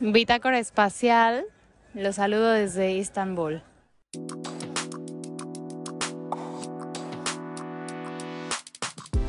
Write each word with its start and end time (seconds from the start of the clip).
Bitácora 0.00 0.58
Espacial, 0.58 1.44
los 1.94 2.16
saludo 2.16 2.50
desde 2.50 2.92
Istambul. 2.92 3.62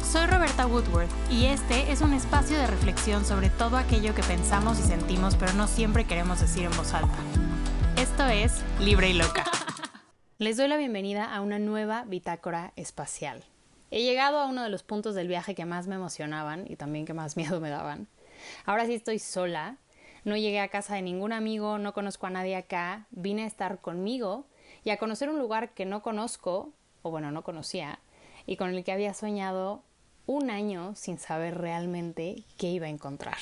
Soy 0.04 0.26
Roberta 0.26 0.66
Woodworth 0.66 1.10
y 1.32 1.46
este 1.46 1.92
es 1.92 2.02
un 2.02 2.14
espacio 2.14 2.58
de 2.58 2.66
reflexión 2.66 3.26
sobre 3.26 3.50
todo 3.50 3.78
aquello 3.78 4.16
que 4.16 4.24
pensamos 4.24 4.80
y 4.80 4.84
sentimos 4.84 5.36
pero 5.36 5.54
no 5.54 5.68
siempre 5.68 6.06
queremos 6.06 6.40
decir 6.42 6.66
en 6.66 6.76
voz 6.76 6.94
alta. 6.94 7.18
Esto 7.96 8.26
es 8.26 8.64
Libre 8.80 9.10
y 9.10 9.14
Loca. 9.14 9.44
Les 10.40 10.58
doy 10.58 10.68
la 10.68 10.78
bienvenida 10.78 11.34
a 11.34 11.42
una 11.42 11.60
nueva 11.60 12.06
bitácora 12.06 12.74
espacial. 12.76 13.44
He 13.92 14.04
llegado 14.04 14.40
a 14.40 14.48
uno 14.48 14.64
de 14.64 14.70
los 14.70 14.84
puntos 14.84 15.16
del 15.16 15.28
viaje 15.28 15.54
que 15.56 15.66
más 15.66 15.88
me 15.88 15.96
emocionaban 15.96 16.66
y 16.68 16.76
también 16.76 17.06
que 17.06 17.14
más 17.14 17.38
miedo 17.38 17.60
me 17.60 17.70
daban. 17.70 18.08
Ahora 18.66 18.86
sí 18.86 18.94
estoy 18.94 19.20
sola, 19.20 19.78
no 20.26 20.38
llegué 20.38 20.60
a 20.60 20.68
casa 20.68 20.96
de 20.96 21.02
ningún 21.02 21.34
amigo, 21.34 21.78
no 21.78 21.94
conozco 21.94 22.28
a 22.28 22.30
nadie 22.30 22.56
acá, 22.56 23.08
vine 23.12 23.44
a 23.44 23.48
estar 23.48 23.80
conmigo 23.80 24.46
y 24.84 24.92
a 24.92 24.98
conocer 24.98 25.30
un 25.30 25.40
lugar 25.40 25.74
que 25.74 25.86
no 25.86 26.02
conozco, 26.02 26.72
o 27.02 27.12
bueno, 27.12 27.32
no 27.32 27.44
conocía, 27.44 28.00
y 28.46 28.58
con 28.58 28.74
el 28.74 28.84
que 28.84 28.92
había 28.92 29.14
soñado 29.14 29.84
un 30.26 30.50
año 30.50 30.94
sin 30.96 31.18
saber 31.18 31.58
realmente 31.58 32.44
qué 32.58 32.68
iba 32.68 32.86
a 32.86 32.90
encontrar. 32.90 33.38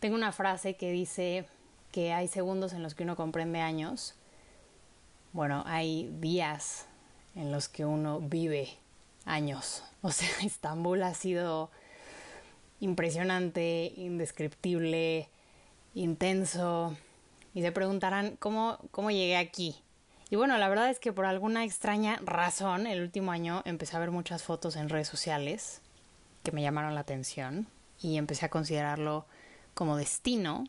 Tengo 0.00 0.16
una 0.16 0.32
frase 0.32 0.76
que 0.76 0.90
dice 0.90 1.46
que 1.92 2.12
hay 2.12 2.26
segundos 2.28 2.72
en 2.72 2.82
los 2.82 2.94
que 2.94 3.04
uno 3.04 3.16
comprende 3.16 3.60
años. 3.60 4.16
Bueno, 5.32 5.62
hay 5.66 6.10
días 6.20 6.86
en 7.36 7.52
los 7.52 7.68
que 7.68 7.84
uno 7.84 8.20
vive 8.20 8.68
años. 9.24 9.84
O 10.02 10.10
sea, 10.10 10.28
Estambul 10.42 11.02
ha 11.02 11.14
sido 11.14 11.70
impresionante, 12.84 13.92
indescriptible, 13.96 15.28
intenso. 15.94 16.96
Y 17.54 17.62
se 17.62 17.72
preguntarán 17.72 18.36
cómo, 18.38 18.78
cómo 18.90 19.10
llegué 19.10 19.36
aquí. 19.36 19.76
Y 20.30 20.36
bueno, 20.36 20.58
la 20.58 20.68
verdad 20.68 20.90
es 20.90 20.98
que 20.98 21.12
por 21.12 21.24
alguna 21.24 21.64
extraña 21.64 22.20
razón, 22.24 22.86
el 22.86 23.00
último 23.00 23.32
año 23.32 23.62
empecé 23.64 23.96
a 23.96 24.00
ver 24.00 24.10
muchas 24.10 24.42
fotos 24.42 24.76
en 24.76 24.88
redes 24.88 25.08
sociales 25.08 25.80
que 26.42 26.52
me 26.52 26.62
llamaron 26.62 26.94
la 26.94 27.00
atención 27.00 27.68
y 28.00 28.18
empecé 28.18 28.46
a 28.46 28.50
considerarlo 28.50 29.26
como 29.74 29.96
destino. 29.96 30.64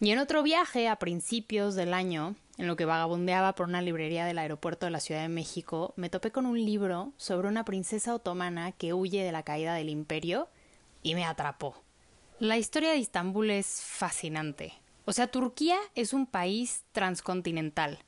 Y 0.00 0.10
en 0.10 0.18
otro 0.18 0.42
viaje 0.42 0.88
a 0.88 0.96
principios 0.96 1.74
del 1.74 1.92
año, 1.92 2.36
en 2.56 2.66
lo 2.66 2.76
que 2.76 2.84
vagabundeaba 2.84 3.54
por 3.54 3.68
una 3.68 3.82
librería 3.82 4.24
del 4.24 4.38
aeropuerto 4.38 4.86
de 4.86 4.92
la 4.92 5.00
Ciudad 5.00 5.22
de 5.22 5.28
México, 5.28 5.92
me 5.96 6.08
topé 6.08 6.30
con 6.30 6.46
un 6.46 6.62
libro 6.64 7.12
sobre 7.16 7.48
una 7.48 7.64
princesa 7.64 8.14
otomana 8.14 8.72
que 8.72 8.94
huye 8.94 9.24
de 9.24 9.32
la 9.32 9.42
caída 9.42 9.74
del 9.74 9.88
imperio 9.90 10.48
y 11.04 11.14
me 11.14 11.24
atrapó. 11.24 11.84
La 12.40 12.58
historia 12.58 12.90
de 12.90 12.96
Istambul 12.96 13.52
es 13.52 13.82
fascinante. 13.82 14.74
O 15.04 15.12
sea, 15.12 15.28
Turquía 15.28 15.78
es 15.94 16.12
un 16.12 16.26
país 16.26 16.82
transcontinental. 16.90 18.00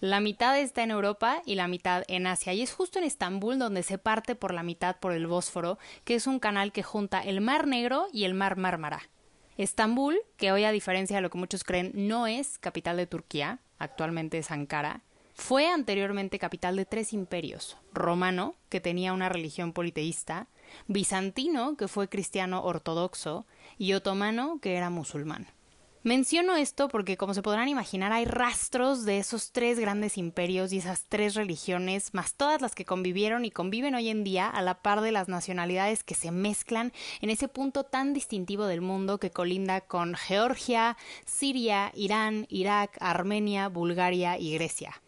La 0.00 0.20
mitad 0.20 0.58
está 0.58 0.82
en 0.82 0.90
Europa 0.90 1.42
y 1.46 1.54
la 1.54 1.68
mitad 1.68 2.04
en 2.08 2.26
Asia. 2.26 2.52
Y 2.52 2.60
es 2.60 2.72
justo 2.72 2.98
en 2.98 3.04
Estambul 3.04 3.58
donde 3.58 3.82
se 3.82 3.98
parte 3.98 4.34
por 4.34 4.52
la 4.52 4.62
mitad 4.62 4.96
por 4.96 5.12
el 5.12 5.26
Bósforo, 5.26 5.78
que 6.04 6.14
es 6.14 6.26
un 6.26 6.40
canal 6.40 6.72
que 6.72 6.82
junta 6.82 7.20
el 7.20 7.40
Mar 7.40 7.66
Negro 7.66 8.06
y 8.12 8.24
el 8.24 8.34
Mar 8.34 8.56
Mármara. 8.56 9.08
Estambul, 9.56 10.18
que 10.36 10.52
hoy 10.52 10.64
a 10.64 10.72
diferencia 10.72 11.16
de 11.16 11.22
lo 11.22 11.30
que 11.30 11.38
muchos 11.38 11.64
creen 11.64 11.92
no 11.94 12.26
es 12.26 12.58
capital 12.58 12.96
de 12.96 13.06
Turquía, 13.06 13.60
actualmente 13.78 14.38
es 14.38 14.50
Ankara, 14.50 15.02
fue 15.40 15.66
anteriormente 15.66 16.38
capital 16.38 16.76
de 16.76 16.84
tres 16.84 17.12
imperios, 17.12 17.78
romano, 17.92 18.54
que 18.68 18.80
tenía 18.80 19.12
una 19.12 19.28
religión 19.28 19.72
politeísta, 19.72 20.48
bizantino, 20.86 21.76
que 21.76 21.88
fue 21.88 22.08
cristiano 22.08 22.62
ortodoxo, 22.62 23.46
y 23.78 23.94
otomano, 23.94 24.60
que 24.60 24.76
era 24.76 24.90
musulmán. 24.90 25.48
Menciono 26.02 26.56
esto 26.56 26.88
porque, 26.88 27.16
como 27.16 27.34
se 27.34 27.42
podrán 27.42 27.68
imaginar, 27.68 28.12
hay 28.12 28.26
rastros 28.26 29.04
de 29.04 29.18
esos 29.18 29.50
tres 29.50 29.78
grandes 29.78 30.18
imperios 30.18 30.72
y 30.72 30.78
esas 30.78 31.06
tres 31.08 31.34
religiones, 31.34 32.14
más 32.14 32.34
todas 32.34 32.60
las 32.60 32.74
que 32.74 32.84
convivieron 32.84 33.44
y 33.44 33.50
conviven 33.50 33.94
hoy 33.94 34.08
en 34.08 34.24
día 34.24 34.46
a 34.46 34.62
la 34.62 34.82
par 34.82 35.00
de 35.00 35.12
las 35.12 35.28
nacionalidades 35.28 36.04
que 36.04 36.14
se 36.14 36.30
mezclan 36.30 36.92
en 37.20 37.30
ese 37.30 37.48
punto 37.48 37.84
tan 37.84 38.12
distintivo 38.12 38.66
del 38.66 38.82
mundo 38.82 39.18
que 39.18 39.30
colinda 39.30 39.80
con 39.80 40.14
Georgia, 40.14 40.96
Siria, 41.26 41.92
Irán, 41.94 42.46
Irak, 42.50 42.96
Armenia, 43.00 43.68
Bulgaria 43.68 44.38
y 44.38 44.54
Grecia. 44.54 45.02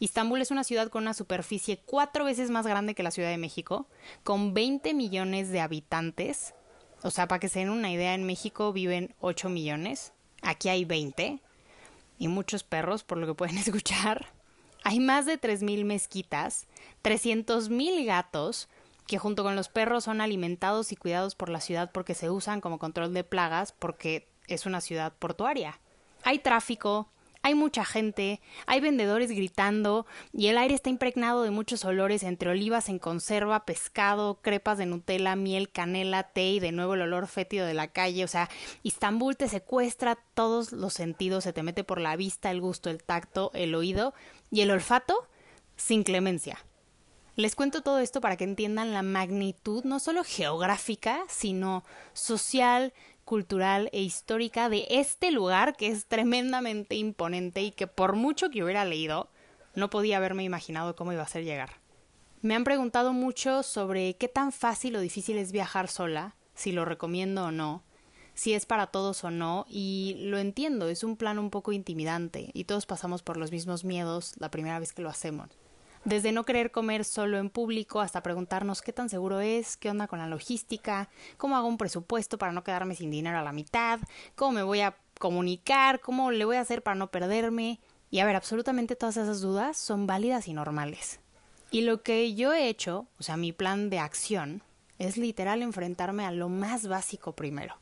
Istambul 0.00 0.40
es 0.40 0.50
una 0.50 0.64
ciudad 0.64 0.88
con 0.88 1.02
una 1.02 1.14
superficie 1.14 1.78
cuatro 1.84 2.24
veces 2.24 2.50
más 2.50 2.66
grande 2.66 2.94
que 2.94 3.02
la 3.02 3.10
Ciudad 3.10 3.28
de 3.28 3.38
México, 3.38 3.86
con 4.24 4.54
20 4.54 4.94
millones 4.94 5.50
de 5.50 5.60
habitantes, 5.60 6.54
o 7.02 7.10
sea, 7.10 7.28
para 7.28 7.38
que 7.38 7.48
se 7.48 7.60
den 7.60 7.70
una 7.70 7.92
idea, 7.92 8.14
en 8.14 8.24
México 8.24 8.72
viven 8.72 9.14
8 9.20 9.50
millones, 9.50 10.12
aquí 10.42 10.70
hay 10.70 10.84
20 10.84 11.40
y 12.18 12.28
muchos 12.28 12.64
perros, 12.64 13.04
por 13.04 13.18
lo 13.18 13.26
que 13.26 13.34
pueden 13.34 13.58
escuchar. 13.58 14.26
Hay 14.82 15.00
más 15.00 15.26
de 15.26 15.38
3.000 15.38 15.84
mezquitas, 15.84 16.66
300.000 17.04 18.06
gatos, 18.06 18.68
que 19.06 19.18
junto 19.18 19.42
con 19.42 19.56
los 19.56 19.68
perros 19.68 20.04
son 20.04 20.22
alimentados 20.22 20.92
y 20.92 20.96
cuidados 20.96 21.34
por 21.34 21.50
la 21.50 21.60
ciudad 21.60 21.90
porque 21.92 22.14
se 22.14 22.30
usan 22.30 22.62
como 22.62 22.78
control 22.78 23.12
de 23.12 23.24
plagas 23.24 23.72
porque 23.72 24.28
es 24.46 24.64
una 24.64 24.80
ciudad 24.80 25.12
portuaria. 25.18 25.78
Hay 26.22 26.38
tráfico, 26.38 27.08
hay 27.42 27.54
mucha 27.54 27.84
gente, 27.84 28.40
hay 28.66 28.80
vendedores 28.80 29.30
gritando 29.30 30.06
y 30.32 30.48
el 30.48 30.58
aire 30.58 30.74
está 30.74 30.90
impregnado 30.90 31.42
de 31.42 31.50
muchos 31.50 31.84
olores 31.84 32.22
entre 32.22 32.50
olivas 32.50 32.88
en 32.88 32.98
conserva, 32.98 33.64
pescado, 33.64 34.40
crepas 34.42 34.78
de 34.78 34.86
Nutella, 34.86 35.36
miel, 35.36 35.70
canela, 35.70 36.24
té 36.24 36.50
y 36.50 36.60
de 36.60 36.72
nuevo 36.72 36.94
el 36.94 37.02
olor 37.02 37.26
fétido 37.28 37.66
de 37.66 37.74
la 37.74 37.88
calle. 37.88 38.24
O 38.24 38.28
sea, 38.28 38.50
Istambul 38.82 39.36
te 39.36 39.48
secuestra 39.48 40.18
todos 40.34 40.72
los 40.72 40.92
sentidos, 40.92 41.44
se 41.44 41.52
te 41.52 41.62
mete 41.62 41.82
por 41.82 42.00
la 42.00 42.16
vista, 42.16 42.50
el 42.50 42.60
gusto, 42.60 42.90
el 42.90 43.02
tacto, 43.02 43.50
el 43.54 43.74
oído 43.74 44.12
y 44.50 44.60
el 44.60 44.70
olfato 44.70 45.26
sin 45.76 46.02
clemencia. 46.02 46.58
Les 47.36 47.54
cuento 47.54 47.80
todo 47.80 48.00
esto 48.00 48.20
para 48.20 48.36
que 48.36 48.44
entiendan 48.44 48.92
la 48.92 49.02
magnitud 49.02 49.84
no 49.84 49.98
solo 49.98 50.24
geográfica, 50.24 51.22
sino 51.28 51.84
social, 52.12 52.92
cultural 53.30 53.88
e 53.92 54.02
histórica 54.02 54.68
de 54.68 54.88
este 54.90 55.30
lugar 55.30 55.76
que 55.76 55.86
es 55.86 56.06
tremendamente 56.06 56.96
imponente 56.96 57.62
y 57.62 57.70
que 57.70 57.86
por 57.86 58.16
mucho 58.16 58.50
que 58.50 58.64
hubiera 58.64 58.84
leído, 58.84 59.30
no 59.76 59.88
podía 59.88 60.16
haberme 60.16 60.42
imaginado 60.42 60.96
cómo 60.96 61.12
iba 61.12 61.22
a 61.22 61.28
ser 61.28 61.44
llegar. 61.44 61.74
Me 62.42 62.56
han 62.56 62.64
preguntado 62.64 63.12
mucho 63.12 63.62
sobre 63.62 64.14
qué 64.14 64.26
tan 64.26 64.50
fácil 64.50 64.96
o 64.96 65.00
difícil 65.00 65.38
es 65.38 65.52
viajar 65.52 65.86
sola, 65.86 66.34
si 66.56 66.72
lo 66.72 66.84
recomiendo 66.84 67.44
o 67.44 67.52
no, 67.52 67.84
si 68.34 68.52
es 68.52 68.66
para 68.66 68.88
todos 68.88 69.22
o 69.22 69.30
no, 69.30 69.64
y 69.68 70.16
lo 70.18 70.38
entiendo, 70.38 70.88
es 70.88 71.04
un 71.04 71.16
plan 71.16 71.38
un 71.38 71.50
poco 71.50 71.70
intimidante, 71.70 72.50
y 72.52 72.64
todos 72.64 72.84
pasamos 72.86 73.22
por 73.22 73.36
los 73.36 73.52
mismos 73.52 73.84
miedos 73.84 74.34
la 74.40 74.50
primera 74.50 74.80
vez 74.80 74.92
que 74.92 75.02
lo 75.02 75.08
hacemos 75.08 75.59
desde 76.04 76.32
no 76.32 76.44
querer 76.44 76.70
comer 76.70 77.04
solo 77.04 77.38
en 77.38 77.50
público 77.50 78.00
hasta 78.00 78.22
preguntarnos 78.22 78.82
qué 78.82 78.92
tan 78.92 79.08
seguro 79.08 79.40
es, 79.40 79.76
qué 79.76 79.90
onda 79.90 80.06
con 80.06 80.18
la 80.18 80.26
logística, 80.26 81.08
cómo 81.36 81.56
hago 81.56 81.68
un 81.68 81.78
presupuesto 81.78 82.38
para 82.38 82.52
no 82.52 82.64
quedarme 82.64 82.94
sin 82.94 83.10
dinero 83.10 83.38
a 83.38 83.42
la 83.42 83.52
mitad, 83.52 84.00
cómo 84.34 84.52
me 84.52 84.62
voy 84.62 84.80
a 84.80 84.96
comunicar, 85.18 86.00
cómo 86.00 86.30
le 86.30 86.44
voy 86.44 86.56
a 86.56 86.60
hacer 86.60 86.82
para 86.82 86.94
no 86.94 87.10
perderme. 87.10 87.80
Y 88.10 88.20
a 88.20 88.24
ver, 88.24 88.36
absolutamente 88.36 88.96
todas 88.96 89.16
esas 89.16 89.40
dudas 89.40 89.76
son 89.76 90.06
válidas 90.06 90.48
y 90.48 90.54
normales. 90.54 91.20
Y 91.70 91.82
lo 91.82 92.02
que 92.02 92.34
yo 92.34 92.52
he 92.52 92.68
hecho, 92.68 93.06
o 93.18 93.22
sea, 93.22 93.36
mi 93.36 93.52
plan 93.52 93.90
de 93.90 94.00
acción, 94.00 94.62
es 94.98 95.16
literal 95.16 95.62
enfrentarme 95.62 96.24
a 96.24 96.32
lo 96.32 96.48
más 96.48 96.88
básico 96.88 97.32
primero. 97.32 97.76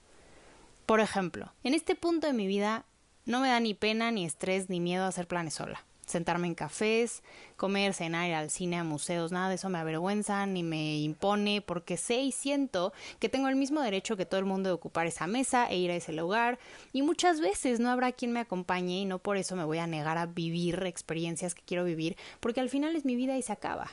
Por 0.85 1.01
ejemplo, 1.01 1.53
en 1.65 1.75
este 1.75 1.95
punto 1.95 2.27
de 2.27 2.33
mi 2.33 2.47
vida 2.47 2.85
no 3.25 3.41
me 3.41 3.49
da 3.49 3.61
ni 3.61 3.75
pena, 3.75 4.11
ni 4.11 4.25
estrés, 4.25 4.69
ni 4.69 4.81
miedo 4.81 5.07
hacer 5.07 5.27
planes 5.27 5.55
sola 5.55 5.85
sentarme 6.09 6.47
en 6.47 6.55
cafés, 6.55 7.23
comer, 7.57 7.95
cenar, 7.95 8.29
ir 8.29 8.35
al 8.35 8.51
cine, 8.51 8.77
a 8.77 8.85
museos, 8.85 9.31
nada 9.31 9.49
de 9.49 9.57
eso 9.57 9.69
me 9.69 9.79
avergüenza 9.79 10.47
ni 10.47 10.63
me 10.63 10.99
impone, 10.99 11.61
porque 11.61 11.97
sé 11.97 12.17
y 12.17 12.33
siento 12.33 12.93
que 13.19 13.29
tengo 13.29 13.49
el 13.49 13.57
mismo 13.57 13.81
derecho 13.81 14.17
que 14.17 14.27
todo 14.27 14.41
el 14.41 14.47
mundo 14.47 14.71
de 14.71 14.75
ocupar 14.75 15.07
esa 15.07 15.27
mesa 15.27 15.69
e 15.71 15.77
ir 15.77 15.91
a 15.91 15.97
ese 15.97 16.13
lugar, 16.13 16.59
y 16.93 17.03
muchas 17.03 17.41
veces 17.41 17.79
no 17.79 17.91
habrá 17.91 18.13
quien 18.13 18.33
me 18.33 18.41
acompañe 18.41 19.01
y 19.01 19.05
no 19.05 19.19
por 19.19 19.37
eso 19.37 19.55
me 19.55 19.65
voy 19.65 19.79
a 19.79 19.87
negar 19.87 20.19
a 20.19 20.27
vivir 20.27 20.83
experiencias 20.85 21.55
que 21.55 21.63
quiero 21.65 21.85
vivir, 21.85 22.17
porque 22.41 22.61
al 22.61 22.71
final 22.71 22.97
es 22.97 23.05
mi 23.05 23.15
vida 23.15 23.37
y 23.37 23.43
se 23.43 23.53
acaba. 23.53 23.91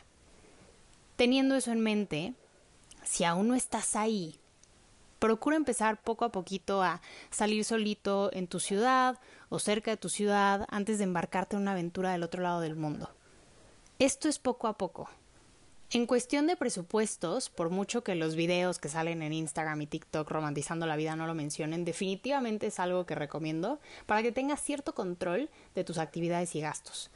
Teniendo 1.16 1.56
eso 1.56 1.72
en 1.72 1.82
mente, 1.82 2.34
si 3.04 3.24
aún 3.24 3.48
no 3.48 3.56
estás 3.56 3.96
ahí, 3.96 4.40
procura 5.20 5.56
empezar 5.56 6.02
poco 6.02 6.26
a 6.26 6.32
poquito 6.32 6.84
a 6.84 7.02
salir 7.30 7.64
solito 7.64 8.30
en 8.34 8.48
tu 8.48 8.60
ciudad 8.60 9.20
o 9.50 9.60
cerca 9.60 9.92
de 9.92 9.98
tu 9.98 10.10
ciudad 10.10 10.66
antes 10.70 10.98
de 10.98 11.04
embarcarte 11.06 11.56
en 11.56 11.62
una 11.62 11.72
aventura 11.72 12.12
del 12.12 12.24
otro 12.24 12.42
lado 12.42 12.62
del 12.62 12.76
mundo. 12.76 13.10
Esto 14.00 14.28
es 14.28 14.40
poco 14.40 14.68
a 14.68 14.78
poco. 14.78 15.10
En 15.92 16.08
cuestión 16.08 16.48
de 16.48 16.58
presupuestos, 16.58 17.50
por 17.50 17.70
mucho 17.70 18.04
que 18.04 18.16
los 18.16 18.36
videos 18.36 18.80
que 18.80 18.90
salen 18.90 19.22
en 19.22 19.32
Instagram 19.32 19.82
y 19.84 19.88
TikTok 19.88 20.30
romantizando 20.30 20.88
la 20.88 20.96
vida 20.96 21.16
no 21.16 21.28
lo 21.28 21.36
mencionen, 21.36 21.86
definitivamente 21.86 22.68
es 22.68 22.80
algo 22.80 23.06
que 23.06 23.16
recomiendo 23.16 23.80
para 24.06 24.24
que 24.24 24.32
tengas 24.32 24.62
cierto 24.62 24.96
control 24.96 25.50
de 25.76 25.84
tus 25.84 26.00
actividades 26.00 26.56
y 26.56 26.62
gastos. 26.62 27.12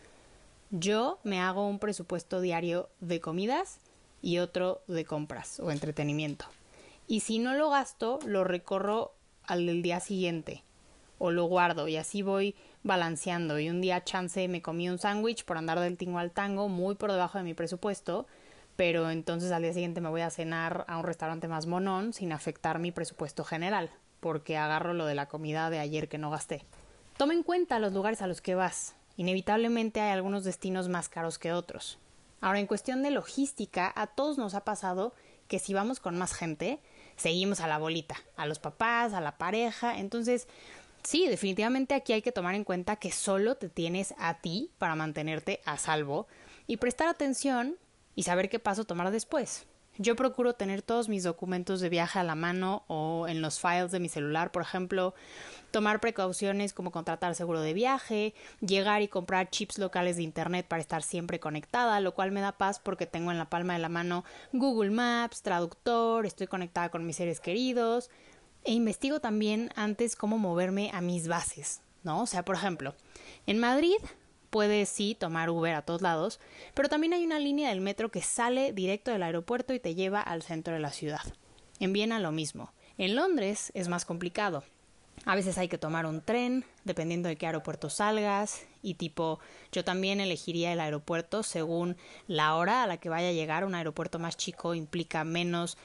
Yo 0.69 1.19
me 1.23 1.41
hago 1.41 1.67
un 1.67 1.79
presupuesto 1.79 2.41
diario 2.41 2.89
de 2.99 3.19
comidas 3.19 3.79
y 4.21 4.37
otro 4.37 4.81
de 4.87 5.03
compras 5.03 5.59
o 5.59 5.71
entretenimiento. 5.71 6.45
Y 7.09 7.21
si 7.21 7.39
no 7.39 7.55
lo 7.55 7.71
gasto, 7.71 8.19
lo 8.23 8.43
recorro 8.43 9.15
al 9.43 9.65
del 9.65 9.81
día 9.81 9.99
siguiente 9.99 10.63
o 11.17 11.31
lo 11.31 11.45
guardo 11.45 11.87
y 11.87 11.97
así 11.97 12.21
voy 12.21 12.55
balanceando 12.83 13.57
y 13.57 13.67
un 13.67 13.81
día 13.81 14.03
chance 14.03 14.47
me 14.47 14.61
comí 14.61 14.91
un 14.91 14.99
sándwich 14.99 15.43
por 15.43 15.57
andar 15.57 15.79
del 15.79 15.97
tingo 15.97 16.19
al 16.19 16.29
tango 16.29 16.69
muy 16.69 16.93
por 16.93 17.11
debajo 17.11 17.39
de 17.39 17.43
mi 17.43 17.55
presupuesto, 17.55 18.27
pero 18.75 19.09
entonces 19.09 19.51
al 19.51 19.63
día 19.63 19.73
siguiente 19.73 20.01
me 20.01 20.09
voy 20.09 20.21
a 20.21 20.29
cenar 20.29 20.85
a 20.87 20.99
un 20.99 21.03
restaurante 21.03 21.47
más 21.47 21.65
monón 21.65 22.13
sin 22.13 22.31
afectar 22.31 22.77
mi 22.77 22.91
presupuesto 22.91 23.43
general, 23.43 23.89
porque 24.19 24.55
agarro 24.55 24.93
lo 24.93 25.07
de 25.07 25.15
la 25.15 25.27
comida 25.27 25.71
de 25.71 25.79
ayer 25.79 26.09
que 26.09 26.19
no 26.19 26.29
gasté. 26.29 26.63
Toma 27.17 27.33
en 27.33 27.41
cuenta 27.41 27.79
los 27.79 27.91
lugares 27.91 28.21
a 28.21 28.27
los 28.27 28.39
que 28.39 28.53
vas. 28.53 28.93
Inevitablemente 29.17 29.99
hay 29.99 30.11
algunos 30.11 30.43
destinos 30.43 30.89
más 30.89 31.09
caros 31.09 31.39
que 31.39 31.53
otros. 31.53 31.97
Ahora, 32.39 32.59
en 32.59 32.67
cuestión 32.67 33.01
de 33.01 33.09
logística, 33.09 33.91
a 33.95 34.05
todos 34.05 34.37
nos 34.37 34.53
ha 34.53 34.63
pasado 34.63 35.13
que 35.49 35.59
si 35.59 35.73
vamos 35.73 35.99
con 35.99 36.17
más 36.17 36.33
gente, 36.33 36.79
seguimos 37.19 37.59
a 37.59 37.67
la 37.67 37.77
bolita, 37.77 38.15
a 38.37 38.45
los 38.47 38.59
papás, 38.59 39.13
a 39.13 39.21
la 39.21 39.37
pareja. 39.37 39.99
Entonces, 39.99 40.47
sí, 41.03 41.27
definitivamente 41.27 41.93
aquí 41.93 42.13
hay 42.13 42.21
que 42.21 42.31
tomar 42.31 42.55
en 42.55 42.63
cuenta 42.63 42.95
que 42.95 43.11
solo 43.11 43.55
te 43.55 43.69
tienes 43.69 44.15
a 44.17 44.35
ti 44.41 44.71
para 44.77 44.95
mantenerte 44.95 45.61
a 45.65 45.77
salvo 45.77 46.27
y 46.65 46.77
prestar 46.77 47.07
atención 47.07 47.75
y 48.15 48.23
saber 48.23 48.49
qué 48.49 48.59
paso 48.59 48.85
tomar 48.85 49.11
después. 49.11 49.65
Yo 50.01 50.15
procuro 50.15 50.53
tener 50.53 50.81
todos 50.81 51.09
mis 51.09 51.23
documentos 51.23 51.81
de 51.81 51.89
viaje 51.89 52.19
a 52.19 52.23
la 52.23 52.33
mano 52.33 52.83
o 52.87 53.27
en 53.27 53.41
los 53.41 53.59
files 53.59 53.91
de 53.91 53.99
mi 53.99 54.07
celular, 54.07 54.49
por 54.49 54.61
ejemplo, 54.61 55.13
tomar 55.71 55.99
precauciones 55.99 56.71
como 56.71 56.89
contratar 56.89 57.35
seguro 57.35 57.59
de 57.59 57.73
viaje, 57.73 58.33
llegar 58.61 59.01
y 59.01 59.09
comprar 59.09 59.49
chips 59.49 59.77
locales 59.77 60.15
de 60.15 60.23
internet 60.23 60.65
para 60.69 60.81
estar 60.81 61.03
siempre 61.03 61.41
conectada, 61.41 61.99
lo 61.99 62.13
cual 62.13 62.31
me 62.31 62.39
da 62.39 62.53
paz 62.53 62.79
porque 62.79 63.07
tengo 63.07 63.29
en 63.29 63.37
la 63.37 63.49
palma 63.49 63.73
de 63.73 63.79
la 63.79 63.89
mano 63.89 64.23
Google 64.53 64.91
Maps, 64.91 65.41
traductor, 65.41 66.25
estoy 66.25 66.47
conectada 66.47 66.87
con 66.87 67.05
mis 67.05 67.17
seres 67.17 67.41
queridos 67.41 68.09
e 68.63 68.71
investigo 68.71 69.19
también 69.19 69.69
antes 69.75 70.15
cómo 70.15 70.37
moverme 70.37 70.91
a 70.93 71.01
mis 71.01 71.27
bases, 71.27 71.81
¿no? 72.03 72.21
O 72.21 72.25
sea, 72.25 72.45
por 72.45 72.55
ejemplo, 72.55 72.95
en 73.47 73.59
Madrid 73.59 73.97
puedes 74.49 74.89
sí 74.89 75.15
tomar 75.17 75.49
Uber 75.49 75.75
a 75.75 75.81
todos 75.81 76.01
lados, 76.01 76.39
pero 76.73 76.89
también 76.89 77.13
hay 77.13 77.25
una 77.25 77.39
línea 77.39 77.69
del 77.69 77.81
metro 77.81 78.09
que 78.09 78.21
sale 78.21 78.73
directo 78.73 79.11
del 79.11 79.23
aeropuerto 79.23 79.73
y 79.73 79.79
te 79.79 79.95
lleva 79.95 80.21
al 80.21 80.41
centro 80.41 80.73
de 80.73 80.79
la 80.79 80.91
ciudad. 80.91 81.21
En 81.79 81.93
Viena 81.93 82.19
lo 82.19 82.31
mismo. 82.31 82.71
En 82.97 83.15
Londres 83.15 83.71
es 83.73 83.87
más 83.87 84.05
complicado. 84.05 84.63
A 85.25 85.35
veces 85.35 85.57
hay 85.57 85.67
que 85.67 85.77
tomar 85.77 86.05
un 86.05 86.21
tren, 86.21 86.65
dependiendo 86.85 87.29
de 87.29 87.35
qué 87.35 87.45
aeropuerto 87.45 87.89
salgas, 87.89 88.65
y 88.81 88.95
tipo, 88.95 89.39
yo 89.71 89.83
también 89.83 90.21
elegiría 90.21 90.71
el 90.71 90.79
aeropuerto 90.79 91.43
según 91.43 91.97
la 92.27 92.55
hora 92.55 92.83
a 92.83 92.87
la 92.87 92.97
que 92.97 93.09
vaya 93.09 93.29
a 93.29 93.33
llegar. 93.33 93.65
Un 93.65 93.75
aeropuerto 93.75 94.19
más 94.19 94.37
chico 94.37 94.75
implica 94.75 95.23
menos 95.23 95.77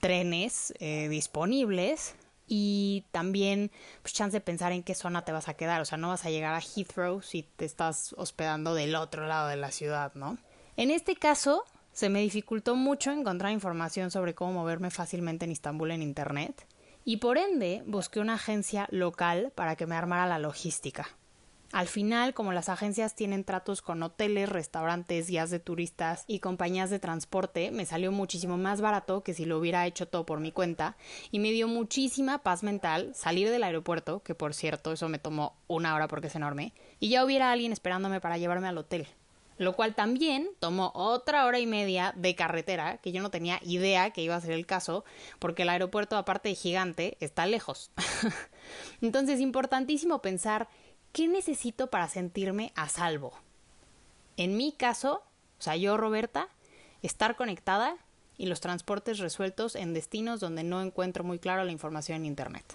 trenes 0.00 0.74
eh, 0.78 1.08
disponibles, 1.08 2.14
y 2.46 3.04
también 3.10 3.70
pues 4.02 4.14
chance 4.14 4.36
de 4.36 4.40
pensar 4.40 4.72
en 4.72 4.82
qué 4.82 4.94
zona 4.94 5.24
te 5.24 5.32
vas 5.32 5.48
a 5.48 5.54
quedar, 5.54 5.80
o 5.80 5.84
sea, 5.84 5.98
no 5.98 6.08
vas 6.08 6.24
a 6.24 6.30
llegar 6.30 6.54
a 6.54 6.60
Heathrow 6.60 7.22
si 7.22 7.42
te 7.42 7.64
estás 7.64 8.14
hospedando 8.18 8.74
del 8.74 8.94
otro 8.94 9.26
lado 9.26 9.48
de 9.48 9.56
la 9.56 9.70
ciudad, 9.70 10.14
¿no? 10.14 10.38
En 10.76 10.90
este 10.90 11.16
caso, 11.16 11.64
se 11.92 12.08
me 12.08 12.20
dificultó 12.20 12.76
mucho 12.76 13.10
encontrar 13.10 13.52
información 13.52 14.10
sobre 14.10 14.34
cómo 14.34 14.52
moverme 14.52 14.90
fácilmente 14.90 15.46
en 15.46 15.52
Istambul 15.52 15.90
en 15.90 16.02
Internet 16.02 16.66
y 17.04 17.18
por 17.18 17.38
ende 17.38 17.82
busqué 17.86 18.20
una 18.20 18.34
agencia 18.34 18.86
local 18.90 19.52
para 19.54 19.76
que 19.76 19.86
me 19.86 19.96
armara 19.96 20.26
la 20.26 20.38
logística. 20.38 21.08
Al 21.72 21.88
final, 21.88 22.32
como 22.32 22.52
las 22.52 22.68
agencias 22.68 23.14
tienen 23.14 23.44
tratos 23.44 23.82
con 23.82 24.02
hoteles, 24.02 24.48
restaurantes, 24.48 25.28
guías 25.28 25.50
de 25.50 25.58
turistas 25.58 26.24
y 26.26 26.38
compañías 26.38 26.90
de 26.90 27.00
transporte, 27.00 27.70
me 27.72 27.86
salió 27.86 28.12
muchísimo 28.12 28.56
más 28.56 28.80
barato 28.80 29.22
que 29.22 29.34
si 29.34 29.44
lo 29.44 29.58
hubiera 29.58 29.86
hecho 29.86 30.06
todo 30.06 30.24
por 30.24 30.38
mi 30.40 30.52
cuenta 30.52 30.96
y 31.30 31.40
me 31.40 31.50
dio 31.50 31.66
muchísima 31.66 32.38
paz 32.38 32.62
mental 32.62 33.12
salir 33.14 33.50
del 33.50 33.64
aeropuerto, 33.64 34.22
que 34.22 34.34
por 34.34 34.54
cierto 34.54 34.92
eso 34.92 35.08
me 35.08 35.18
tomó 35.18 35.56
una 35.66 35.94
hora 35.94 36.06
porque 36.08 36.28
es 36.28 36.36
enorme, 36.36 36.72
y 37.00 37.08
ya 37.08 37.24
hubiera 37.24 37.50
alguien 37.50 37.72
esperándome 37.72 38.20
para 38.20 38.38
llevarme 38.38 38.68
al 38.68 38.78
hotel. 38.78 39.06
Lo 39.58 39.74
cual 39.74 39.94
también 39.94 40.50
tomó 40.60 40.92
otra 40.94 41.46
hora 41.46 41.58
y 41.58 41.66
media 41.66 42.12
de 42.14 42.34
carretera, 42.34 42.98
que 42.98 43.10
yo 43.10 43.22
no 43.22 43.30
tenía 43.30 43.58
idea 43.64 44.10
que 44.10 44.20
iba 44.20 44.36
a 44.36 44.40
ser 44.40 44.52
el 44.52 44.66
caso, 44.66 45.04
porque 45.38 45.62
el 45.62 45.70
aeropuerto, 45.70 46.16
aparte 46.16 46.50
de 46.50 46.54
gigante, 46.54 47.16
está 47.20 47.46
lejos. 47.46 47.90
Entonces, 49.00 49.40
importantísimo 49.40 50.20
pensar 50.20 50.68
¿qué 51.16 51.28
necesito 51.28 51.86
para 51.86 52.08
sentirme 52.08 52.74
a 52.76 52.90
salvo? 52.90 53.32
En 54.36 54.58
mi 54.58 54.70
caso, 54.70 55.22
o 55.58 55.62
sea, 55.62 55.74
yo, 55.74 55.96
Roberta, 55.96 56.50
estar 57.00 57.36
conectada 57.36 57.96
y 58.36 58.44
los 58.44 58.60
transportes 58.60 59.18
resueltos 59.18 59.76
en 59.76 59.94
destinos 59.94 60.40
donde 60.40 60.62
no 60.62 60.82
encuentro 60.82 61.24
muy 61.24 61.38
claro 61.38 61.64
la 61.64 61.72
información 61.72 62.16
en 62.16 62.26
Internet. 62.26 62.66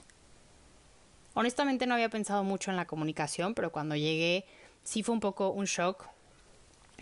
Honestamente 1.36 1.86
no 1.86 1.94
había 1.94 2.10
pensado 2.10 2.44
mucho 2.44 2.72
en 2.72 2.78
la 2.78 2.88
comunicación, 2.88 3.54
pero 3.54 3.72
cuando 3.72 3.96
llegué 3.96 4.46
sí 4.84 5.04
fue 5.04 5.14
un 5.14 5.22
poco 5.22 5.52
un 5.52 5.66
shock 5.66 6.08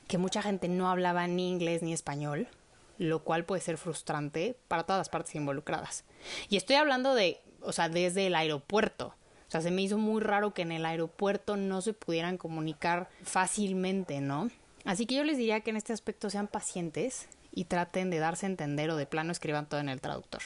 que 0.09 0.18
mucha 0.18 0.41
gente 0.41 0.68
no 0.68 0.89
hablaba 0.89 1.25
ni 1.27 1.50
inglés 1.50 1.81
ni 1.83 1.94
español, 1.94 2.50
lo 2.97 3.24
cual 3.24 3.45
puede 3.45 3.62
ser 3.62 3.77
frustrante 3.77 4.57
para 4.68 4.83
todas 4.83 5.00
las 5.00 5.09
partes 5.09 5.36
involucradas. 5.36 6.03
Y 6.50 6.57
estoy 6.57 6.75
hablando 6.75 7.15
de, 7.15 7.39
o 7.62 7.71
sea, 7.71 7.88
desde 7.88 8.27
el 8.27 8.36
aeropuerto. 8.36 9.15
O 9.50 9.51
sea, 9.51 9.62
se 9.62 9.72
me 9.72 9.81
hizo 9.81 9.98
muy 9.98 10.22
raro 10.22 10.54
que 10.54 10.62
en 10.62 10.72
el 10.72 10.86
aeropuerto 10.86 11.57
no 11.57 11.81
se 11.81 11.94
pudieran 11.94 12.38
comunicar 12.38 13.10
fácilmente, 13.24 14.22
¿no? 14.22 14.51
Así 14.86 15.07
que 15.07 15.16
yo 15.16 15.24
les 15.24 15.40
diría 15.40 15.62
que 15.62 15.72
en 15.72 15.78
este 15.78 15.92
aspecto 15.92 16.30
sean 16.30 16.48
pacientes 16.48 17.28
y 17.51 17.63
traten 17.63 18.12
de 18.12 18.19
darse 18.19 18.46
a 18.46 18.50
entender 18.50 18.92
o 18.92 18.96
de 18.96 19.07
plano 19.07 19.31
escriban 19.31 19.66
todo 19.66 19.80
en 19.80 19.90
el 19.90 20.01
traductor. 20.01 20.44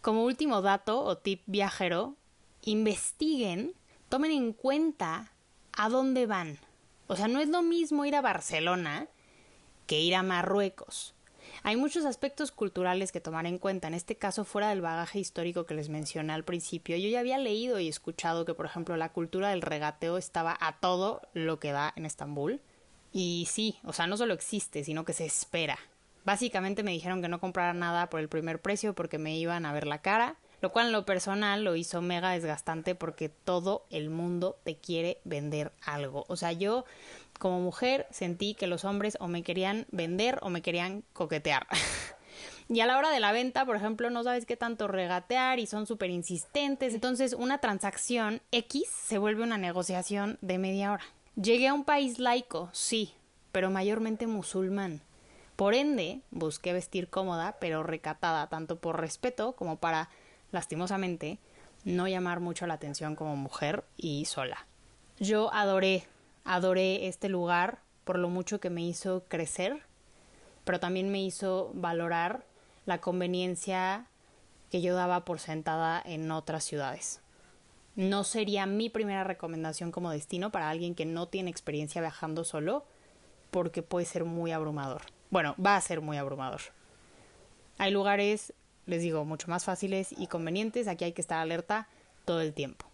Como 0.00 0.24
último 0.24 0.62
dato 0.62 1.02
o 1.02 1.18
tip 1.18 1.42
viajero, 1.46 2.14
investiguen, 2.62 3.72
tomen 4.08 4.30
en 4.30 4.52
cuenta 4.52 5.32
a 5.72 5.88
dónde 5.88 6.26
van. 6.26 6.60
O 7.08 7.16
sea, 7.16 7.26
no 7.26 7.40
es 7.40 7.48
lo 7.48 7.62
mismo 7.62 8.04
ir 8.04 8.14
a 8.14 8.20
Barcelona 8.20 9.08
que 9.88 9.98
ir 9.98 10.14
a 10.14 10.22
Marruecos. 10.22 11.15
Hay 11.66 11.74
muchos 11.74 12.04
aspectos 12.04 12.52
culturales 12.52 13.10
que 13.10 13.20
tomar 13.20 13.44
en 13.44 13.58
cuenta, 13.58 13.88
en 13.88 13.94
este 13.94 14.14
caso 14.14 14.44
fuera 14.44 14.68
del 14.68 14.82
bagaje 14.82 15.18
histórico 15.18 15.66
que 15.66 15.74
les 15.74 15.88
mencioné 15.88 16.32
al 16.32 16.44
principio. 16.44 16.96
Yo 16.96 17.08
ya 17.08 17.18
había 17.18 17.38
leído 17.38 17.80
y 17.80 17.88
escuchado 17.88 18.44
que, 18.44 18.54
por 18.54 18.66
ejemplo, 18.66 18.96
la 18.96 19.08
cultura 19.08 19.50
del 19.50 19.62
regateo 19.62 20.16
estaba 20.16 20.56
a 20.60 20.78
todo 20.78 21.22
lo 21.32 21.58
que 21.58 21.72
da 21.72 21.92
en 21.96 22.06
Estambul. 22.06 22.60
Y 23.10 23.48
sí, 23.50 23.80
o 23.82 23.92
sea, 23.92 24.06
no 24.06 24.16
solo 24.16 24.32
existe, 24.32 24.84
sino 24.84 25.04
que 25.04 25.12
se 25.12 25.26
espera. 25.26 25.76
Básicamente 26.24 26.84
me 26.84 26.92
dijeron 26.92 27.20
que 27.20 27.26
no 27.26 27.40
comprara 27.40 27.74
nada 27.74 28.10
por 28.10 28.20
el 28.20 28.28
primer 28.28 28.62
precio 28.62 28.94
porque 28.94 29.18
me 29.18 29.36
iban 29.36 29.66
a 29.66 29.72
ver 29.72 29.88
la 29.88 30.00
cara, 30.02 30.36
lo 30.60 30.72
cual 30.72 30.86
en 30.86 30.92
lo 30.92 31.04
personal 31.04 31.64
lo 31.64 31.76
hizo 31.76 32.00
mega 32.02 32.32
desgastante 32.32 32.94
porque 32.94 33.28
todo 33.28 33.86
el 33.90 34.10
mundo 34.10 34.58
te 34.64 34.76
quiere 34.76 35.20
vender 35.24 35.72
algo. 35.84 36.24
O 36.28 36.36
sea, 36.36 36.52
yo 36.52 36.84
como 37.38 37.60
mujer 37.60 38.06
sentí 38.10 38.54
que 38.54 38.66
los 38.66 38.84
hombres 38.84 39.16
o 39.20 39.28
me 39.28 39.42
querían 39.42 39.86
vender 39.90 40.38
o 40.42 40.50
me 40.50 40.62
querían 40.62 41.04
coquetear. 41.12 41.66
y 42.68 42.80
a 42.80 42.86
la 42.86 42.98
hora 42.98 43.10
de 43.10 43.20
la 43.20 43.32
venta, 43.32 43.64
por 43.66 43.76
ejemplo, 43.76 44.10
no 44.10 44.24
sabes 44.24 44.46
qué 44.46 44.56
tanto 44.56 44.88
regatear 44.88 45.58
y 45.58 45.66
son 45.66 45.86
súper 45.86 46.10
insistentes. 46.10 46.94
Entonces, 46.94 47.34
una 47.34 47.58
transacción 47.58 48.40
X 48.52 48.88
se 48.88 49.18
vuelve 49.18 49.42
una 49.42 49.58
negociación 49.58 50.38
de 50.40 50.58
media 50.58 50.92
hora. 50.92 51.04
Llegué 51.40 51.68
a 51.68 51.74
un 51.74 51.84
país 51.84 52.18
laico, 52.18 52.70
sí, 52.72 53.12
pero 53.52 53.70
mayormente 53.70 54.26
musulmán. 54.26 55.02
Por 55.56 55.74
ende, 55.74 56.20
busqué 56.30 56.74
vestir 56.74 57.08
cómoda, 57.08 57.56
pero 57.60 57.82
recatada, 57.82 58.46
tanto 58.48 58.78
por 58.78 59.00
respeto 59.00 59.52
como 59.52 59.78
para, 59.78 60.10
lastimosamente, 60.52 61.38
no 61.84 62.08
llamar 62.08 62.40
mucho 62.40 62.66
la 62.66 62.74
atención 62.74 63.16
como 63.16 63.36
mujer 63.36 63.84
y 63.96 64.24
sola. 64.24 64.66
Yo 65.18 65.52
adoré 65.52 66.06
adoré 66.46 67.08
este 67.08 67.28
lugar 67.28 67.80
por 68.04 68.18
lo 68.18 68.28
mucho 68.28 68.60
que 68.60 68.70
me 68.70 68.82
hizo 68.82 69.24
crecer, 69.28 69.82
pero 70.64 70.80
también 70.80 71.10
me 71.10 71.22
hizo 71.22 71.70
valorar 71.74 72.46
la 72.86 73.00
conveniencia 73.00 74.06
que 74.70 74.80
yo 74.80 74.94
daba 74.94 75.24
por 75.24 75.40
sentada 75.40 76.00
en 76.04 76.30
otras 76.30 76.64
ciudades. 76.64 77.20
No 77.96 78.24
sería 78.24 78.66
mi 78.66 78.90
primera 78.90 79.24
recomendación 79.24 79.90
como 79.90 80.10
destino 80.10 80.52
para 80.52 80.70
alguien 80.70 80.94
que 80.94 81.04
no 81.04 81.26
tiene 81.26 81.50
experiencia 81.50 82.00
viajando 82.00 82.44
solo, 82.44 82.84
porque 83.50 83.82
puede 83.82 84.06
ser 84.06 84.24
muy 84.24 84.52
abrumador. 84.52 85.02
Bueno, 85.30 85.56
va 85.64 85.76
a 85.76 85.80
ser 85.80 86.00
muy 86.00 86.16
abrumador. 86.16 86.60
Hay 87.78 87.90
lugares, 87.90 88.52
les 88.86 89.02
digo, 89.02 89.24
mucho 89.24 89.48
más 89.48 89.64
fáciles 89.64 90.14
y 90.16 90.28
convenientes, 90.28 90.88
aquí 90.88 91.04
hay 91.04 91.12
que 91.12 91.20
estar 91.20 91.38
alerta 91.38 91.88
todo 92.24 92.40
el 92.40 92.54
tiempo. 92.54 92.86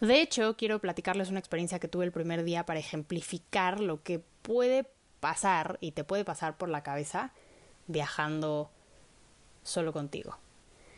De 0.00 0.20
hecho, 0.20 0.56
quiero 0.56 0.78
platicarles 0.78 1.28
una 1.28 1.38
experiencia 1.38 1.78
que 1.78 1.88
tuve 1.88 2.04
el 2.04 2.12
primer 2.12 2.44
día 2.44 2.64
para 2.64 2.80
ejemplificar 2.80 3.80
lo 3.80 4.02
que 4.02 4.20
puede 4.42 4.86
pasar 5.20 5.78
y 5.80 5.92
te 5.92 6.04
puede 6.04 6.24
pasar 6.24 6.56
por 6.56 6.68
la 6.68 6.82
cabeza 6.82 7.32
viajando 7.86 8.70
solo 9.62 9.92
contigo. 9.92 10.38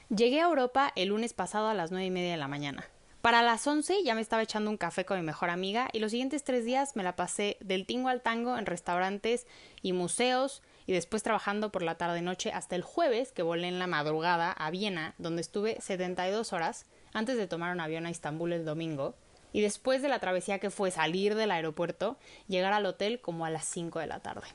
Llegué 0.09 0.41
a 0.41 0.47
Europa 0.47 0.93
el 0.95 1.09
lunes 1.09 1.33
pasado 1.33 1.69
a 1.69 1.75
las 1.75 1.91
nueve 1.91 2.07
y 2.07 2.11
media 2.11 2.33
de 2.33 2.37
la 2.37 2.49
mañana. 2.49 2.85
Para 3.23 3.43
las 3.43 3.67
once 3.67 4.03
ya 4.05 4.15
me 4.15 4.21
estaba 4.21 4.43
echando 4.43 4.71
un 4.71 4.77
café 4.77 5.05
con 5.05 5.19
mi 5.19 5.25
mejor 5.25 5.51
amiga 5.51 5.89
y 5.93 6.01
los 6.01 6.11
siguientes 6.11 6.45
tres 6.45 6.65
días 6.65 6.97
me 6.97 7.03
la 7.03 7.17
pasé 7.17 7.57
del 7.61 7.87
tingo 7.87 8.09
al 8.09 8.21
tango 8.21 8.59
en 8.59 8.67
restaurantes 8.67 9.47
y 9.81 9.93
museos 9.93 10.63
y 10.87 10.93
después 10.93 11.23
trabajando 11.23 11.71
por 11.73 11.83
la 11.83 11.97
tarde 11.97 12.23
noche 12.23 12.53
hasta 12.53 12.77
el 12.77 12.83
jueves 12.83 13.33
que 13.33 13.43
volé 13.43 13.69
en 13.69 13.79
la 13.79 13.87
madrugada 13.87 14.53
a 14.53 14.71
Viena 14.71 15.15
donde 15.19 15.43
estuve 15.43 15.81
72 15.81 16.53
horas 16.53 16.87
antes 17.13 17.37
de 17.37 17.47
tomar 17.47 17.73
un 17.73 17.81
avión 17.81 18.07
a 18.07 18.11
Estambul 18.11 18.53
el 18.53 18.65
domingo 18.65 19.15
y 19.53 19.61
después 19.61 20.03
de 20.03 20.09
la 20.09 20.19
travesía 20.19 20.59
que 20.59 20.71
fue 20.71 20.91
salir 20.91 21.35
del 21.35 21.51
aeropuerto, 21.51 22.17
llegar 22.49 22.73
al 22.73 22.87
hotel 22.87 23.21
como 23.21 23.45
a 23.45 23.51
las 23.51 23.67
5 23.67 23.99
de 23.99 24.07
la 24.07 24.21
tarde. 24.21 24.47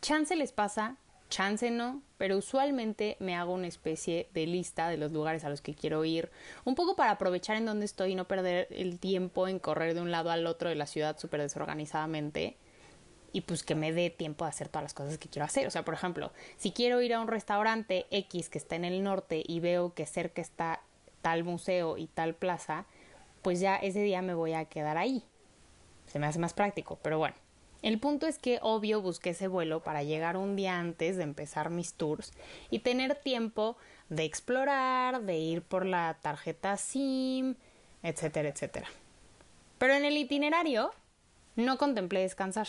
Chance 0.00 0.34
les 0.36 0.52
pasa, 0.52 0.96
chance 1.28 1.70
no, 1.70 2.02
pero 2.16 2.38
usualmente 2.38 3.16
me 3.20 3.36
hago 3.36 3.52
una 3.52 3.66
especie 3.66 4.28
de 4.32 4.46
lista 4.46 4.88
de 4.88 4.96
los 4.96 5.12
lugares 5.12 5.44
a 5.44 5.50
los 5.50 5.60
que 5.60 5.74
quiero 5.74 6.04
ir, 6.04 6.30
un 6.64 6.74
poco 6.74 6.96
para 6.96 7.12
aprovechar 7.12 7.56
en 7.56 7.66
dónde 7.66 7.84
estoy 7.84 8.12
y 8.12 8.14
no 8.14 8.26
perder 8.26 8.68
el 8.70 8.98
tiempo 8.98 9.48
en 9.48 9.58
correr 9.58 9.94
de 9.94 10.00
un 10.00 10.10
lado 10.10 10.30
al 10.30 10.46
otro 10.46 10.68
de 10.68 10.76
la 10.76 10.86
ciudad 10.86 11.18
súper 11.18 11.42
desorganizadamente 11.42 12.56
y 13.32 13.42
pues 13.42 13.62
que 13.62 13.74
me 13.74 13.92
dé 13.92 14.10
tiempo 14.10 14.44
de 14.44 14.50
hacer 14.50 14.68
todas 14.68 14.82
las 14.82 14.94
cosas 14.94 15.18
que 15.18 15.28
quiero 15.28 15.44
hacer. 15.44 15.66
O 15.66 15.70
sea, 15.70 15.84
por 15.84 15.94
ejemplo, 15.94 16.32
si 16.56 16.72
quiero 16.72 17.00
ir 17.02 17.14
a 17.14 17.20
un 17.20 17.28
restaurante 17.28 18.06
X 18.10 18.48
que 18.48 18.58
está 18.58 18.76
en 18.76 18.84
el 18.84 19.02
norte 19.02 19.42
y 19.46 19.60
veo 19.60 19.94
que 19.94 20.06
cerca 20.06 20.40
está 20.40 20.80
tal 21.22 21.44
museo 21.44 21.98
y 21.98 22.06
tal 22.06 22.34
plaza, 22.34 22.86
pues 23.42 23.60
ya 23.60 23.76
ese 23.76 24.02
día 24.02 24.22
me 24.22 24.34
voy 24.34 24.52
a 24.52 24.64
quedar 24.64 24.96
ahí. 24.96 25.22
Se 26.06 26.18
me 26.18 26.26
hace 26.26 26.38
más 26.38 26.54
práctico, 26.54 26.98
pero 27.02 27.18
bueno. 27.18 27.34
El 27.80 28.00
punto 28.00 28.26
es 28.26 28.38
que 28.38 28.58
obvio 28.60 29.00
busqué 29.00 29.30
ese 29.30 29.46
vuelo 29.46 29.84
para 29.84 30.02
llegar 30.02 30.36
un 30.36 30.56
día 30.56 30.80
antes 30.80 31.16
de 31.16 31.22
empezar 31.22 31.70
mis 31.70 31.94
tours 31.94 32.32
y 32.70 32.80
tener 32.80 33.14
tiempo 33.14 33.76
de 34.08 34.24
explorar, 34.24 35.22
de 35.22 35.38
ir 35.38 35.62
por 35.62 35.86
la 35.86 36.18
tarjeta 36.20 36.76
SIM, 36.76 37.54
etcétera, 38.02 38.48
etcétera. 38.48 38.88
Pero 39.78 39.94
en 39.94 40.04
el 40.04 40.16
itinerario 40.16 40.90
no 41.54 41.78
contemplé 41.78 42.20
descansar. 42.20 42.66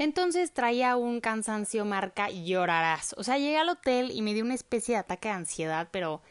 Entonces 0.00 0.52
traía 0.52 0.96
un 0.96 1.20
cansancio 1.20 1.84
marca 1.84 2.30
llorarás. 2.30 3.14
O 3.18 3.22
sea, 3.22 3.36
llegué 3.36 3.58
al 3.58 3.68
hotel 3.68 4.10
y 4.12 4.22
me 4.22 4.32
dio 4.32 4.42
una 4.42 4.54
especie 4.54 4.94
de 4.94 5.00
ataque 5.00 5.28
de 5.28 5.34
ansiedad, 5.34 5.88
pero, 5.90 6.22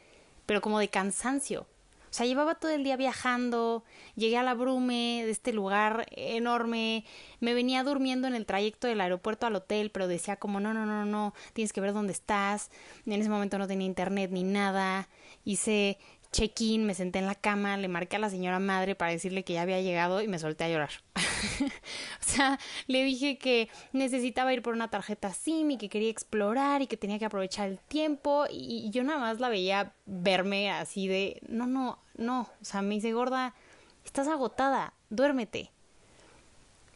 pero 0.48 0.60
como 0.60 0.80
de 0.80 0.88
cansancio. 0.88 1.68
O 2.10 2.14
sea, 2.14 2.26
llevaba 2.26 2.56
todo 2.56 2.72
el 2.72 2.84
día 2.84 2.98
viajando, 2.98 3.84
llegué 4.16 4.38
a 4.38 4.44
la 4.44 4.56
brume 4.56 5.22
de 5.24 5.30
este 5.30 5.54
lugar 5.54 6.08
enorme, 6.10 7.06
me 7.42 7.54
venía 7.54 7.84
durmiendo 7.84 8.28
en 8.28 8.34
el 8.34 8.48
trayecto 8.48 8.88
del 8.88 9.02
aeropuerto 9.02 9.46
al 9.46 9.56
hotel, 9.56 9.92
pero 9.92 10.08
decía 10.08 10.38
como 10.38 10.60
no, 10.60 10.74
no, 10.74 10.88
no, 10.88 11.06
no, 11.06 11.36
tienes 11.54 11.72
que 11.72 11.82
ver 11.82 11.94
dónde 11.94 12.14
estás. 12.14 12.72
En 13.06 13.22
ese 13.22 13.30
momento 13.30 13.60
no 13.60 13.68
tenía 13.68 13.86
internet 13.86 14.32
ni 14.34 14.42
nada. 14.42 15.10
Hice 15.46 16.00
check-in, 16.32 16.86
me 16.86 16.94
senté 16.94 17.20
en 17.20 17.26
la 17.26 17.36
cama, 17.36 17.78
le 17.78 17.88
marqué 17.88 18.18
a 18.18 18.20
la 18.20 18.30
señora 18.30 18.60
madre 18.60 18.96
para 18.96 19.12
decirle 19.12 19.44
que 19.44 19.54
ya 19.54 19.64
había 19.64 19.82
llegado 19.82 20.22
y 20.22 20.28
me 20.28 20.38
solté 20.38 20.66
a 20.66 20.70
llorar. 20.70 20.92
o 21.62 22.24
sea, 22.24 22.60
le 22.88 23.04
dije 23.04 23.38
que 23.38 23.70
necesitaba 23.94 24.54
ir 24.54 24.62
por 24.62 24.74
una 24.74 24.90
tarjeta 24.90 25.34
SIM 25.34 25.72
y 25.72 25.78
que 25.78 25.90
quería 25.90 26.10
explorar 26.10 26.82
y 26.82 26.88
que 26.88 26.98
tenía 26.98 27.18
que 27.18 27.26
aprovechar 27.26 27.68
el 27.70 27.80
tiempo 27.80 28.46
y, 28.50 28.90
yo 28.92 29.04
nada 29.04 29.20
más 29.20 29.40
la 29.40 29.50
veía 29.50 29.94
verme 30.06 30.72
así 30.72 31.08
de, 31.08 31.42
no, 31.48 31.66
no, 31.66 32.00
no, 32.16 32.42
o 32.42 32.66
sea, 32.66 32.82
me 32.82 32.96
dice, 32.96 33.12
gorda, 33.14 33.56
estás 34.06 34.28
agotada, 34.28 34.94
duérmete. 35.10 35.72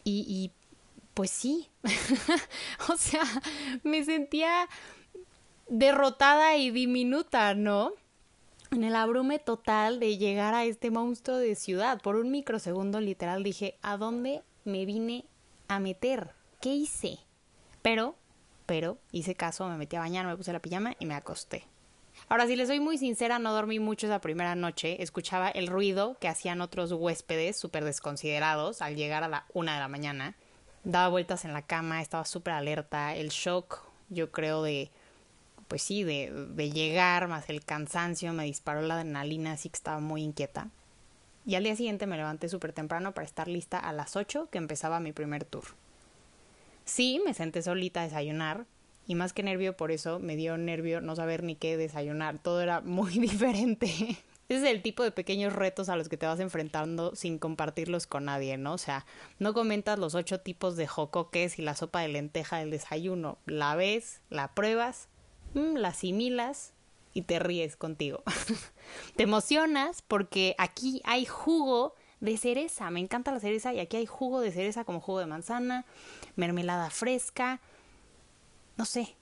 Y, 0.03 0.25
y 0.27 0.51
pues 1.13 1.31
sí, 1.31 1.69
o 2.89 2.97
sea, 2.97 3.23
me 3.83 4.03
sentía 4.03 4.67
derrotada 5.67 6.55
y 6.57 6.71
diminuta, 6.71 7.53
¿no? 7.55 7.93
En 8.73 8.83
el 8.83 8.95
abrume 8.95 9.37
total 9.37 9.99
de 9.99 10.17
llegar 10.17 10.55
a 10.55 10.65
este 10.65 10.89
monstruo 10.89 11.37
de 11.37 11.53
ciudad. 11.53 12.01
Por 12.01 12.15
un 12.15 12.31
microsegundo 12.31 12.99
literal 12.99 13.43
dije, 13.43 13.77
¿a 13.83 13.97
dónde 13.97 14.41
me 14.65 14.85
vine 14.85 15.25
a 15.67 15.79
meter? 15.79 16.31
¿Qué 16.59 16.69
hice? 16.69 17.19
Pero, 17.83 18.15
pero, 18.65 18.97
hice 19.11 19.35
caso, 19.35 19.69
me 19.69 19.77
metí 19.77 19.95
a 19.95 19.99
bañar, 19.99 20.25
me 20.25 20.35
puse 20.35 20.51
la 20.51 20.59
pijama 20.59 20.95
y 20.99 21.05
me 21.05 21.13
acosté. 21.13 21.65
Ahora, 22.29 22.47
si 22.47 22.55
les 22.55 22.67
soy 22.67 22.79
muy 22.79 22.97
sincera, 22.97 23.37
no 23.37 23.53
dormí 23.53 23.79
mucho 23.79 24.07
esa 24.07 24.21
primera 24.21 24.55
noche. 24.55 25.03
Escuchaba 25.03 25.49
el 25.49 25.67
ruido 25.67 26.17
que 26.19 26.27
hacían 26.27 26.61
otros 26.61 26.91
huéspedes 26.91 27.59
súper 27.59 27.83
desconsiderados 27.83 28.81
al 28.81 28.95
llegar 28.95 29.23
a 29.23 29.27
la 29.27 29.45
una 29.53 29.75
de 29.75 29.81
la 29.81 29.87
mañana. 29.87 30.35
Daba 30.83 31.09
vueltas 31.09 31.45
en 31.45 31.53
la 31.53 31.61
cama, 31.61 32.01
estaba 32.01 32.25
súper 32.25 32.53
alerta. 32.53 33.15
El 33.15 33.29
shock, 33.29 33.83
yo 34.09 34.31
creo, 34.31 34.63
de 34.63 34.89
pues 35.67 35.81
sí, 35.81 36.03
de, 36.03 36.31
de 36.31 36.71
llegar, 36.71 37.27
más 37.27 37.49
el 37.49 37.63
cansancio, 37.63 38.33
me 38.33 38.45
disparó 38.45 38.81
la 38.81 38.95
adrenalina, 38.95 39.53
así 39.53 39.69
que 39.69 39.77
estaba 39.77 39.99
muy 39.99 40.23
inquieta. 40.23 40.69
Y 41.45 41.55
al 41.55 41.63
día 41.63 41.75
siguiente 41.75 42.07
me 42.07 42.17
levanté 42.17 42.47
súper 42.49 42.73
temprano 42.73 43.13
para 43.13 43.25
estar 43.25 43.47
lista 43.47 43.77
a 43.77 43.91
las 43.91 44.15
8 44.15 44.49
que 44.51 44.57
empezaba 44.57 44.99
mi 44.99 45.11
primer 45.11 45.43
tour. 45.43 45.65
Sí, 46.85 47.21
me 47.25 47.33
senté 47.33 47.61
solita 47.61 48.01
a 48.01 48.03
desayunar, 48.03 48.65
y 49.05 49.15
más 49.15 49.33
que 49.33 49.43
nervio 49.43 49.75
por 49.75 49.91
eso 49.91 50.19
me 50.19 50.35
dio 50.35 50.57
nervio 50.57 51.01
no 51.01 51.15
saber 51.15 51.43
ni 51.43 51.55
qué 51.55 51.77
desayunar, 51.77 52.39
todo 52.39 52.61
era 52.61 52.81
muy 52.81 53.11
diferente. 53.19 53.87
Ese 54.49 54.65
es 54.65 54.71
el 54.71 54.81
tipo 54.81 55.03
de 55.03 55.11
pequeños 55.11 55.53
retos 55.53 55.89
a 55.89 55.95
los 55.95 56.09
que 56.09 56.17
te 56.17 56.25
vas 56.25 56.39
enfrentando 56.39 57.15
sin 57.15 57.39
compartirlos 57.39 58.07
con 58.07 58.25
nadie, 58.25 58.57
¿no? 58.57 58.73
O 58.73 58.77
sea, 58.77 59.05
no 59.39 59.53
comentas 59.53 59.97
los 59.97 60.15
ocho 60.15 60.41
tipos 60.41 60.75
de 60.75 60.85
jocoques 60.85 61.59
y 61.59 61.61
la 61.61 61.75
sopa 61.75 62.01
de 62.01 62.09
lenteja 62.09 62.57
del 62.57 62.69
desayuno. 62.69 63.37
La 63.45 63.75
ves, 63.75 64.21
la 64.29 64.53
pruebas 64.53 65.07
la 65.53 65.89
asimilas 65.89 66.73
y 67.13 67.23
te 67.23 67.39
ríes 67.39 67.75
contigo. 67.75 68.23
te 69.15 69.23
emocionas 69.23 70.01
porque 70.01 70.55
aquí 70.57 71.01
hay 71.05 71.25
jugo 71.25 71.95
de 72.19 72.37
cereza. 72.37 72.89
Me 72.89 72.99
encanta 72.99 73.31
la 73.31 73.39
cereza 73.39 73.73
y 73.73 73.79
aquí 73.79 73.97
hay 73.97 74.05
jugo 74.05 74.41
de 74.41 74.51
cereza 74.51 74.83
como 74.83 74.99
jugo 74.99 75.19
de 75.19 75.25
manzana, 75.25 75.85
mermelada 76.35 76.89
fresca. 76.89 77.61
No 78.77 78.85
sé, 78.85 79.15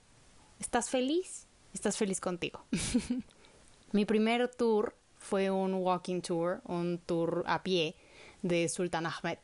¿estás 0.59 0.89
feliz? 0.89 1.47
Estás 1.73 1.97
feliz 1.97 2.19
contigo. 2.19 2.65
Mi 3.91 4.05
primer 4.05 4.47
tour 4.47 4.95
fue 5.17 5.51
un 5.51 5.73
walking 5.73 6.21
tour, 6.21 6.61
un 6.65 6.97
tour 6.97 7.43
a 7.45 7.63
pie 7.63 7.95
de 8.41 8.69
Sultan 8.69 9.05
Ahmed, 9.05 9.39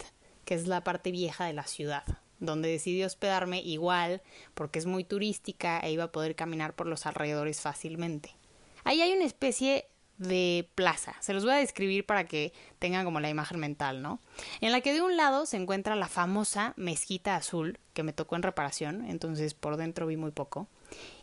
que 0.46 0.56
es 0.56 0.68
la 0.68 0.84
parte 0.84 1.12
vieja 1.12 1.46
de 1.46 1.54
la 1.54 1.64
ciudad 1.64 2.04
donde 2.40 2.70
decidí 2.70 3.04
hospedarme 3.04 3.62
igual 3.62 4.22
porque 4.54 4.80
es 4.80 4.86
muy 4.86 5.04
turística 5.04 5.80
e 5.80 5.92
iba 5.92 6.06
a 6.06 6.12
poder 6.12 6.36
caminar 6.36 6.76
por 6.76 6.88
los 6.88 7.06
alrededores 7.06 7.62
fácilmente. 7.62 8.36
Ahí 8.84 9.02
hay 9.02 9.12
una 9.14 9.26
especie 9.26 9.88
de 10.18 10.70
plaza. 10.76 11.16
Se 11.20 11.34
los 11.34 11.44
voy 11.44 11.54
a 11.54 11.58
describir 11.58 12.06
para 12.06 12.26
que 12.26 12.54
tengan 12.80 13.06
como 13.06 13.20
la 13.20 13.30
imagen 13.30 13.60
mental, 13.60 14.02
¿no? 14.02 14.20
En 14.62 14.72
la 14.72 14.82
que 14.82 14.94
de 14.94 15.02
un 15.02 15.16
lado 15.16 15.46
se 15.46 15.58
encuentra 15.58 15.96
la 15.96 16.08
famosa 16.08 16.74
mezquita 16.76 17.36
azul 17.36 17.80
que 17.94 18.04
me 18.04 18.14
tocó 18.14 18.36
en 18.36 18.44
reparación, 18.44 19.06
entonces 19.06 19.54
por 19.54 19.78
dentro 19.78 20.08
vi 20.08 20.18
muy 20.18 20.32
poco. 20.32 20.68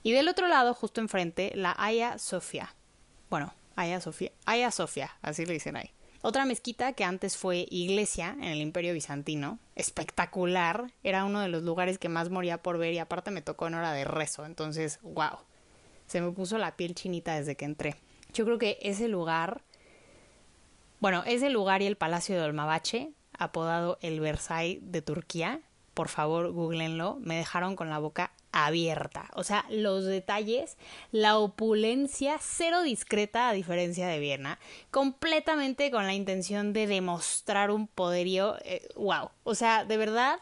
Y 0.02 0.12
del 0.12 0.28
otro 0.28 0.46
lado, 0.46 0.74
justo 0.74 1.00
enfrente, 1.00 1.52
la 1.54 1.74
Aya 1.76 2.18
Sofia. 2.18 2.74
Bueno, 3.30 3.54
Aya 3.76 4.00
Sofia, 4.00 4.32
Aya 4.44 4.70
Sofia, 4.70 5.16
así 5.22 5.44
le 5.44 5.54
dicen 5.54 5.76
ahí. 5.76 5.90
Otra 6.26 6.46
mezquita 6.46 6.94
que 6.94 7.04
antes 7.04 7.36
fue 7.36 7.66
iglesia 7.68 8.30
en 8.40 8.44
el 8.44 8.62
Imperio 8.62 8.94
Bizantino, 8.94 9.58
espectacular, 9.76 10.90
era 11.02 11.26
uno 11.26 11.40
de 11.40 11.48
los 11.48 11.64
lugares 11.64 11.98
que 11.98 12.08
más 12.08 12.30
moría 12.30 12.62
por 12.62 12.78
ver 12.78 12.94
y 12.94 12.98
aparte 12.98 13.30
me 13.30 13.42
tocó 13.42 13.66
en 13.66 13.74
hora 13.74 13.92
de 13.92 14.04
rezo, 14.04 14.46
entonces, 14.46 15.00
wow, 15.02 15.36
se 16.06 16.22
me 16.22 16.30
puso 16.30 16.56
la 16.56 16.76
piel 16.76 16.94
chinita 16.94 17.34
desde 17.34 17.56
que 17.56 17.66
entré. 17.66 17.96
Yo 18.32 18.46
creo 18.46 18.56
que 18.56 18.78
ese 18.80 19.06
lugar, 19.08 19.60
bueno, 20.98 21.22
ese 21.26 21.50
lugar 21.50 21.82
y 21.82 21.86
el 21.86 21.96
Palacio 21.96 22.36
de 22.36 22.42
Olmabache, 22.44 23.10
apodado 23.36 23.98
el 24.00 24.18
Versailles 24.20 24.80
de 24.80 25.02
Turquía, 25.02 25.60
por 25.92 26.08
favor, 26.08 26.52
googleenlo, 26.52 27.18
me 27.20 27.36
dejaron 27.36 27.76
con 27.76 27.90
la 27.90 27.98
boca 27.98 28.32
abierta. 28.54 29.28
O 29.34 29.42
sea, 29.42 29.66
los 29.68 30.04
detalles, 30.04 30.76
la 31.10 31.38
opulencia, 31.38 32.38
cero 32.40 32.82
discreta 32.82 33.48
a 33.48 33.52
diferencia 33.52 34.06
de 34.06 34.20
Viena, 34.20 34.60
completamente 34.92 35.90
con 35.90 36.06
la 36.06 36.14
intención 36.14 36.72
de 36.72 36.86
demostrar 36.86 37.72
un 37.72 37.88
poderío, 37.88 38.56
wow. 38.94 39.24
Eh, 39.24 39.28
o 39.42 39.54
sea, 39.56 39.84
de 39.84 39.96
verdad, 39.96 40.38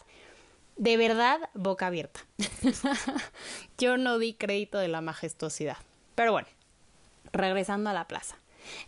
de 0.76 0.98
verdad, 0.98 1.40
boca 1.54 1.86
abierta. 1.86 2.20
Yo 3.78 3.96
no 3.96 4.18
di 4.18 4.34
crédito 4.34 4.78
de 4.78 4.88
la 4.88 5.00
majestuosidad. 5.00 5.78
Pero 6.14 6.32
bueno, 6.32 6.48
regresando 7.32 7.88
a 7.88 7.94
la 7.94 8.06
plaza. 8.06 8.36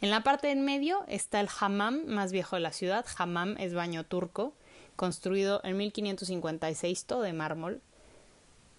En 0.03 0.11
la 0.11 0.23
parte 0.23 0.51
en 0.51 0.67
medio 0.67 1.05
está 1.09 1.41
el 1.41 1.49
hammam 1.59 2.05
más 2.07 2.31
viejo 2.31 2.57
de 2.57 2.61
la 2.61 2.73
ciudad. 2.73 3.07
Hammam 3.17 3.57
es 3.59 3.73
baño 3.73 4.05
turco, 4.05 4.53
construido 4.97 5.63
en 5.65 5.79
1556, 5.79 7.07
todo 7.07 7.23
de 7.23 7.33
mármol, 7.33 7.81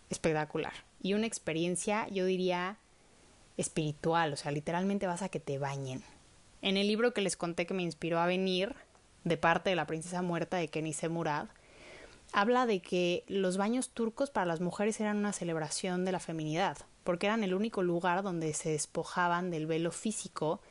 espectacular. 0.10 0.74
Y 1.02 1.14
una 1.14 1.28
experiencia, 1.28 2.08
yo 2.10 2.26
diría, 2.26 2.78
espiritual, 3.58 4.34
o 4.34 4.36
sea, 4.36 4.52
literalmente 4.52 5.08
vas 5.08 5.22
a 5.22 5.30
que 5.30 5.40
te 5.40 5.58
bañen. 5.58 6.04
En 6.62 6.78
el 6.78 6.88
libro 6.88 7.14
que 7.14 7.22
les 7.22 7.38
conté 7.38 7.66
que 7.66 7.74
me 7.74 7.84
inspiró 7.84 8.20
a 8.20 8.26
venir, 8.26 8.76
de 9.24 9.38
parte 9.38 9.70
de 9.70 9.76
la 9.76 9.88
princesa 9.88 10.22
muerta 10.22 10.58
de 10.58 10.68
Kenise 10.68 11.10
Murad, 11.10 11.48
habla 12.32 12.66
de 12.66 12.80
que 12.82 13.24
los 13.28 13.58
baños 13.58 13.90
turcos 13.90 14.30
para 14.30 14.46
las 14.46 14.62
mujeres 14.62 15.00
eran 15.00 15.18
una 15.18 15.34
celebración 15.34 16.06
de 16.06 16.12
la 16.12 16.20
feminidad, 16.20 16.78
porque 17.04 17.28
eran 17.28 17.44
el 17.44 17.54
único 17.54 17.84
lugar 17.84 18.24
donde 18.24 18.54
se 18.54 18.70
despojaban 18.70 19.52
del 19.52 19.68
velo 19.68 19.92
físico 19.92 20.62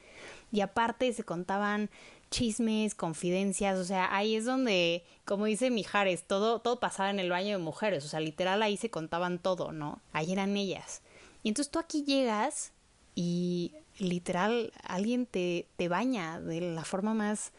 y 0.52 0.60
aparte 0.60 1.12
se 1.12 1.24
contaban 1.24 1.90
chismes, 2.30 2.94
confidencias, 2.94 3.78
o 3.78 3.84
sea, 3.84 4.14
ahí 4.14 4.36
es 4.36 4.44
donde, 4.44 5.04
como 5.24 5.44
dice 5.44 5.70
Mijares, 5.70 6.24
todo, 6.24 6.60
todo 6.60 6.80
pasaba 6.80 7.10
en 7.10 7.20
el 7.20 7.30
baño 7.30 7.56
de 7.56 7.62
mujeres, 7.62 8.04
o 8.04 8.08
sea, 8.08 8.20
literal 8.20 8.62
ahí 8.62 8.76
se 8.76 8.90
contaban 8.90 9.38
todo, 9.38 9.72
¿no? 9.72 10.00
Ahí 10.12 10.32
eran 10.32 10.56
ellas. 10.56 11.02
Y 11.42 11.48
entonces 11.48 11.70
tú 11.70 11.78
aquí 11.78 12.04
llegas 12.04 12.72
y 13.14 13.72
literal 13.98 14.72
alguien 14.82 15.26
te, 15.26 15.68
te 15.76 15.88
baña 15.88 16.40
de 16.40 16.60
la 16.60 16.84
forma 16.84 17.14
más 17.14 17.52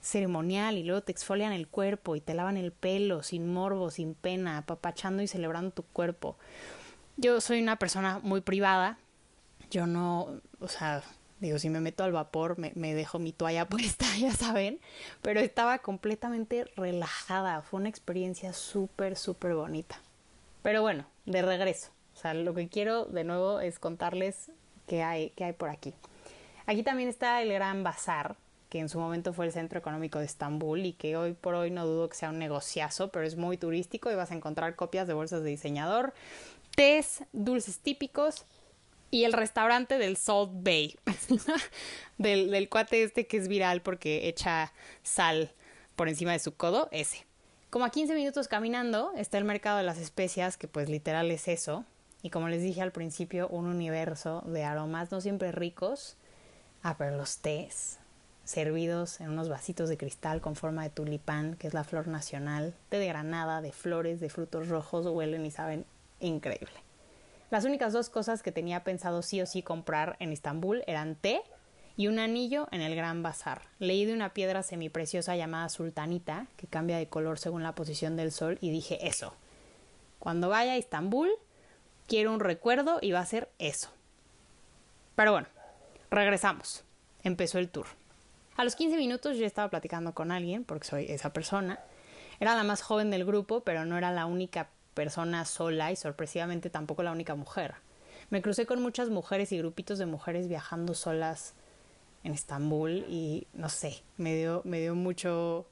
ceremonial 0.00 0.78
y 0.78 0.84
luego 0.84 1.02
te 1.02 1.12
exfolian 1.12 1.52
el 1.52 1.68
cuerpo 1.68 2.16
y 2.16 2.20
te 2.20 2.34
lavan 2.34 2.56
el 2.56 2.72
pelo 2.72 3.22
sin 3.22 3.52
morbo, 3.52 3.90
sin 3.90 4.14
pena, 4.14 4.58
apapachando 4.58 5.22
y 5.22 5.28
celebrando 5.28 5.70
tu 5.70 5.82
cuerpo. 5.82 6.36
Yo 7.16 7.40
soy 7.40 7.60
una 7.60 7.76
persona 7.76 8.20
muy 8.22 8.40
privada, 8.40 8.98
yo 9.70 9.86
no, 9.86 10.40
o 10.60 10.68
sea, 10.68 11.02
digo, 11.40 11.58
si 11.58 11.70
me 11.70 11.80
meto 11.80 12.04
al 12.04 12.12
vapor 12.12 12.58
me, 12.58 12.72
me 12.74 12.94
dejo 12.94 13.18
mi 13.18 13.32
toalla 13.32 13.64
puesta, 13.68 14.06
ya 14.18 14.32
saben, 14.32 14.80
pero 15.22 15.40
estaba 15.40 15.78
completamente 15.78 16.64
relajada, 16.76 17.62
fue 17.62 17.80
una 17.80 17.88
experiencia 17.88 18.52
súper, 18.52 19.16
súper 19.16 19.54
bonita. 19.54 20.00
Pero 20.62 20.82
bueno, 20.82 21.06
de 21.24 21.42
regreso, 21.42 21.90
o 22.14 22.18
sea, 22.18 22.34
lo 22.34 22.54
que 22.54 22.68
quiero 22.68 23.04
de 23.04 23.24
nuevo 23.24 23.60
es 23.60 23.78
contarles 23.78 24.50
qué 24.86 25.02
hay, 25.02 25.30
qué 25.30 25.44
hay 25.44 25.52
por 25.52 25.70
aquí. 25.70 25.94
Aquí 26.66 26.82
también 26.82 27.08
está 27.08 27.40
el 27.42 27.52
Gran 27.52 27.82
Bazar, 27.84 28.36
que 28.68 28.80
en 28.80 28.88
su 28.88 28.98
momento 28.98 29.32
fue 29.32 29.46
el 29.46 29.52
centro 29.52 29.78
económico 29.78 30.18
de 30.18 30.26
Estambul 30.26 30.84
y 30.84 30.92
que 30.92 31.16
hoy 31.16 31.32
por 31.32 31.54
hoy 31.54 31.70
no 31.70 31.86
dudo 31.86 32.08
que 32.08 32.16
sea 32.16 32.30
un 32.30 32.38
negociazo, 32.38 33.08
pero 33.10 33.24
es 33.24 33.36
muy 33.36 33.56
turístico 33.56 34.10
y 34.10 34.14
vas 34.14 34.30
a 34.30 34.34
encontrar 34.34 34.76
copias 34.76 35.06
de 35.06 35.14
bolsas 35.14 35.42
de 35.42 35.50
diseñador, 35.50 36.12
tés, 36.74 37.24
dulces 37.32 37.78
típicos 37.78 38.44
y 39.10 39.24
el 39.24 39.32
restaurante 39.32 39.98
del 39.98 40.16
Salt 40.16 40.50
Bay, 40.52 40.96
del, 42.18 42.50
del 42.50 42.68
cuate 42.68 43.02
este 43.02 43.26
que 43.26 43.36
es 43.36 43.48
viral 43.48 43.82
porque 43.82 44.28
echa 44.28 44.72
sal 45.02 45.52
por 45.96 46.08
encima 46.08 46.32
de 46.32 46.38
su 46.38 46.54
codo, 46.54 46.88
ese. 46.92 47.26
Como 47.70 47.84
a 47.84 47.90
15 47.90 48.14
minutos 48.14 48.48
caminando 48.48 49.12
está 49.16 49.36
el 49.38 49.44
mercado 49.44 49.78
de 49.78 49.84
las 49.84 49.98
especias, 49.98 50.56
que 50.56 50.68
pues 50.68 50.88
literal 50.88 51.30
es 51.30 51.48
eso, 51.48 51.84
y 52.22 52.30
como 52.30 52.48
les 52.48 52.62
dije 52.62 52.82
al 52.82 52.92
principio, 52.92 53.48
un 53.48 53.66
universo 53.66 54.42
de 54.46 54.64
aromas 54.64 55.12
no 55.12 55.20
siempre 55.20 55.52
ricos, 55.52 56.16
ah, 56.82 56.96
pero 56.96 57.16
los 57.16 57.38
tés, 57.38 57.98
servidos 58.44 59.20
en 59.20 59.30
unos 59.30 59.48
vasitos 59.48 59.88
de 59.88 59.98
cristal 59.98 60.40
con 60.40 60.56
forma 60.56 60.82
de 60.82 60.90
tulipán, 60.90 61.54
que 61.56 61.66
es 61.66 61.74
la 61.74 61.84
flor 61.84 62.08
nacional, 62.08 62.74
té 62.88 62.98
de 62.98 63.06
granada, 63.06 63.60
de 63.60 63.72
flores, 63.72 64.20
de 64.20 64.30
frutos 64.30 64.68
rojos, 64.68 65.06
huelen 65.06 65.44
y 65.44 65.50
saben 65.50 65.84
increíble. 66.20 66.87
Las 67.50 67.64
únicas 67.64 67.94
dos 67.94 68.10
cosas 68.10 68.42
que 68.42 68.52
tenía 68.52 68.84
pensado 68.84 69.22
sí 69.22 69.40
o 69.40 69.46
sí 69.46 69.62
comprar 69.62 70.16
en 70.20 70.32
Estambul 70.32 70.84
eran 70.86 71.16
té 71.16 71.42
y 71.96 72.06
un 72.06 72.18
anillo 72.18 72.68
en 72.70 72.82
el 72.82 72.94
Gran 72.94 73.22
Bazar. 73.22 73.62
Leí 73.78 74.04
de 74.04 74.12
una 74.12 74.34
piedra 74.34 74.62
semipreciosa 74.62 75.34
llamada 75.34 75.68
sultanita, 75.68 76.46
que 76.56 76.66
cambia 76.66 76.98
de 76.98 77.08
color 77.08 77.38
según 77.38 77.62
la 77.62 77.74
posición 77.74 78.16
del 78.16 78.32
sol, 78.32 78.58
y 78.60 78.70
dije 78.70 79.08
eso. 79.08 79.34
Cuando 80.18 80.48
vaya 80.48 80.72
a 80.72 80.76
Estambul, 80.76 81.30
quiero 82.06 82.32
un 82.32 82.40
recuerdo 82.40 82.98
y 83.00 83.12
va 83.12 83.20
a 83.20 83.26
ser 83.26 83.48
eso. 83.58 83.90
Pero 85.16 85.32
bueno, 85.32 85.48
regresamos. 86.10 86.84
Empezó 87.24 87.58
el 87.58 87.68
tour. 87.68 87.86
A 88.56 88.64
los 88.64 88.76
15 88.76 88.96
minutos 88.96 89.36
yo 89.36 89.46
estaba 89.46 89.70
platicando 89.70 90.12
con 90.14 90.30
alguien, 90.30 90.64
porque 90.64 90.86
soy 90.86 91.06
esa 91.08 91.32
persona. 91.32 91.80
Era 92.40 92.54
la 92.54 92.62
más 92.62 92.82
joven 92.82 93.10
del 93.10 93.24
grupo, 93.24 93.60
pero 93.60 93.84
no 93.84 93.96
era 93.98 94.12
la 94.12 94.26
única 94.26 94.68
persona 94.98 95.44
sola 95.44 95.92
y 95.92 95.96
sorpresivamente 95.96 96.70
tampoco 96.70 97.04
la 97.04 97.12
única 97.12 97.36
mujer. 97.36 97.76
Me 98.30 98.42
crucé 98.42 98.66
con 98.66 98.82
muchas 98.82 99.10
mujeres 99.10 99.52
y 99.52 99.58
grupitos 99.58 99.96
de 100.00 100.06
mujeres 100.06 100.48
viajando 100.48 100.92
solas 100.92 101.54
en 102.24 102.32
Estambul 102.32 103.04
y 103.08 103.46
no 103.52 103.68
sé, 103.68 104.02
me 104.16 104.34
dio, 104.34 104.60
me 104.64 104.80
dio 104.80 104.96
mucho... 104.96 105.68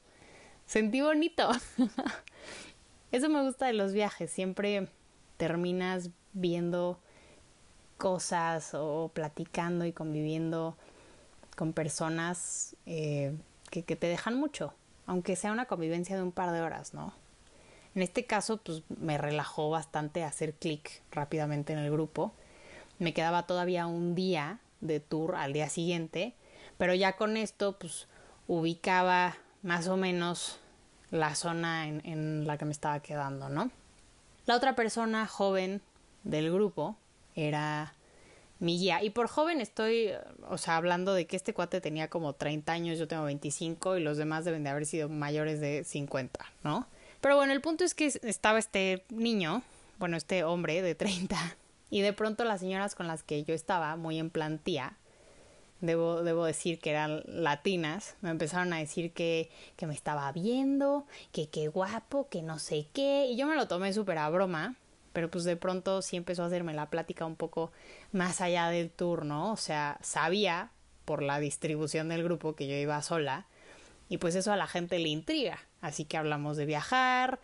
Sentí 0.65 1.01
bonito. 1.01 1.51
Eso 3.11 3.29
me 3.29 3.43
gusta 3.43 3.67
de 3.67 3.73
los 3.73 3.93
viajes, 3.93 4.31
siempre 4.31 4.87
terminas 5.39 6.11
viendo 6.33 7.01
cosas 7.99 8.75
o 8.75 9.11
platicando 9.13 9.87
y 9.87 9.93
conviviendo 9.93 10.77
con 11.57 11.73
personas 11.73 12.77
eh, 12.87 13.35
que, 13.71 13.83
que, 13.83 13.97
te 13.97 14.07
dejan 14.07 14.39
mucho, 14.39 14.73
aunque 15.05 15.35
sea 15.35 15.51
una 15.51 15.67
convivencia 15.67 16.15
de 16.15 16.23
un 16.23 16.31
par 16.31 16.53
de 16.53 16.61
horas, 16.61 16.95
¿no? 16.95 17.13
En 17.97 18.03
este 18.03 18.27
caso, 18.27 18.59
pues 18.59 18.83
me 18.91 19.17
relajó 19.17 19.71
bastante 19.71 20.23
hacer 20.23 20.53
clic 20.53 21.01
rápidamente 21.13 21.73
en 21.73 21.79
el 21.79 21.91
grupo. 21.91 22.35
Me 22.99 23.15
quedaba 23.15 23.47
todavía 23.47 23.87
un 23.87 24.15
día 24.15 24.61
de 24.83 25.01
tour 25.01 25.35
al 25.35 25.55
día 25.55 25.71
siguiente, 25.71 26.35
pero 26.77 26.93
ya 26.93 27.17
con 27.17 27.39
esto, 27.39 27.79
pues 27.79 28.07
ubicaba 28.49 29.39
más 29.63 29.89
o 29.89 29.97
menos 29.97 30.61
la 31.11 31.35
zona 31.35 31.89
en, 31.89 32.47
la 32.47 32.59
que 32.59 32.67
me 32.67 32.73
estaba 32.73 33.01
quedando, 33.01 33.49
¿no? 33.49 33.71
La 34.45 34.57
otra 34.57 34.77
persona 34.77 35.27
joven 35.27 35.81
del 36.23 36.53
grupo 36.53 36.99
era 37.35 37.95
mi 38.59 38.79
guía. 38.79 39.03
Y 39.03 39.09
por 39.09 39.27
joven 39.27 39.63
estoy, 39.63 40.11
o 40.51 40.59
sea, 40.59 40.77
hablando 40.77 41.15
de 41.15 41.27
que 41.27 41.37
este 41.37 41.55
cuate 41.55 41.81
tenía 41.81 42.09
como 42.09 42.35
30 42.35 42.71
años, 42.73 42.99
yo 42.99 43.09
tengo 43.09 43.25
25 43.25 43.97
y 43.97 44.03
los 44.03 44.19
demás 44.19 44.45
deben 44.45 44.65
de 44.65 44.69
haber 44.69 44.85
sido 44.85 45.09
mayores 45.09 45.61
de 45.61 45.83
50, 45.83 46.45
¿no? 46.63 46.87
Pero 47.21 47.37
bueno, 47.37 47.53
el 47.53 47.61
punto 47.61 47.85
es 47.85 47.95
que 47.95 48.07
estaba 48.07 48.59
este 48.59 49.05
niño, 49.11 49.63
bueno, 49.99 50.17
este 50.17 50.45
hombre 50.45 50.83
de 50.83 50.95
30, 50.95 51.57
y 51.91 52.01
de 52.01 52.13
pronto 52.13 52.45
las 52.45 52.61
señoras 52.61 52.95
con 52.95 53.07
las 53.07 53.23
que 53.23 53.45
yo 53.45 53.55
estaba, 53.55 53.97
muy 53.97 54.19
en 54.19 54.31
plantía, 54.31 54.97
debo, 55.81 56.23
debo 56.23 56.45
decir 56.45 56.79
que 56.79 56.91
eran 56.91 57.23
latinas, 57.27 58.17
me 58.21 58.31
empezaron 58.31 58.73
a 58.73 58.79
decir 58.79 59.13
que, 59.13 59.51
que 59.77 59.87
me 59.87 59.95
estaba 59.95 60.31
viendo, 60.33 61.07
que 61.33 61.49
qué 61.49 61.69
guapo, 61.69 62.29
que 62.29 62.43
no 62.43 62.59
sé 62.59 62.87
qué, 62.93 63.27
y 63.27 63.37
yo 63.37 63.47
me 63.47 63.57
lo 63.57 63.69
tomé 63.69 63.93
súper 63.93 64.19
a 64.19 64.29
broma, 64.29 64.77
pero 65.13 65.31
pues 65.31 65.45
de 65.45 65.57
pronto 65.57 66.03
sí 66.03 66.17
empezó 66.17 66.43
a 66.43 66.47
hacerme 66.47 66.75
la 66.75 66.91
plática 66.91 67.25
un 67.25 67.37
poco 67.37 67.73
más 68.13 68.41
allá 68.41 68.69
del 68.69 68.91
turno, 68.91 69.53
o 69.53 69.57
sea, 69.57 69.99
sabía 70.03 70.71
por 71.05 71.23
la 71.23 71.39
distribución 71.39 72.09
del 72.09 72.25
grupo 72.25 72.55
que 72.55 72.67
yo 72.67 72.75
iba 72.75 73.01
sola, 73.03 73.47
y 74.09 74.19
pues 74.19 74.35
eso 74.35 74.53
a 74.53 74.57
la 74.57 74.67
gente 74.67 74.99
le 74.99 75.09
intriga, 75.09 75.59
así 75.87 76.05
que 76.05 76.17
hablamos 76.17 76.57
de 76.57 76.67
viajar 76.67 77.39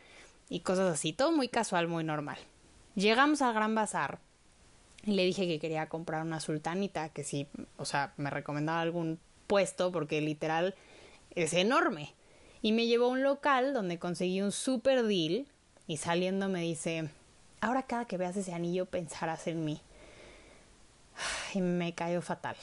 y 0.48 0.60
cosas 0.60 0.92
así, 0.92 1.12
todo 1.12 1.32
muy 1.32 1.48
casual, 1.48 1.88
muy 1.88 2.04
normal. 2.04 2.38
Llegamos 2.94 3.40
al 3.40 3.54
Gran 3.54 3.74
Bazar 3.74 4.18
y 5.04 5.12
le 5.12 5.24
dije 5.24 5.46
que 5.46 5.58
quería 5.58 5.88
comprar 5.88 6.22
una 6.22 6.40
sultanita, 6.40 7.08
que 7.08 7.24
sí, 7.24 7.46
o 7.76 7.84
sea, 7.84 8.12
me 8.16 8.30
recomendaba 8.30 8.80
algún 8.80 9.18
puesto 9.46 9.92
porque 9.92 10.20
literal 10.20 10.74
es 11.34 11.54
enorme. 11.54 12.14
Y 12.60 12.72
me 12.72 12.86
llevó 12.86 13.06
a 13.06 13.08
un 13.08 13.22
local 13.22 13.74
donde 13.74 13.98
conseguí 13.98 14.40
un 14.42 14.52
super 14.52 15.04
deal 15.04 15.46
y 15.86 15.96
saliendo 15.96 16.48
me 16.48 16.60
dice, 16.60 17.08
ahora 17.60 17.84
cada 17.84 18.04
que 18.04 18.18
veas 18.18 18.36
ese 18.36 18.52
anillo 18.52 18.86
pensarás 18.86 19.46
en 19.46 19.64
mí. 19.64 19.80
Y 21.54 21.60
me 21.60 21.94
cayó 21.94 22.22
fatal. 22.22 22.56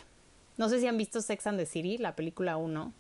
No 0.58 0.68
sé 0.68 0.80
si 0.80 0.88
han 0.88 0.98
visto 0.98 1.22
Sex 1.22 1.48
and 1.48 1.58
the 1.58 1.66
City, 1.66 1.98
la 1.98 2.16
película 2.16 2.58
1. 2.58 2.92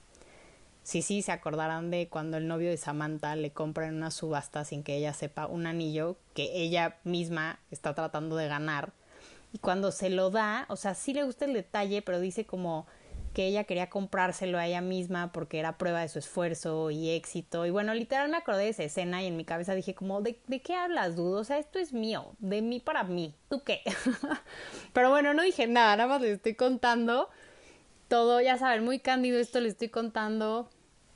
Sí, 0.89 1.03
sí, 1.03 1.21
se 1.21 1.31
acordarán 1.31 1.91
de 1.91 2.09
cuando 2.09 2.37
el 2.37 2.47
novio 2.47 2.71
de 2.71 2.75
Samantha 2.75 3.35
le 3.35 3.51
compra 3.51 3.85
en 3.85 3.93
una 3.93 4.09
subasta 4.09 4.65
sin 4.65 4.81
que 4.81 4.95
ella 4.95 5.13
sepa 5.13 5.45
un 5.45 5.67
anillo 5.67 6.17
que 6.33 6.63
ella 6.63 6.97
misma 7.03 7.59
está 7.69 7.93
tratando 7.93 8.35
de 8.37 8.47
ganar. 8.47 8.91
Y 9.53 9.59
cuando 9.59 9.91
se 9.91 10.09
lo 10.09 10.31
da, 10.31 10.65
o 10.67 10.75
sea, 10.77 10.95
sí 10.95 11.13
le 11.13 11.25
gusta 11.25 11.45
el 11.45 11.53
detalle, 11.53 12.01
pero 12.01 12.19
dice 12.19 12.47
como 12.47 12.87
que 13.35 13.45
ella 13.45 13.65
quería 13.65 13.91
comprárselo 13.91 14.57
a 14.57 14.65
ella 14.65 14.81
misma 14.81 15.31
porque 15.31 15.59
era 15.59 15.77
prueba 15.77 16.01
de 16.01 16.09
su 16.09 16.17
esfuerzo 16.17 16.89
y 16.89 17.11
éxito. 17.11 17.67
Y 17.67 17.69
bueno, 17.69 17.93
literal 17.93 18.27
me 18.29 18.37
acordé 18.37 18.63
de 18.63 18.69
esa 18.69 18.81
escena 18.81 19.21
y 19.21 19.27
en 19.27 19.37
mi 19.37 19.45
cabeza 19.45 19.75
dije 19.75 19.93
como, 19.93 20.23
¿de, 20.23 20.39
qué 20.63 20.73
hablas, 20.73 21.15
dudo? 21.15 21.41
O 21.41 21.43
sea, 21.43 21.59
esto 21.59 21.77
es 21.77 21.93
mío, 21.93 22.31
de 22.39 22.63
mí 22.63 22.79
para 22.79 23.03
mí. 23.03 23.35
¿Tú 23.47 23.61
qué? 23.61 23.83
Pero 24.93 25.11
bueno, 25.11 25.35
no 25.35 25.43
dije 25.43 25.67
nada, 25.67 25.95
nada 25.97 26.09
más 26.09 26.21
le 26.23 26.31
estoy 26.31 26.55
contando 26.55 27.29
todo, 28.07 28.41
ya 28.41 28.57
saben, 28.57 28.83
muy 28.83 28.97
cándido 28.97 29.37
esto, 29.37 29.59
le 29.59 29.69
estoy 29.69 29.89
contando 29.89 30.67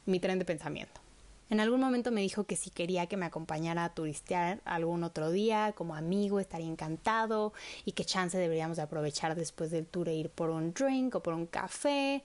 mi 0.06 0.20
tren 0.20 0.40
de 0.40 0.46
pensamiento. 0.46 1.02
En 1.50 1.60
algún 1.60 1.82
momento 1.82 2.12
me 2.12 2.22
dijo 2.22 2.46
que 2.46 2.56
si 2.56 2.70
quería 2.70 3.06
que 3.06 3.18
me 3.18 3.26
acompañara 3.26 3.84
a 3.84 3.94
turistear 3.94 4.60
algún 4.66 5.04
otro 5.04 5.30
día, 5.30 5.74
como 5.76 5.96
amigo, 5.96 6.40
estaría 6.40 6.68
encantado 6.68 7.54
y 7.86 7.92
qué 7.92 8.06
chance 8.06 8.38
deberíamos 8.38 8.78
de 8.78 8.84
aprovechar 8.84 9.36
después 9.36 9.70
del 9.70 9.86
tour 9.86 10.10
e 10.10 10.16
ir 10.16 10.30
por 10.30 10.50
un 10.50 10.74
drink 10.74 11.16
o 11.16 11.20
por 11.22 11.34
un 11.34 11.46
café. 11.46 12.24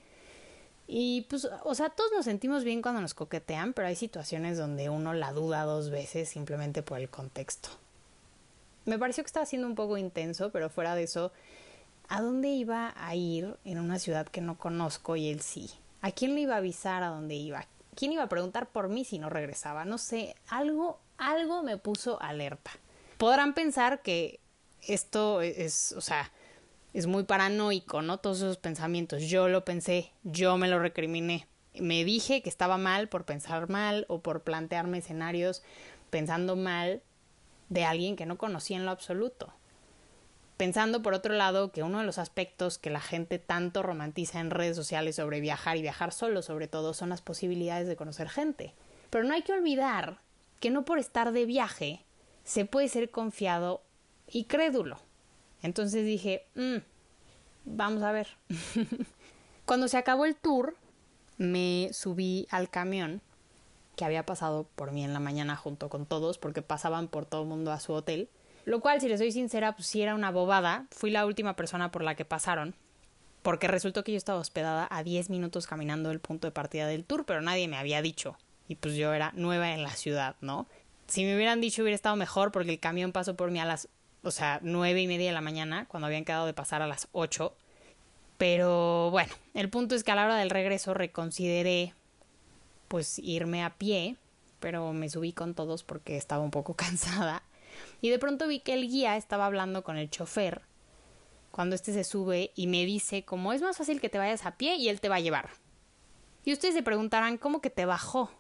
Y 0.87 1.27
pues, 1.29 1.47
o 1.65 1.75
sea, 1.75 1.91
todos 1.91 2.11
nos 2.13 2.25
sentimos 2.25 2.65
bien 2.65 2.81
cuando 2.81 3.03
nos 3.03 3.13
coquetean, 3.13 3.75
pero 3.75 3.89
hay 3.89 3.97
situaciones 3.97 4.57
donde 4.57 4.89
uno 4.89 5.13
la 5.13 5.33
duda 5.33 5.65
dos 5.65 5.91
veces 5.91 6.31
simplemente 6.31 6.83
por 6.83 6.99
el 6.99 7.11
contexto. 7.11 7.69
Me 8.87 8.99
pareció 8.99 9.23
que 9.23 9.29
estaba 9.29 9.45
siendo 9.45 9.67
un 9.67 9.75
poco 9.75 9.99
intenso, 9.99 10.51
pero 10.51 10.71
fuera 10.71 10.95
de 10.95 11.03
eso, 11.03 11.33
¿a 12.09 12.23
dónde 12.23 12.49
iba 12.49 12.95
a 12.97 13.15
ir 13.15 13.57
en 13.67 13.79
una 13.79 13.99
ciudad 13.99 14.27
que 14.27 14.41
no 14.41 14.57
conozco 14.57 15.17
y 15.17 15.29
él 15.29 15.43
sí? 15.43 15.71
¿A 16.01 16.13
quién 16.13 16.35
le 16.35 16.43
iba 16.43 16.55
a 16.55 16.59
avisar 16.59 17.03
a 17.03 17.09
dónde 17.09 17.35
iba? 17.35 17.67
¿Quién 17.95 18.13
iba 18.13 18.23
a 18.23 18.29
preguntar 18.29 18.69
por 18.71 18.89
mí 18.89 19.05
si 19.05 19.19
no 19.19 19.29
regresaba? 19.29 19.85
No 19.85 19.99
sé, 19.99 20.37
algo, 20.49 21.01
algo 21.17 21.63
me 21.63 21.77
puso 21.77 22.23
alerta. 22.23 22.71
Podrán 23.17 23.55
pensar 23.55 24.03
que 24.03 24.39
esto 24.83 25.41
es, 25.41 25.93
o 25.93 26.01
sea, 26.01 26.31
es 26.95 27.07
muy 27.07 27.25
paranoico, 27.25 28.03
¿no? 28.03 28.19
Todos 28.19 28.39
esos 28.39 28.57
pensamientos. 28.57 29.23
Yo 29.25 29.49
lo 29.49 29.65
pensé, 29.65 30.13
yo 30.23 30.57
me 30.57 30.69
lo 30.69 30.79
recriminé. 30.79 31.47
Me 31.75 32.05
dije 32.05 32.43
que 32.43 32.49
estaba 32.49 32.79
mal 32.79 33.09
por 33.09 33.25
pensar 33.25 33.69
mal 33.69 34.07
o 34.09 34.21
por 34.21 34.43
plantearme 34.43 34.99
escenarios 34.99 35.63
pensando 36.11 36.57
mal 36.57 37.03
de 37.69 37.85
alguien 37.85 38.17
que 38.17 38.27
no 38.27 38.39
conocía 38.39 38.77
en 38.77 38.85
lo 38.85 38.91
absoluto. 38.91 39.53
Pensando 40.59 41.03
por 41.03 41.15
otro 41.15 41.35
lado 41.35 41.71
que 41.71 41.85
uno 41.85 42.01
de 42.01 42.05
los 42.05 42.19
aspectos 42.19 42.79
que 42.79 42.91
la 42.91 43.01
gente 43.01 43.39
tanto 43.39 43.85
romantiza 43.85 44.41
en 44.41 44.51
redes 44.51 44.75
sociales 44.77 45.15
sobre 45.15 45.41
viajar 45.41 45.77
y 45.77 45.83
viajar 45.83 46.13
solo 46.13 46.43
sobre 46.43 46.67
todo 46.67 46.95
son 46.95 47.11
las 47.11 47.23
posibilidades 47.23 47.87
de 47.87 47.95
conocer 47.95 48.29
gente. 48.29 48.75
Pero 49.09 49.23
no 49.23 49.35
hay 49.35 49.43
que 49.43 49.53
olvidar 49.53 50.19
que 50.59 50.71
no 50.71 50.85
por 50.85 50.99
estar 50.99 51.31
de 51.31 51.47
viaje 51.47 52.05
se 52.43 52.65
puede 52.65 52.89
ser 52.89 53.11
confiado 53.11 53.83
y 54.27 54.45
crédulo. 54.45 54.99
Entonces 55.63 56.05
dije, 56.05 56.45
mm, 56.57 56.79
vamos 57.65 58.03
a 58.03 58.11
ver. 58.11 58.27
Cuando 59.65 59.87
se 59.87 59.97
acabó 59.97 60.25
el 60.25 60.35
tour, 60.35 60.77
me 61.37 61.91
subí 61.93 62.49
al 62.51 62.69
camión 62.69 63.23
que 63.95 64.05
había 64.05 64.27
pasado 64.27 64.67
por 64.75 64.91
mí 64.91 65.05
en 65.05 65.13
la 65.13 65.21
mañana 65.21 65.55
junto 65.55 65.89
con 65.89 66.05
todos, 66.05 66.37
porque 66.37 66.63
pasaban 66.63 67.07
por 67.07 67.27
todo 67.27 67.43
el 67.43 67.49
mundo 67.49 67.71
a 67.71 67.79
su 67.79 67.93
hotel. 67.93 68.29
Lo 68.69 68.81
cual, 68.81 69.01
si 69.01 69.09
les 69.09 69.19
soy 69.19 69.33
sincera, 69.33 69.75
pues 69.75 69.89
sí 69.89 70.03
era 70.03 70.15
una 70.15 70.31
bobada. 70.31 70.89
Fui 70.91 71.11
la 71.11 71.25
última 71.25 71.57
persona 71.57 71.91
por 71.91 72.05
la 72.05 72.15
que 72.17 72.27
pasaron. 72.27 72.75
Porque 73.41 73.67
resultó 73.67 74.05
que 74.05 74.13
yo 74.13 74.19
estaba 74.19 74.39
hospedada 74.39 74.87
a 74.91 75.03
10 75.03 75.31
minutos 75.31 75.67
caminando 75.67 76.11
del 76.11 76.21
punto 76.21 76.47
de 76.47 76.51
partida 76.51 76.87
del 76.87 77.07
tour, 77.07 77.25
pero 77.25 77.41
nadie 77.41 77.67
me 77.67 77.79
había 77.79 78.03
dicho. 78.03 78.37
Y 78.69 78.75
pues 78.75 78.95
yo 78.95 79.15
era 79.15 79.33
nueva 79.35 79.73
en 79.73 79.83
la 79.83 79.93
ciudad, 79.93 80.37
¿no? 80.43 80.67
Si 81.07 81.25
me 81.25 81.35
hubieran 81.35 81.63
dicho 81.63 81.81
hubiera 81.81 81.95
estado 81.95 82.17
mejor 82.17 82.53
porque 82.53 82.73
el 82.73 82.79
camión 82.79 83.11
pasó 83.11 83.37
por 83.37 83.51
mí 83.51 83.59
a 83.59 83.65
las, 83.65 83.89
o 84.23 84.31
sea, 84.31 84.61
nueve 84.63 85.01
y 85.01 85.07
media 85.07 85.29
de 85.29 85.33
la 85.33 85.41
mañana, 85.41 85.87
cuando 85.89 86.07
habían 86.07 86.27
quedado 86.27 86.45
de 86.45 86.53
pasar 86.53 86.83
a 86.83 86.87
las 86.87 87.09
8. 87.13 87.57
Pero 88.37 89.11
bueno, 89.11 89.33
el 89.55 89.71
punto 89.71 89.95
es 89.95 90.05
que 90.05 90.13
a 90.13 90.15
la 90.15 90.27
hora 90.27 90.37
del 90.37 90.51
regreso 90.51 90.93
reconsideré 90.93 91.95
pues 92.89 93.19
irme 93.19 93.65
a 93.65 93.79
pie, 93.79 94.17
pero 94.61 94.93
me 94.93 95.09
subí 95.09 95.33
con 95.33 95.55
todos 95.55 95.85
porque 95.85 96.19
estaba 96.19 96.45
un 96.45 96.51
poco 96.51 96.75
cansada 96.77 97.43
y 98.01 98.11
de 98.11 98.19
pronto 98.19 98.47
vi 98.47 98.61
que 98.61 98.75
el 98.75 98.89
guía 98.89 99.17
estaba 99.17 99.47
hablando 99.47 99.83
con 99.83 99.97
el 99.97 100.11
chofer 100.11 100.63
cuando 101.51 101.75
éste 101.75 101.93
se 101.93 102.05
sube 102.05 102.53
y 102.55 102.69
me 102.69 102.85
dice 102.85 103.25
como 103.25 103.53
es 103.53 103.63
más 103.63 103.77
fácil 103.77 104.01
que 104.01 104.09
te 104.09 104.19
vayas 104.19 104.47
a 104.47 104.57
pie 104.57 104.77
y 104.77 104.89
él 104.89 105.01
te 105.01 105.09
va 105.09 105.17
a 105.17 105.21
llevar. 105.21 105.51
Y 106.45 106.53
ustedes 106.53 106.75
se 106.75 106.83
preguntarán 106.83 107.37
cómo 107.37 107.61
que 107.61 107.69
te 107.69 107.85
bajó. 107.85 108.31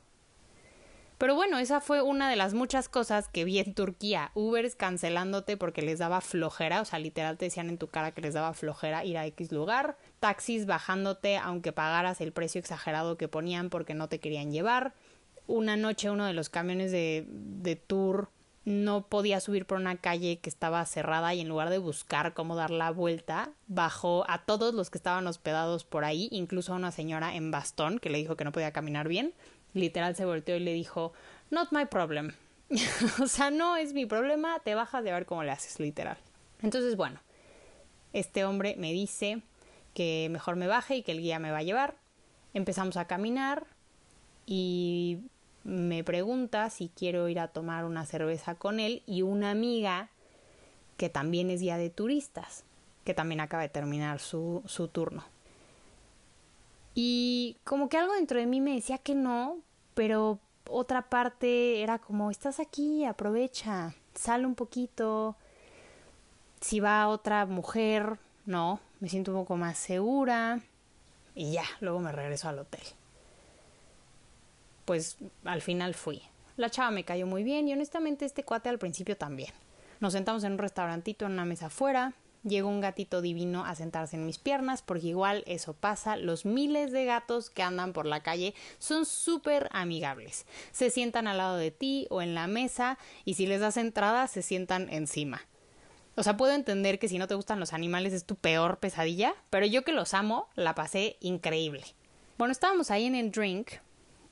Pero 1.18 1.34
bueno, 1.34 1.58
esa 1.58 1.80
fue 1.80 2.00
una 2.00 2.30
de 2.30 2.36
las 2.36 2.54
muchas 2.54 2.88
cosas 2.88 3.28
que 3.28 3.44
vi 3.44 3.58
en 3.58 3.74
Turquía. 3.74 4.30
Ubers 4.34 4.76
cancelándote 4.76 5.56
porque 5.56 5.82
les 5.82 5.98
daba 5.98 6.20
flojera, 6.20 6.80
o 6.80 6.84
sea, 6.84 7.00
literal 7.00 7.36
te 7.36 7.46
decían 7.46 7.68
en 7.68 7.76
tu 7.76 7.88
cara 7.88 8.12
que 8.12 8.20
les 8.20 8.34
daba 8.34 8.54
flojera 8.54 9.04
ir 9.04 9.18
a 9.18 9.26
X 9.26 9.50
lugar. 9.50 9.98
Taxis 10.20 10.66
bajándote 10.66 11.38
aunque 11.38 11.72
pagaras 11.72 12.20
el 12.20 12.32
precio 12.32 12.60
exagerado 12.60 13.18
que 13.18 13.26
ponían 13.26 13.68
porque 13.68 13.94
no 13.94 14.08
te 14.08 14.20
querían 14.20 14.52
llevar. 14.52 14.94
Una 15.48 15.76
noche 15.76 16.08
uno 16.08 16.24
de 16.24 16.34
los 16.34 16.50
camiones 16.50 16.92
de, 16.92 17.26
de 17.28 17.74
tour 17.74 18.30
no 18.68 19.06
podía 19.06 19.40
subir 19.40 19.64
por 19.64 19.78
una 19.78 19.96
calle 19.96 20.40
que 20.40 20.50
estaba 20.50 20.84
cerrada 20.84 21.32
y 21.32 21.40
en 21.40 21.48
lugar 21.48 21.70
de 21.70 21.78
buscar 21.78 22.34
cómo 22.34 22.54
dar 22.54 22.70
la 22.70 22.90
vuelta, 22.90 23.50
bajó 23.66 24.26
a 24.28 24.44
todos 24.44 24.74
los 24.74 24.90
que 24.90 24.98
estaban 24.98 25.26
hospedados 25.26 25.84
por 25.84 26.04
ahí, 26.04 26.28
incluso 26.30 26.74
a 26.74 26.76
una 26.76 26.92
señora 26.92 27.34
en 27.34 27.50
bastón 27.50 27.98
que 27.98 28.10
le 28.10 28.18
dijo 28.18 28.36
que 28.36 28.44
no 28.44 28.52
podía 28.52 28.70
caminar 28.72 29.08
bien. 29.08 29.32
Literal 29.72 30.14
se 30.16 30.26
volteó 30.26 30.54
y 30.56 30.60
le 30.60 30.74
dijo, 30.74 31.14
Not 31.50 31.72
my 31.72 31.86
problem. 31.86 32.34
o 33.22 33.26
sea, 33.26 33.50
no 33.50 33.76
es 33.76 33.94
mi 33.94 34.04
problema, 34.04 34.60
te 34.60 34.74
bajas 34.74 35.02
de 35.02 35.12
ver 35.12 35.24
cómo 35.24 35.44
le 35.44 35.50
haces, 35.50 35.80
literal. 35.80 36.18
Entonces, 36.60 36.94
bueno, 36.94 37.20
este 38.12 38.44
hombre 38.44 38.76
me 38.78 38.92
dice 38.92 39.40
que 39.94 40.28
mejor 40.30 40.56
me 40.56 40.66
baje 40.66 40.96
y 40.96 41.02
que 41.02 41.12
el 41.12 41.22
guía 41.22 41.38
me 41.38 41.50
va 41.50 41.58
a 41.58 41.62
llevar. 41.62 41.96
Empezamos 42.52 42.98
a 42.98 43.06
caminar 43.06 43.66
y 44.44 45.20
me 45.68 46.02
pregunta 46.02 46.70
si 46.70 46.88
quiero 46.88 47.28
ir 47.28 47.38
a 47.38 47.48
tomar 47.48 47.84
una 47.84 48.06
cerveza 48.06 48.54
con 48.54 48.80
él 48.80 49.02
y 49.04 49.20
una 49.20 49.50
amiga 49.50 50.08
que 50.96 51.10
también 51.10 51.50
es 51.50 51.60
guía 51.60 51.76
de 51.76 51.90
turistas, 51.90 52.64
que 53.04 53.12
también 53.12 53.40
acaba 53.40 53.62
de 53.62 53.68
terminar 53.68 54.18
su, 54.18 54.62
su 54.64 54.88
turno. 54.88 55.24
Y 56.94 57.58
como 57.64 57.90
que 57.90 57.98
algo 57.98 58.14
dentro 58.14 58.40
de 58.40 58.46
mí 58.46 58.62
me 58.62 58.74
decía 58.74 58.96
que 58.96 59.14
no, 59.14 59.58
pero 59.92 60.38
otra 60.70 61.10
parte 61.10 61.82
era 61.82 61.98
como, 61.98 62.30
estás 62.30 62.60
aquí, 62.60 63.04
aprovecha, 63.04 63.94
sale 64.14 64.46
un 64.46 64.54
poquito. 64.54 65.36
Si 66.62 66.80
va 66.80 67.08
otra 67.08 67.44
mujer, 67.44 68.18
no, 68.46 68.80
me 69.00 69.10
siento 69.10 69.32
un 69.32 69.42
poco 69.42 69.56
más 69.56 69.76
segura. 69.76 70.60
Y 71.34 71.52
ya, 71.52 71.64
luego 71.80 72.00
me 72.00 72.10
regreso 72.10 72.48
al 72.48 72.58
hotel 72.58 72.82
pues 74.88 75.18
al 75.44 75.60
final 75.60 75.92
fui. 75.92 76.22
La 76.56 76.70
chava 76.70 76.90
me 76.90 77.04
cayó 77.04 77.26
muy 77.26 77.42
bien 77.42 77.68
y 77.68 77.74
honestamente 77.74 78.24
este 78.24 78.42
cuate 78.42 78.70
al 78.70 78.78
principio 78.78 79.18
también. 79.18 79.52
Nos 80.00 80.14
sentamos 80.14 80.44
en 80.44 80.52
un 80.52 80.58
restaurantito 80.58 81.26
en 81.26 81.32
una 81.32 81.44
mesa 81.44 81.66
afuera, 81.66 82.14
llegó 82.42 82.70
un 82.70 82.80
gatito 82.80 83.20
divino 83.20 83.66
a 83.66 83.74
sentarse 83.74 84.16
en 84.16 84.24
mis 84.24 84.38
piernas, 84.38 84.80
porque 84.80 85.08
igual 85.08 85.44
eso 85.46 85.74
pasa, 85.74 86.16
los 86.16 86.46
miles 86.46 86.90
de 86.90 87.04
gatos 87.04 87.50
que 87.50 87.62
andan 87.62 87.92
por 87.92 88.06
la 88.06 88.22
calle 88.22 88.54
son 88.78 89.04
súper 89.04 89.68
amigables. 89.72 90.46
Se 90.72 90.88
sientan 90.88 91.26
al 91.26 91.36
lado 91.36 91.58
de 91.58 91.70
ti 91.70 92.06
o 92.08 92.22
en 92.22 92.34
la 92.34 92.46
mesa 92.46 92.96
y 93.26 93.34
si 93.34 93.46
les 93.46 93.60
das 93.60 93.76
entrada 93.76 94.26
se 94.26 94.40
sientan 94.40 94.88
encima. 94.88 95.42
O 96.16 96.22
sea, 96.22 96.38
puedo 96.38 96.54
entender 96.54 96.98
que 96.98 97.08
si 97.08 97.18
no 97.18 97.28
te 97.28 97.34
gustan 97.34 97.60
los 97.60 97.74
animales 97.74 98.14
es 98.14 98.24
tu 98.24 98.36
peor 98.36 98.78
pesadilla, 98.78 99.34
pero 99.50 99.66
yo 99.66 99.84
que 99.84 99.92
los 99.92 100.14
amo, 100.14 100.48
la 100.54 100.74
pasé 100.74 101.18
increíble. 101.20 101.84
Bueno, 102.38 102.52
estábamos 102.52 102.90
ahí 102.90 103.04
en 103.04 103.16
el 103.16 103.30
drink, 103.30 103.72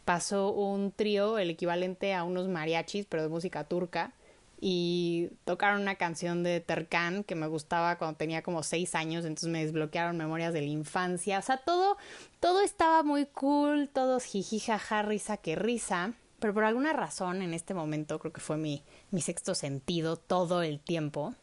pasó 0.07 0.53
un 0.53 0.93
trío, 0.93 1.37
el 1.37 1.51
equivalente 1.51 2.15
a 2.15 2.25
unos 2.25 2.49
mariachis, 2.49 3.07
pero 3.07 3.25
de 3.25 3.29
música 3.29 3.65
turca, 3.65 4.15
y 4.61 5.31
tocaron 5.45 5.83
una 5.83 5.97
canción 5.97 6.43
de 6.43 6.61
Terkan 6.61 7.25
que 7.25 7.35
me 7.35 7.49
gustaba 7.49 7.99
cuando 7.99 8.17
tenía 8.17 8.43
como 8.43 8.63
seis 8.63 8.95
años, 8.95 9.25
entonces 9.25 9.51
me 9.51 9.65
desbloquearon 9.65 10.17
memorias 10.17 10.55
de 10.55 10.63
la 10.63 10.69
infancia. 10.69 11.41
O 11.41 11.43
sea, 11.43 11.59
todo, 11.59 11.99
todo 12.41 12.63
estaba 12.63 13.03
muy 13.03 13.27
cool, 13.27 13.91
todos 13.93 14.25
jiji, 14.25 14.61
jaja, 14.61 15.03
risa 15.03 15.37
que 15.37 15.57
risa. 15.57 16.15
Pero 16.39 16.55
por 16.55 16.65
alguna 16.65 16.93
razón 16.93 17.43
en 17.43 17.53
este 17.53 17.75
momento, 17.75 18.19
creo 18.19 18.33
que 18.33 18.41
fue 18.41 18.57
mi, 18.57 18.83
mi 19.11 19.21
sexto 19.21 19.55
sentido 19.55 20.17
todo 20.17 20.63
el 20.63 20.81
tiempo, 20.81 21.35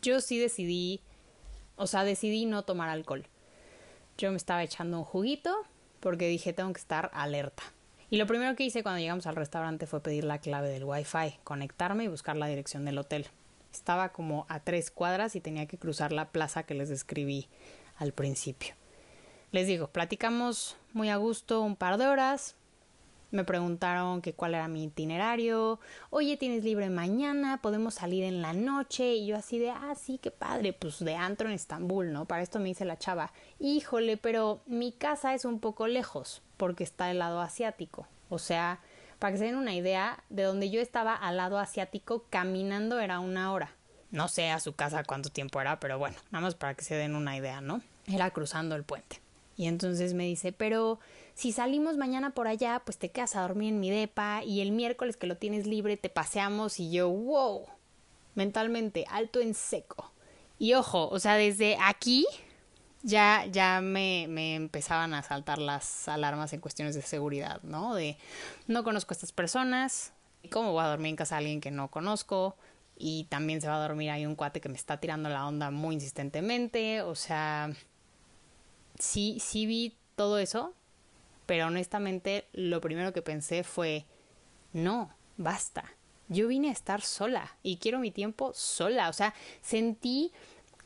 yo 0.00 0.20
sí 0.20 0.38
decidí, 0.38 1.00
o 1.76 1.86
sea, 1.86 2.04
decidí 2.04 2.46
no 2.46 2.62
tomar 2.62 2.88
alcohol. 2.88 3.26
Yo 4.16 4.30
me 4.30 4.36
estaba 4.36 4.62
echando 4.62 4.98
un 4.98 5.04
juguito, 5.04 5.54
porque 6.00 6.28
dije 6.28 6.52
tengo 6.52 6.72
que 6.72 6.80
estar 6.80 7.10
alerta. 7.12 7.62
Y 8.08 8.18
lo 8.18 8.26
primero 8.26 8.54
que 8.54 8.64
hice 8.64 8.82
cuando 8.82 9.00
llegamos 9.00 9.26
al 9.26 9.36
restaurante 9.36 9.86
fue 9.86 10.00
pedir 10.00 10.24
la 10.24 10.38
clave 10.38 10.68
del 10.68 10.84
Wi-Fi, 10.84 11.40
conectarme 11.42 12.04
y 12.04 12.08
buscar 12.08 12.36
la 12.36 12.46
dirección 12.46 12.84
del 12.84 12.98
hotel. 12.98 13.26
Estaba 13.72 14.10
como 14.10 14.46
a 14.48 14.60
tres 14.60 14.90
cuadras 14.90 15.34
y 15.34 15.40
tenía 15.40 15.66
que 15.66 15.76
cruzar 15.76 16.12
la 16.12 16.28
plaza 16.28 16.62
que 16.62 16.74
les 16.74 16.88
describí 16.88 17.48
al 17.96 18.12
principio. 18.12 18.74
Les 19.50 19.66
digo, 19.66 19.88
platicamos 19.88 20.76
muy 20.92 21.08
a 21.08 21.16
gusto 21.16 21.62
un 21.62 21.76
par 21.76 21.98
de 21.98 22.06
horas, 22.06 22.54
me 23.30 23.44
preguntaron 23.44 24.22
que 24.22 24.34
cuál 24.34 24.54
era 24.54 24.68
mi 24.68 24.84
itinerario. 24.84 25.80
Oye, 26.10 26.36
¿tienes 26.36 26.64
libre 26.64 26.90
mañana? 26.90 27.60
¿Podemos 27.60 27.94
salir 27.94 28.24
en 28.24 28.42
la 28.42 28.52
noche? 28.52 29.14
Y 29.14 29.26
yo 29.26 29.36
así 29.36 29.58
de, 29.58 29.70
ah, 29.70 29.94
sí, 29.96 30.18
qué 30.18 30.30
padre, 30.30 30.72
pues 30.72 30.98
de 31.04 31.14
antro 31.14 31.48
en 31.48 31.54
Estambul, 31.54 32.12
¿no? 32.12 32.24
Para 32.24 32.42
esto 32.42 32.58
me 32.58 32.66
dice 32.66 32.84
la 32.84 32.98
chava, 32.98 33.32
híjole, 33.58 34.16
pero 34.16 34.60
mi 34.66 34.92
casa 34.92 35.34
es 35.34 35.44
un 35.44 35.60
poco 35.60 35.86
lejos 35.86 36.42
porque 36.56 36.84
está 36.84 37.06
del 37.06 37.18
lado 37.18 37.40
asiático. 37.40 38.06
O 38.28 38.38
sea, 38.38 38.80
para 39.18 39.32
que 39.32 39.38
se 39.38 39.44
den 39.44 39.56
una 39.56 39.74
idea, 39.74 40.22
de 40.28 40.42
donde 40.42 40.70
yo 40.70 40.80
estaba 40.80 41.14
al 41.14 41.36
lado 41.36 41.58
asiático 41.58 42.24
caminando 42.30 43.00
era 43.00 43.20
una 43.20 43.52
hora. 43.52 43.70
No 44.10 44.28
sé 44.28 44.50
a 44.50 44.60
su 44.60 44.74
casa 44.74 45.04
cuánto 45.04 45.30
tiempo 45.30 45.60
era, 45.60 45.80
pero 45.80 45.98
bueno, 45.98 46.16
nada 46.30 46.42
más 46.42 46.54
para 46.54 46.74
que 46.74 46.84
se 46.84 46.94
den 46.94 47.16
una 47.16 47.36
idea, 47.36 47.60
¿no? 47.60 47.82
Era 48.06 48.30
cruzando 48.30 48.76
el 48.76 48.84
puente. 48.84 49.20
Y 49.56 49.66
entonces 49.66 50.14
me 50.14 50.24
dice, 50.24 50.52
pero 50.52 51.00
si 51.36 51.52
salimos 51.52 51.98
mañana 51.98 52.30
por 52.30 52.48
allá, 52.48 52.80
pues 52.82 52.96
te 52.96 53.10
quedas 53.10 53.36
a 53.36 53.42
dormir 53.42 53.74
en 53.74 53.78
mi 53.78 53.90
depa 53.90 54.42
y 54.42 54.62
el 54.62 54.72
miércoles 54.72 55.18
que 55.18 55.26
lo 55.26 55.36
tienes 55.36 55.66
libre 55.66 55.98
te 55.98 56.08
paseamos 56.08 56.80
y 56.80 56.90
yo, 56.90 57.10
wow, 57.10 57.66
mentalmente, 58.34 59.04
alto 59.10 59.40
en 59.40 59.52
seco. 59.52 60.10
Y 60.58 60.72
ojo, 60.72 61.10
o 61.10 61.18
sea, 61.18 61.34
desde 61.34 61.76
aquí 61.78 62.26
ya, 63.02 63.44
ya 63.44 63.82
me, 63.82 64.24
me 64.30 64.54
empezaban 64.54 65.12
a 65.12 65.22
saltar 65.22 65.58
las 65.58 66.08
alarmas 66.08 66.54
en 66.54 66.60
cuestiones 66.60 66.94
de 66.94 67.02
seguridad, 67.02 67.60
¿no? 67.62 67.94
De 67.94 68.16
no 68.66 68.82
conozco 68.82 69.12
a 69.12 69.16
estas 69.16 69.32
personas, 69.32 70.14
¿cómo 70.50 70.72
voy 70.72 70.84
a 70.84 70.88
dormir 70.88 71.10
en 71.10 71.16
casa 71.16 71.34
de 71.34 71.40
alguien 71.40 71.60
que 71.60 71.70
no 71.70 71.90
conozco? 71.90 72.56
Y 72.96 73.24
también 73.24 73.60
se 73.60 73.68
va 73.68 73.76
a 73.76 73.86
dormir 73.86 74.08
ahí 74.08 74.24
un 74.24 74.36
cuate 74.36 74.62
que 74.62 74.70
me 74.70 74.76
está 74.76 75.00
tirando 75.00 75.28
la 75.28 75.46
onda 75.46 75.70
muy 75.70 75.96
insistentemente, 75.96 77.02
o 77.02 77.14
sea, 77.14 77.74
sí, 78.98 79.36
sí 79.38 79.66
vi 79.66 79.98
todo 80.14 80.38
eso, 80.38 80.72
pero 81.46 81.66
honestamente 81.66 82.46
lo 82.52 82.80
primero 82.80 83.12
que 83.12 83.22
pensé 83.22 83.64
fue, 83.64 84.04
no, 84.72 85.10
basta. 85.36 85.84
Yo 86.28 86.48
vine 86.48 86.68
a 86.68 86.72
estar 86.72 87.00
sola 87.02 87.56
y 87.62 87.76
quiero 87.76 88.00
mi 88.00 88.10
tiempo 88.10 88.52
sola. 88.52 89.08
O 89.08 89.12
sea, 89.12 89.32
sentí 89.62 90.32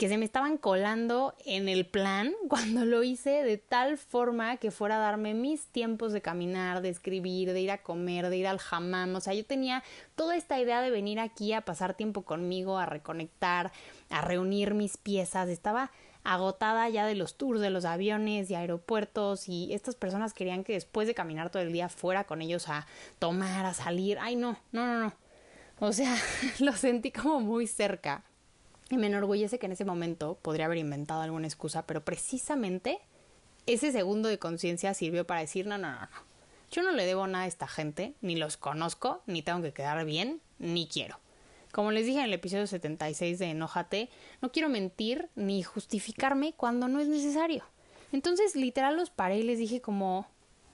que 0.01 0.09
se 0.09 0.17
me 0.17 0.25
estaban 0.25 0.57
colando 0.57 1.35
en 1.45 1.69
el 1.69 1.85
plan 1.85 2.33
cuando 2.49 2.87
lo 2.87 3.03
hice 3.03 3.43
de 3.43 3.59
tal 3.59 3.99
forma 3.99 4.57
que 4.57 4.71
fuera 4.71 4.97
a 4.97 4.99
darme 4.99 5.35
mis 5.35 5.67
tiempos 5.67 6.13
de 6.13 6.23
caminar, 6.23 6.81
de 6.81 6.89
escribir, 6.89 7.53
de 7.53 7.61
ir 7.61 7.71
a 7.71 7.83
comer, 7.83 8.31
de 8.31 8.39
ir 8.39 8.47
al 8.47 8.61
hammam. 8.71 9.15
O 9.15 9.21
sea, 9.21 9.35
yo 9.35 9.45
tenía 9.45 9.83
toda 10.15 10.37
esta 10.37 10.59
idea 10.59 10.81
de 10.81 10.91
venir 10.91 11.21
aquí 11.21 11.53
a 11.53 11.63
pasar 11.63 11.93
tiempo 11.95 12.23
conmigo, 12.23 12.79
a 12.79 12.87
reconectar, 12.87 13.73
a 14.09 14.23
reunir 14.23 14.73
mis 14.73 14.97
piezas, 14.97 15.51
estaba 15.51 15.91
agotada 16.25 16.89
ya 16.89 17.07
de 17.07 17.15
los 17.15 17.37
tours 17.37 17.61
de 17.61 17.71
los 17.71 17.85
aviones 17.85 18.51
y 18.51 18.55
aeropuertos 18.55 19.49
y 19.49 19.73
estas 19.73 19.95
personas 19.95 20.35
querían 20.35 20.65
que 20.65 20.75
después 20.75 21.09
de 21.09 21.15
caminar 21.15 21.51
todo 21.51 21.63
el 21.63 21.73
día 21.73 21.89
fuera 21.89 22.25
con 22.25 22.43
ellos 22.43 22.69
a 22.69 22.87
tomar, 23.19 23.65
a 23.67 23.75
salir. 23.75 24.19
Ay, 24.21 24.37
no, 24.37 24.57
no, 24.73 24.87
no, 24.87 25.01
no. 25.01 25.13
O 25.81 25.93
sea, 25.93 26.17
lo 26.59 26.73
sentí 26.73 27.11
como 27.11 27.41
muy 27.41 27.67
cerca. 27.67 28.25
Y 28.91 28.97
me 28.97 29.07
enorgullece 29.07 29.59
que 29.59 29.67
en 29.67 29.73
ese 29.73 29.85
momento 29.85 30.37
podría 30.43 30.67
haber 30.67 30.79
inventado 30.79 31.23
alguna 31.23 31.47
excusa, 31.47 31.87
pero 31.87 32.05
precisamente 32.05 32.99
ese 33.67 33.93
segundo 33.93 34.29
de 34.29 34.39
conciencia 34.39 34.95
sirvió 34.95 35.27
para 35.27 35.41
decir, 35.41 35.67
no, 35.67 35.79
no, 35.79 35.93
no, 35.93 36.01
no. 36.01 36.31
Yo 36.73 36.83
no 36.83 36.93
le 36.93 37.07
debo 37.07 37.27
nada 37.27 37.45
a 37.45 37.49
esta 37.49 37.67
gente, 37.67 38.15
ni 38.21 38.37
los 38.37 38.57
conozco, 38.57 39.23
ni 39.27 39.43
tengo 39.43 39.63
que 39.63 39.73
quedar 39.73 40.05
bien, 40.05 40.41
ni 40.59 40.87
quiero. 40.87 41.19
Como 41.73 41.93
les 41.93 42.07
dije 42.07 42.19
en 42.19 42.25
el 42.25 42.33
episodio 42.33 42.67
76 42.67 43.39
de 43.39 43.47
Enójate, 43.47 44.09
no 44.43 44.51
quiero 44.51 44.69
mentir 44.69 45.29
ni 45.37 45.63
justificarme 45.63 46.53
cuando 46.53 46.89
no 46.89 46.99
es 47.01 47.09
necesario. 47.09 47.65
Entonces, 48.13 48.57
literal, 48.57 48.97
los 48.97 49.11
paré 49.11 49.39
y 49.39 49.43
les 49.45 49.59
dije 49.59 49.81
como, 49.81 50.27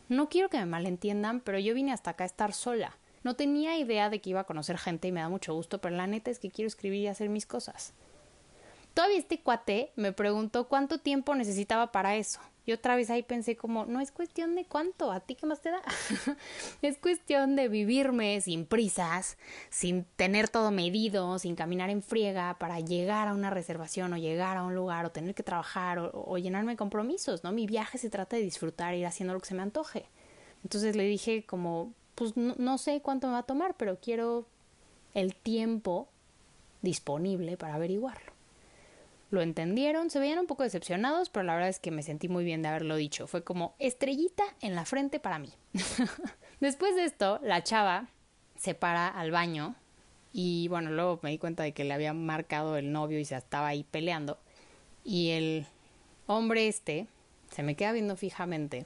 no 0.08 0.28
quiero 0.28 0.48
que 0.48 0.58
me 0.58 0.66
malentiendan, 0.66 1.40
pero 1.40 1.58
yo 1.58 1.74
vine 1.74 1.92
hasta 1.92 2.12
acá 2.12 2.24
a 2.24 2.28
estar 2.28 2.54
sola. 2.54 2.96
No 3.24 3.36
tenía 3.36 3.76
idea 3.76 4.08
de 4.08 4.20
que 4.20 4.30
iba 4.30 4.40
a 4.40 4.44
conocer 4.44 4.78
gente 4.78 5.08
y 5.08 5.12
me 5.12 5.20
da 5.20 5.28
mucho 5.28 5.52
gusto, 5.52 5.80
pero 5.80 5.96
la 5.96 6.06
neta 6.06 6.30
es 6.30 6.38
que 6.38 6.50
quiero 6.50 6.68
escribir 6.68 7.02
y 7.02 7.08
hacer 7.08 7.28
mis 7.28 7.44
cosas. 7.44 7.92
Todavía 8.96 9.18
este 9.18 9.42
cuate 9.42 9.92
me 9.94 10.14
preguntó 10.14 10.68
cuánto 10.68 10.96
tiempo 10.96 11.34
necesitaba 11.34 11.92
para 11.92 12.16
eso. 12.16 12.40
Y 12.64 12.72
otra 12.72 12.96
vez 12.96 13.10
ahí 13.10 13.22
pensé 13.22 13.54
como, 13.54 13.84
no 13.84 14.00
es 14.00 14.10
cuestión 14.10 14.54
de 14.54 14.64
cuánto, 14.64 15.12
¿a 15.12 15.20
ti 15.20 15.34
qué 15.34 15.44
más 15.44 15.60
te 15.60 15.70
da? 15.70 15.82
es 16.80 16.96
cuestión 16.96 17.56
de 17.56 17.68
vivirme 17.68 18.40
sin 18.40 18.64
prisas, 18.64 19.36
sin 19.68 20.04
tener 20.16 20.48
todo 20.48 20.70
medido, 20.70 21.38
sin 21.38 21.56
caminar 21.56 21.90
en 21.90 22.02
friega 22.02 22.56
para 22.58 22.80
llegar 22.80 23.28
a 23.28 23.34
una 23.34 23.50
reservación 23.50 24.14
o 24.14 24.16
llegar 24.16 24.56
a 24.56 24.62
un 24.62 24.74
lugar 24.74 25.04
o 25.04 25.12
tener 25.12 25.34
que 25.34 25.42
trabajar 25.42 25.98
o, 26.14 26.38
llenarme 26.38 26.74
compromisos, 26.74 27.44
¿no? 27.44 27.52
Mi 27.52 27.66
viaje 27.66 27.98
se 27.98 28.08
trata 28.08 28.36
de 28.36 28.42
disfrutar, 28.44 28.94
ir 28.94 29.04
haciendo 29.04 29.34
lo 29.34 29.40
que 29.40 29.46
se 29.46 29.54
me 29.54 29.62
antoje. 29.62 30.06
Entonces 30.64 30.96
le 30.96 31.04
dije 31.04 31.44
como, 31.44 31.92
pues 32.14 32.34
no 32.34 32.78
sé 32.78 33.02
cuánto 33.02 33.26
me 33.26 33.34
va 33.34 33.40
a 33.40 33.42
tomar, 33.42 33.74
pero 33.76 34.00
quiero 34.00 34.46
el 35.12 35.34
tiempo 35.34 36.08
disponible 36.80 37.58
para 37.58 37.74
averiguarlo 37.74 38.35
lo 39.30 39.42
entendieron, 39.42 40.10
se 40.10 40.20
veían 40.20 40.38
un 40.38 40.46
poco 40.46 40.62
decepcionados, 40.62 41.30
pero 41.30 41.44
la 41.44 41.54
verdad 41.54 41.68
es 41.68 41.78
que 41.78 41.90
me 41.90 42.02
sentí 42.02 42.28
muy 42.28 42.44
bien 42.44 42.62
de 42.62 42.68
haberlo 42.68 42.96
dicho. 42.96 43.26
Fue 43.26 43.42
como 43.42 43.74
estrellita 43.78 44.44
en 44.60 44.74
la 44.74 44.84
frente 44.84 45.18
para 45.18 45.38
mí. 45.38 45.52
Después 46.60 46.94
de 46.94 47.04
esto, 47.04 47.40
la 47.42 47.62
chava 47.62 48.08
se 48.56 48.74
para 48.74 49.08
al 49.08 49.30
baño 49.30 49.74
y 50.32 50.68
bueno, 50.68 50.90
luego 50.90 51.18
me 51.22 51.30
di 51.30 51.38
cuenta 51.38 51.62
de 51.62 51.72
que 51.72 51.84
le 51.84 51.94
había 51.94 52.12
marcado 52.12 52.76
el 52.76 52.92
novio 52.92 53.18
y 53.18 53.24
se 53.24 53.36
estaba 53.36 53.68
ahí 53.68 53.84
peleando. 53.90 54.38
Y 55.04 55.30
el 55.30 55.66
hombre 56.26 56.68
este 56.68 57.06
se 57.50 57.62
me 57.62 57.74
queda 57.74 57.92
viendo 57.92 58.16
fijamente 58.16 58.84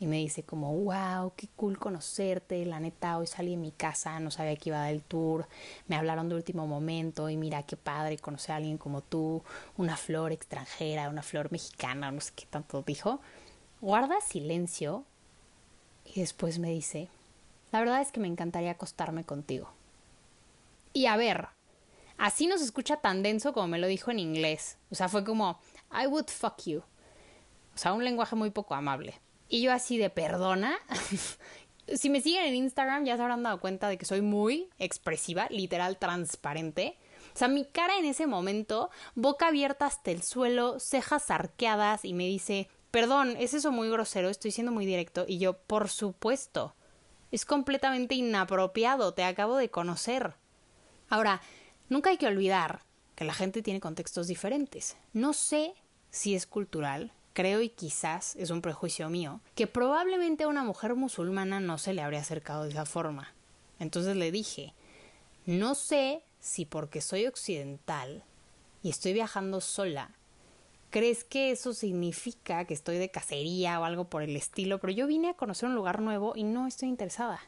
y 0.00 0.06
me 0.06 0.16
dice 0.16 0.42
como, 0.42 0.74
wow, 0.74 1.34
qué 1.36 1.46
cool 1.56 1.78
conocerte, 1.78 2.64
la 2.64 2.80
neta, 2.80 3.18
hoy 3.18 3.26
salí 3.26 3.50
de 3.50 3.58
mi 3.58 3.70
casa, 3.70 4.18
no 4.18 4.30
sabía 4.30 4.56
que 4.56 4.70
iba 4.70 4.78
a 4.78 4.84
dar 4.84 4.92
el 4.94 5.02
tour, 5.02 5.46
me 5.88 5.96
hablaron 5.96 6.30
de 6.30 6.36
último 6.36 6.66
momento 6.66 7.28
y 7.28 7.36
mira 7.36 7.64
qué 7.64 7.76
padre 7.76 8.16
conocer 8.16 8.52
a 8.52 8.56
alguien 8.56 8.78
como 8.78 9.02
tú, 9.02 9.42
una 9.76 9.98
flor 9.98 10.32
extranjera, 10.32 11.10
una 11.10 11.22
flor 11.22 11.52
mexicana, 11.52 12.10
no 12.10 12.22
sé 12.22 12.32
qué 12.34 12.46
tanto 12.46 12.80
dijo. 12.80 13.20
Guarda 13.82 14.22
silencio 14.22 15.04
y 16.06 16.20
después 16.20 16.58
me 16.58 16.70
dice, 16.70 17.10
la 17.70 17.80
verdad 17.80 18.00
es 18.00 18.10
que 18.10 18.20
me 18.20 18.28
encantaría 18.28 18.70
acostarme 18.70 19.24
contigo. 19.24 19.68
Y 20.94 21.06
a 21.06 21.18
ver, 21.18 21.48
así 22.16 22.46
no 22.46 22.56
se 22.56 22.64
escucha 22.64 22.96
tan 22.96 23.22
denso 23.22 23.52
como 23.52 23.68
me 23.68 23.78
lo 23.78 23.86
dijo 23.86 24.10
en 24.10 24.18
inglés. 24.18 24.78
O 24.90 24.94
sea, 24.94 25.10
fue 25.10 25.24
como, 25.24 25.60
I 25.92 26.06
would 26.06 26.28
fuck 26.28 26.56
you. 26.64 26.78
O 27.74 27.78
sea, 27.78 27.92
un 27.92 28.02
lenguaje 28.02 28.34
muy 28.34 28.48
poco 28.48 28.74
amable. 28.74 29.20
Y 29.50 29.62
yo 29.62 29.72
así 29.72 29.98
de 29.98 30.08
perdona. 30.10 30.78
si 31.94 32.08
me 32.08 32.20
siguen 32.20 32.46
en 32.46 32.54
Instagram 32.54 33.04
ya 33.04 33.16
se 33.16 33.22
habrán 33.22 33.42
dado 33.42 33.60
cuenta 33.60 33.88
de 33.88 33.98
que 33.98 34.06
soy 34.06 34.22
muy 34.22 34.70
expresiva, 34.78 35.48
literal 35.50 35.98
transparente. 35.98 36.96
O 37.34 37.36
sea, 37.36 37.48
mi 37.48 37.64
cara 37.64 37.98
en 37.98 38.04
ese 38.04 38.28
momento, 38.28 38.90
boca 39.16 39.48
abierta 39.48 39.86
hasta 39.86 40.12
el 40.12 40.22
suelo, 40.22 40.78
cejas 40.78 41.30
arqueadas 41.30 42.04
y 42.04 42.14
me 42.14 42.26
dice, 42.26 42.68
perdón, 42.92 43.36
es 43.38 43.52
eso 43.52 43.72
muy 43.72 43.90
grosero, 43.90 44.28
estoy 44.30 44.52
siendo 44.52 44.72
muy 44.72 44.86
directo. 44.86 45.24
Y 45.26 45.38
yo, 45.38 45.54
por 45.54 45.88
supuesto, 45.88 46.74
es 47.32 47.44
completamente 47.44 48.14
inapropiado, 48.14 49.14
te 49.14 49.24
acabo 49.24 49.56
de 49.56 49.68
conocer. 49.68 50.34
Ahora, 51.08 51.40
nunca 51.88 52.10
hay 52.10 52.18
que 52.18 52.26
olvidar 52.26 52.82
que 53.16 53.24
la 53.24 53.34
gente 53.34 53.62
tiene 53.62 53.80
contextos 53.80 54.28
diferentes. 54.28 54.96
No 55.12 55.32
sé 55.32 55.74
si 56.10 56.36
es 56.36 56.46
cultural, 56.46 57.12
creo 57.32 57.60
y 57.62 57.68
quizás 57.68 58.36
es 58.36 58.50
un 58.50 58.62
prejuicio 58.62 59.08
mío, 59.08 59.40
que 59.54 59.66
probablemente 59.66 60.44
a 60.44 60.48
una 60.48 60.64
mujer 60.64 60.94
musulmana 60.94 61.60
no 61.60 61.78
se 61.78 61.94
le 61.94 62.02
habría 62.02 62.20
acercado 62.20 62.64
de 62.64 62.70
esa 62.70 62.86
forma. 62.86 63.32
Entonces 63.78 64.16
le 64.16 64.30
dije, 64.30 64.74
no 65.46 65.74
sé 65.74 66.22
si 66.40 66.64
porque 66.66 67.00
soy 67.00 67.26
occidental 67.26 68.24
y 68.82 68.90
estoy 68.90 69.12
viajando 69.12 69.60
sola, 69.60 70.10
crees 70.90 71.24
que 71.24 71.50
eso 71.50 71.72
significa 71.72 72.64
que 72.64 72.74
estoy 72.74 72.98
de 72.98 73.10
cacería 73.10 73.80
o 73.80 73.84
algo 73.84 74.04
por 74.04 74.22
el 74.22 74.36
estilo, 74.36 74.78
pero 74.78 74.92
yo 74.92 75.06
vine 75.06 75.30
a 75.30 75.34
conocer 75.34 75.68
un 75.68 75.74
lugar 75.74 76.00
nuevo 76.00 76.32
y 76.34 76.44
no 76.44 76.66
estoy 76.66 76.88
interesada. 76.88 77.40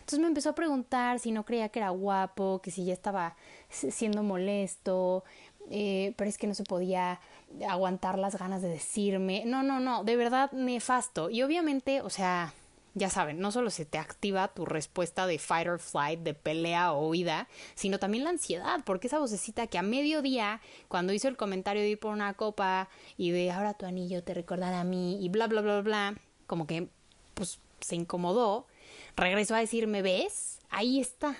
Entonces 0.00 0.20
me 0.20 0.28
empezó 0.28 0.50
a 0.50 0.54
preguntar 0.54 1.18
si 1.18 1.32
no 1.32 1.44
creía 1.44 1.68
que 1.68 1.80
era 1.80 1.90
guapo, 1.90 2.60
que 2.62 2.70
si 2.70 2.84
ya 2.84 2.92
estaba 2.92 3.36
siendo 3.68 4.22
molesto, 4.22 5.24
eh, 5.68 6.14
pero 6.16 6.30
es 6.30 6.38
que 6.38 6.46
no 6.46 6.54
se 6.54 6.64
podía 6.64 7.20
aguantar 7.68 8.18
las 8.18 8.36
ganas 8.36 8.62
de 8.62 8.68
decirme, 8.68 9.44
no, 9.46 9.62
no, 9.62 9.80
no, 9.80 10.04
de 10.04 10.16
verdad 10.16 10.52
nefasto. 10.52 11.30
Y 11.30 11.42
obviamente, 11.42 12.02
o 12.02 12.10
sea, 12.10 12.52
ya 12.94 13.10
saben, 13.10 13.40
no 13.40 13.52
solo 13.52 13.68
se 13.70 13.84
te 13.84 13.98
activa 13.98 14.48
tu 14.48 14.64
respuesta 14.64 15.26
de 15.26 15.38
fight 15.38 15.68
or 15.68 15.78
flight, 15.78 16.20
de 16.20 16.32
pelea 16.32 16.92
o 16.92 17.08
huida, 17.08 17.46
sino 17.74 17.98
también 17.98 18.24
la 18.24 18.30
ansiedad, 18.30 18.80
porque 18.84 19.06
esa 19.06 19.18
vocecita 19.18 19.66
que 19.66 19.76
a 19.76 19.82
mediodía, 19.82 20.62
cuando 20.88 21.12
hizo 21.12 21.28
el 21.28 21.36
comentario 21.36 21.82
de 21.82 21.90
ir 21.90 22.00
por 22.00 22.12
una 22.12 22.32
copa 22.34 22.88
y 23.18 23.32
de 23.32 23.50
ahora 23.50 23.74
tu 23.74 23.84
anillo 23.84 24.22
te 24.22 24.32
recordará 24.32 24.80
a 24.80 24.84
mí 24.84 25.22
y 25.22 25.28
bla, 25.28 25.46
bla, 25.46 25.60
bla, 25.60 25.82
bla, 25.82 26.14
como 26.46 26.66
que 26.66 26.88
pues 27.34 27.60
se 27.80 27.96
incomodó, 27.96 28.66
regresó 29.14 29.54
a 29.54 29.60
decirme, 29.60 30.00
¿ves? 30.00 30.60
Ahí 30.70 30.98
está. 30.98 31.36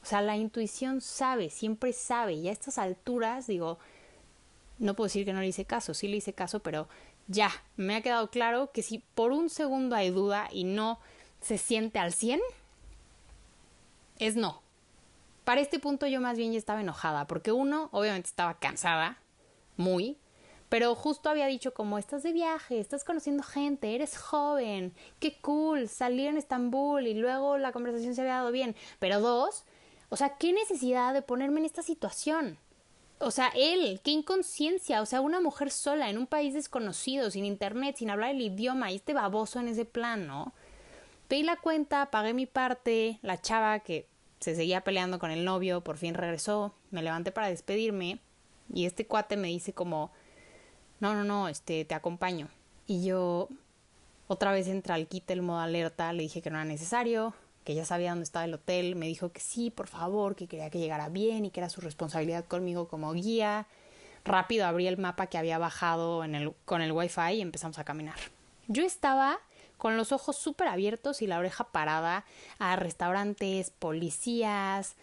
O 0.00 0.06
sea, 0.06 0.22
la 0.22 0.36
intuición 0.36 1.00
sabe, 1.00 1.50
siempre 1.50 1.92
sabe, 1.92 2.34
y 2.34 2.48
a 2.48 2.52
estas 2.52 2.78
alturas 2.78 3.48
digo, 3.48 3.78
no 4.78 4.94
puedo 4.94 5.06
decir 5.06 5.24
que 5.24 5.32
no 5.32 5.40
le 5.40 5.48
hice 5.48 5.64
caso, 5.64 5.94
sí 5.94 6.08
le 6.08 6.16
hice 6.16 6.32
caso, 6.32 6.60
pero 6.60 6.88
ya, 7.26 7.50
me 7.76 7.96
ha 7.96 8.02
quedado 8.02 8.30
claro 8.30 8.70
que 8.72 8.82
si 8.82 8.98
por 9.14 9.32
un 9.32 9.48
segundo 9.50 9.96
hay 9.96 10.10
duda 10.10 10.48
y 10.52 10.64
no 10.64 10.98
se 11.40 11.58
siente 11.58 11.98
al 11.98 12.12
100, 12.12 12.40
es 14.18 14.36
no. 14.36 14.62
Para 15.44 15.60
este 15.60 15.78
punto 15.78 16.06
yo 16.06 16.20
más 16.20 16.38
bien 16.38 16.52
ya 16.52 16.58
estaba 16.58 16.80
enojada, 16.80 17.26
porque 17.26 17.52
uno, 17.52 17.88
obviamente 17.92 18.28
estaba 18.28 18.54
cansada, 18.54 19.18
muy, 19.76 20.16
pero 20.68 20.94
justo 20.94 21.28
había 21.28 21.46
dicho 21.46 21.74
como 21.74 21.98
estás 21.98 22.22
de 22.22 22.32
viaje, 22.32 22.80
estás 22.80 23.04
conociendo 23.04 23.42
gente, 23.42 23.94
eres 23.94 24.16
joven, 24.16 24.92
qué 25.20 25.38
cool, 25.40 25.88
salir 25.88 26.28
en 26.28 26.36
Estambul 26.36 27.06
y 27.06 27.14
luego 27.14 27.58
la 27.58 27.72
conversación 27.72 28.14
se 28.14 28.22
había 28.22 28.36
dado 28.36 28.50
bien. 28.50 28.74
Pero 28.98 29.20
dos, 29.20 29.64
o 30.08 30.16
sea, 30.16 30.36
qué 30.36 30.52
necesidad 30.52 31.14
de 31.14 31.22
ponerme 31.22 31.60
en 31.60 31.66
esta 31.66 31.82
situación 31.82 32.58
o 33.24 33.30
sea, 33.30 33.50
él, 33.54 34.00
qué 34.04 34.10
inconsciencia, 34.10 35.00
o 35.00 35.06
sea, 35.06 35.20
una 35.20 35.40
mujer 35.40 35.70
sola 35.70 36.10
en 36.10 36.18
un 36.18 36.26
país 36.26 36.54
desconocido, 36.54 37.30
sin 37.30 37.44
internet, 37.44 37.96
sin 37.96 38.10
hablar 38.10 38.30
el 38.30 38.40
idioma, 38.40 38.92
y 38.92 38.96
este 38.96 39.14
baboso 39.14 39.60
en 39.60 39.68
ese 39.68 39.84
plan, 39.84 40.26
¿no? 40.26 40.52
Pedí 41.28 41.42
la 41.42 41.56
cuenta, 41.56 42.10
pagué 42.10 42.34
mi 42.34 42.46
parte, 42.46 43.18
la 43.22 43.40
chava 43.40 43.80
que 43.80 44.06
se 44.40 44.54
seguía 44.54 44.82
peleando 44.82 45.18
con 45.18 45.30
el 45.30 45.44
novio, 45.44 45.80
por 45.80 45.96
fin 45.96 46.14
regresó, 46.14 46.74
me 46.90 47.02
levanté 47.02 47.32
para 47.32 47.48
despedirme, 47.48 48.18
y 48.72 48.86
este 48.86 49.06
cuate 49.06 49.36
me 49.36 49.48
dice 49.48 49.72
como, 49.72 50.10
no, 51.00 51.14
no, 51.14 51.24
no, 51.24 51.48
este, 51.48 51.84
te 51.84 51.94
acompaño. 51.94 52.48
Y 52.86 53.04
yo, 53.04 53.48
otra 54.26 54.52
vez 54.52 54.68
entra 54.68 54.94
al 54.94 55.06
kit 55.06 55.30
el 55.30 55.42
modo 55.42 55.60
alerta, 55.60 56.12
le 56.12 56.22
dije 56.22 56.42
que 56.42 56.50
no 56.50 56.56
era 56.56 56.64
necesario, 56.64 57.34
que 57.64 57.74
ya 57.74 57.84
sabía 57.84 58.10
dónde 58.10 58.24
estaba 58.24 58.44
el 58.44 58.54
hotel, 58.54 58.94
me 58.94 59.06
dijo 59.06 59.32
que 59.32 59.40
sí, 59.40 59.70
por 59.70 59.88
favor, 59.88 60.36
que 60.36 60.46
quería 60.46 60.70
que 60.70 60.78
llegara 60.78 61.08
bien 61.08 61.46
y 61.46 61.50
que 61.50 61.60
era 61.60 61.70
su 61.70 61.80
responsabilidad 61.80 62.44
conmigo 62.44 62.88
como 62.88 63.12
guía. 63.12 63.66
Rápido 64.24 64.66
abrí 64.66 64.86
el 64.86 64.98
mapa 64.98 65.26
que 65.26 65.38
había 65.38 65.58
bajado 65.58 66.24
en 66.24 66.34
el, 66.34 66.52
con 66.64 66.82
el 66.82 66.92
wifi 66.92 67.32
y 67.34 67.40
empezamos 67.40 67.78
a 67.78 67.84
caminar. 67.84 68.16
Yo 68.68 68.84
estaba 68.84 69.38
con 69.78 69.96
los 69.96 70.12
ojos 70.12 70.36
súper 70.36 70.68
abiertos 70.68 71.22
y 71.22 71.26
la 71.26 71.38
oreja 71.38 71.64
parada 71.64 72.24
a 72.58 72.76
restaurantes, 72.76 73.70
policías, 73.70 74.94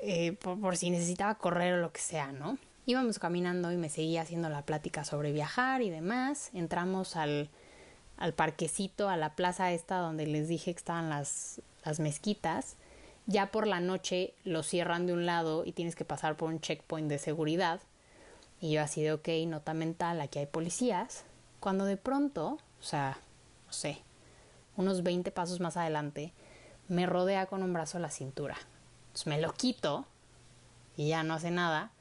eh, 0.00 0.32
por, 0.32 0.60
por 0.60 0.76
si 0.76 0.90
necesitaba 0.90 1.34
correr 1.34 1.74
o 1.74 1.78
lo 1.78 1.92
que 1.92 2.00
sea, 2.00 2.32
¿no? 2.32 2.58
Íbamos 2.86 3.18
caminando 3.18 3.70
y 3.72 3.76
me 3.76 3.90
seguía 3.90 4.22
haciendo 4.22 4.48
la 4.48 4.62
plática 4.62 5.04
sobre 5.04 5.32
viajar 5.32 5.82
y 5.82 5.90
demás. 5.90 6.50
Entramos 6.54 7.16
al, 7.16 7.50
al 8.16 8.32
parquecito, 8.32 9.08
a 9.08 9.16
la 9.16 9.34
plaza 9.34 9.72
esta 9.72 9.98
donde 9.98 10.26
les 10.26 10.48
dije 10.48 10.72
que 10.72 10.78
estaban 10.78 11.10
las, 11.10 11.60
las 11.88 12.00
mezquitas, 12.00 12.76
ya 13.26 13.50
por 13.50 13.66
la 13.66 13.80
noche 13.80 14.34
lo 14.44 14.62
cierran 14.62 15.06
de 15.06 15.14
un 15.14 15.24
lado 15.24 15.64
y 15.64 15.72
tienes 15.72 15.96
que 15.96 16.04
pasar 16.04 16.36
por 16.36 16.50
un 16.50 16.60
checkpoint 16.60 17.08
de 17.08 17.18
seguridad, 17.18 17.80
Y 18.60 18.72
yo 18.72 18.82
así 18.82 19.02
de, 19.02 19.12
ok, 19.12 19.28
nota 19.46 19.72
mental, 19.72 20.20
aquí 20.20 20.40
hay 20.40 20.46
policías. 20.46 21.24
Cuando 21.60 21.84
de 21.84 21.96
pronto, 21.96 22.58
o 22.80 22.82
sea, 22.82 23.16
no 23.66 23.72
sé, 23.72 24.02
unos 24.76 25.02
20 25.02 25.30
pasos 25.30 25.60
más 25.60 25.76
adelante, 25.76 26.32
me 26.88 27.06
rodea 27.06 27.46
con 27.46 27.62
un 27.62 27.72
brazo 27.72 27.98
la 28.00 28.10
cintura. 28.10 28.56
Entonces 29.06 29.26
me 29.28 29.40
lo 29.40 29.52
quito 29.52 30.06
y 30.96 31.08
ya 31.08 31.22
no 31.22 31.34
hace 31.34 31.50
nada, 31.52 31.92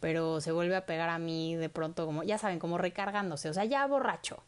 pero 0.00 0.40
se 0.40 0.50
vuelve 0.52 0.76
a 0.76 0.84
pegar 0.84 1.08
a 1.08 1.18
mí 1.18 1.54
de 1.54 1.68
pronto 1.68 2.04
como, 2.06 2.24
ya 2.24 2.38
saben, 2.38 2.58
como 2.58 2.76
recargándose, 2.76 3.48
o 3.48 3.54
sea, 3.54 3.64
ya 3.64 3.86
borracho. 3.86 4.42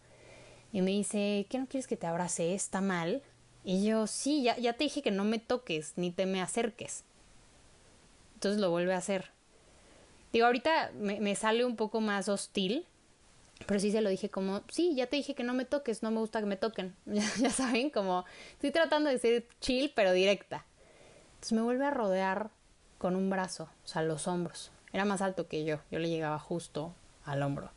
Y 0.72 0.82
me 0.82 0.90
dice, 0.90 1.46
¿qué 1.48 1.58
no 1.58 1.66
quieres 1.66 1.86
que 1.86 1.96
te 1.96 2.06
abrace? 2.06 2.54
¿Está 2.54 2.80
mal? 2.80 3.22
Y 3.68 3.84
yo, 3.84 4.06
sí, 4.06 4.44
ya, 4.44 4.56
ya 4.56 4.72
te 4.72 4.84
dije 4.84 5.02
que 5.02 5.10
no 5.10 5.24
me 5.24 5.38
toques 5.38 5.92
ni 5.96 6.10
te 6.10 6.24
me 6.24 6.40
acerques. 6.40 7.04
Entonces 8.32 8.62
lo 8.62 8.70
vuelve 8.70 8.94
a 8.94 8.96
hacer. 8.96 9.30
Digo, 10.32 10.46
ahorita 10.46 10.90
me, 10.94 11.20
me 11.20 11.36
sale 11.36 11.66
un 11.66 11.76
poco 11.76 12.00
más 12.00 12.30
hostil, 12.30 12.86
pero 13.66 13.78
sí 13.78 13.92
se 13.92 14.00
lo 14.00 14.08
dije 14.08 14.30
como, 14.30 14.62
sí, 14.68 14.94
ya 14.94 15.06
te 15.06 15.16
dije 15.16 15.34
que 15.34 15.44
no 15.44 15.52
me 15.52 15.66
toques, 15.66 16.02
no 16.02 16.10
me 16.10 16.18
gusta 16.18 16.40
que 16.40 16.46
me 16.46 16.56
toquen. 16.56 16.96
ya 17.04 17.50
saben, 17.50 17.90
como 17.90 18.24
estoy 18.52 18.70
tratando 18.70 19.10
de 19.10 19.18
ser 19.18 19.46
chill, 19.60 19.92
pero 19.94 20.12
directa. 20.12 20.64
Entonces 21.34 21.52
me 21.52 21.60
vuelve 21.60 21.84
a 21.84 21.90
rodear 21.90 22.48
con 22.96 23.16
un 23.16 23.28
brazo, 23.28 23.68
o 23.84 23.86
sea, 23.86 24.00
los 24.00 24.26
hombros. 24.28 24.70
Era 24.94 25.04
más 25.04 25.20
alto 25.20 25.46
que 25.46 25.66
yo, 25.66 25.80
yo 25.90 25.98
le 25.98 26.08
llegaba 26.08 26.38
justo 26.38 26.94
al 27.26 27.42
hombro. 27.42 27.70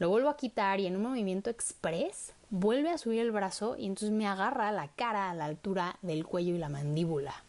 Lo 0.00 0.10
vuelvo 0.10 0.28
a 0.28 0.36
quitar 0.36 0.80
y 0.80 0.86
en 0.86 0.96
un 0.96 1.02
movimiento 1.02 1.48
express 1.48 2.34
vuelve 2.50 2.90
a 2.90 2.98
subir 2.98 3.20
el 3.20 3.30
brazo 3.30 3.76
y 3.76 3.86
entonces 3.86 4.10
me 4.10 4.26
agarra 4.26 4.72
la 4.72 4.88
cara 4.88 5.30
a 5.30 5.34
la 5.34 5.44
altura 5.44 5.98
del 6.02 6.24
cuello 6.26 6.54
y 6.54 6.58
la 6.58 6.68
mandíbula. 6.68 7.44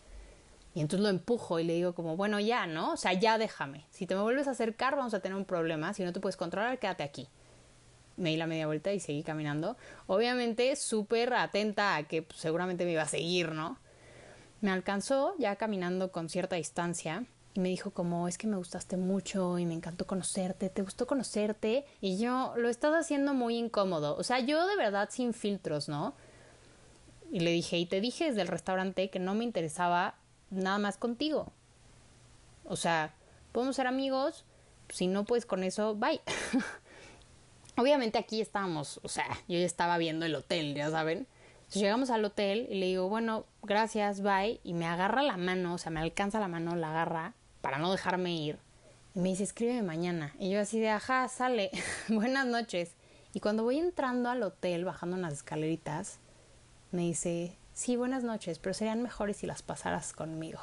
Y 0.76 0.82
entonces 0.82 1.04
lo 1.04 1.10
empujo 1.10 1.60
y 1.60 1.64
le 1.64 1.74
digo 1.74 1.94
como, 1.94 2.16
bueno, 2.16 2.40
ya, 2.40 2.68
¿no? 2.68 2.94
O 2.94 2.98
sea, 2.98 3.14
ya 3.14 3.38
déjame. 3.38 3.86
Si 3.90 4.06
te 4.06 4.16
me 4.16 4.22
vuelves 4.22 4.48
a 4.48 4.52
acercar 4.52 4.96
vamos 4.96 5.14
a 5.14 5.20
tener 5.20 5.38
un 5.38 5.46
problema. 5.46 5.94
Si 5.94 6.04
no 6.04 6.14
te 6.14 6.20
puedes 6.20 6.38
controlar, 6.38 6.78
quédate 6.80 7.04
aquí. 7.04 7.28
Me 8.18 8.30
di 8.30 8.38
la 8.38 8.48
media 8.48 8.68
vuelta 8.68 8.94
y 8.94 9.00
seguí 9.00 9.24
caminando. 9.24 9.78
Obviamente 10.08 10.76
súper 10.76 11.34
atenta 11.34 11.96
a 11.96 12.04
que 12.04 12.22
pues, 12.22 12.40
seguramente 12.40 12.86
me 12.86 12.92
iba 12.92 13.02
a 13.02 13.08
seguir, 13.08 13.54
¿no? 13.54 13.80
Me 14.62 14.72
alcanzó 14.72 15.34
ya 15.40 15.56
caminando 15.56 16.12
con 16.12 16.30
cierta 16.30 16.58
distancia 16.58 17.26
y 17.54 17.60
me 17.60 17.70
dijo 17.70 17.92
como 17.92 18.28
es 18.28 18.38
que 18.38 18.48
me 18.48 18.58
gustaste 18.58 18.98
mucho 18.98 19.58
y 19.58 19.66
me 19.66 19.74
encantó 19.74 20.06
conocerte, 20.06 20.70
te 20.70 20.82
gustó 20.82 21.08
conocerte 21.08 21.86
y 22.02 22.18
yo 22.18 22.54
lo 22.58 22.70
estás 22.70 22.94
haciendo 22.94 23.34
muy 23.34 23.58
incómodo, 23.58 24.16
o 24.18 24.24
sea, 24.24 24.40
yo 24.40 24.68
de 24.68 24.76
verdad 24.76 25.10
sin 25.12 25.34
filtros, 25.34 25.90
¿no? 25.90 26.14
Y 27.32 27.42
le 27.42 27.52
dije, 27.52 27.78
y 27.78 27.86
te 27.86 28.02
dije 28.02 28.26
desde 28.26 28.42
el 28.42 28.48
restaurante 28.48 29.10
que 29.10 29.20
no 29.20 29.36
me 29.36 29.44
interesaba 29.44 30.16
nada 30.50 30.80
más 30.80 30.98
contigo. 30.98 31.52
O 32.64 32.76
sea, 32.76 33.14
podemos 33.52 33.76
ser 33.76 33.86
amigos, 33.86 34.46
si 34.90 35.08
no 35.08 35.26
puedes 35.26 35.46
con 35.46 35.64
eso, 35.64 35.96
bye. 35.96 36.22
Obviamente 37.78 38.18
aquí 38.18 38.42
estábamos, 38.42 39.00
o 39.04 39.10
sea, 39.10 39.28
yo 39.48 39.60
ya 39.60 39.66
estaba 39.66 39.98
viendo 39.98 40.26
el 40.26 40.36
hotel, 40.36 40.74
ya 40.74 40.90
saben. 40.90 41.28
Llegamos 41.72 42.10
al 42.10 42.26
hotel 42.26 42.68
y 42.70 42.80
le 42.80 42.88
digo, 42.88 43.10
bueno, 43.10 43.46
gracias, 43.62 44.22
bye. 44.22 44.60
Y 44.64 44.74
me 44.74 44.88
agarra 44.88 45.22
la 45.22 45.38
mano, 45.38 45.76
o 45.76 45.78
sea, 45.78 45.92
me 45.92 46.00
alcanza 46.00 46.40
la 46.40 46.48
mano, 46.48 46.76
la 46.76 46.90
agarra 46.90 47.36
para 47.62 47.78
no 47.78 47.92
dejarme 47.92 48.34
ir. 48.34 48.60
Y 49.16 49.20
me 49.20 49.30
dice, 49.30 49.44
escríbeme 49.44 49.84
mañana. 49.84 50.34
Y 50.40 50.52
yo 50.52 50.60
así 50.60 50.80
de, 50.80 50.90
ajá, 50.90 51.28
sale, 51.28 51.72
buenas 52.08 52.46
noches. 52.46 52.96
Y 53.34 53.40
cuando 53.40 53.64
voy 53.64 53.80
entrando 53.80 54.30
al 54.30 54.44
hotel, 54.44 54.86
bajando 54.86 55.18
unas 55.18 55.34
escaleritas, 55.34 56.20
me 56.92 57.04
dice, 57.04 57.56
sí, 57.74 57.96
buenas 57.96 58.24
noches, 58.24 58.60
pero 58.60 58.74
serían 58.74 59.02
mejores 59.02 59.38
si 59.38 59.48
las 59.48 59.62
pasaras 59.62 60.14
conmigo. 60.14 60.60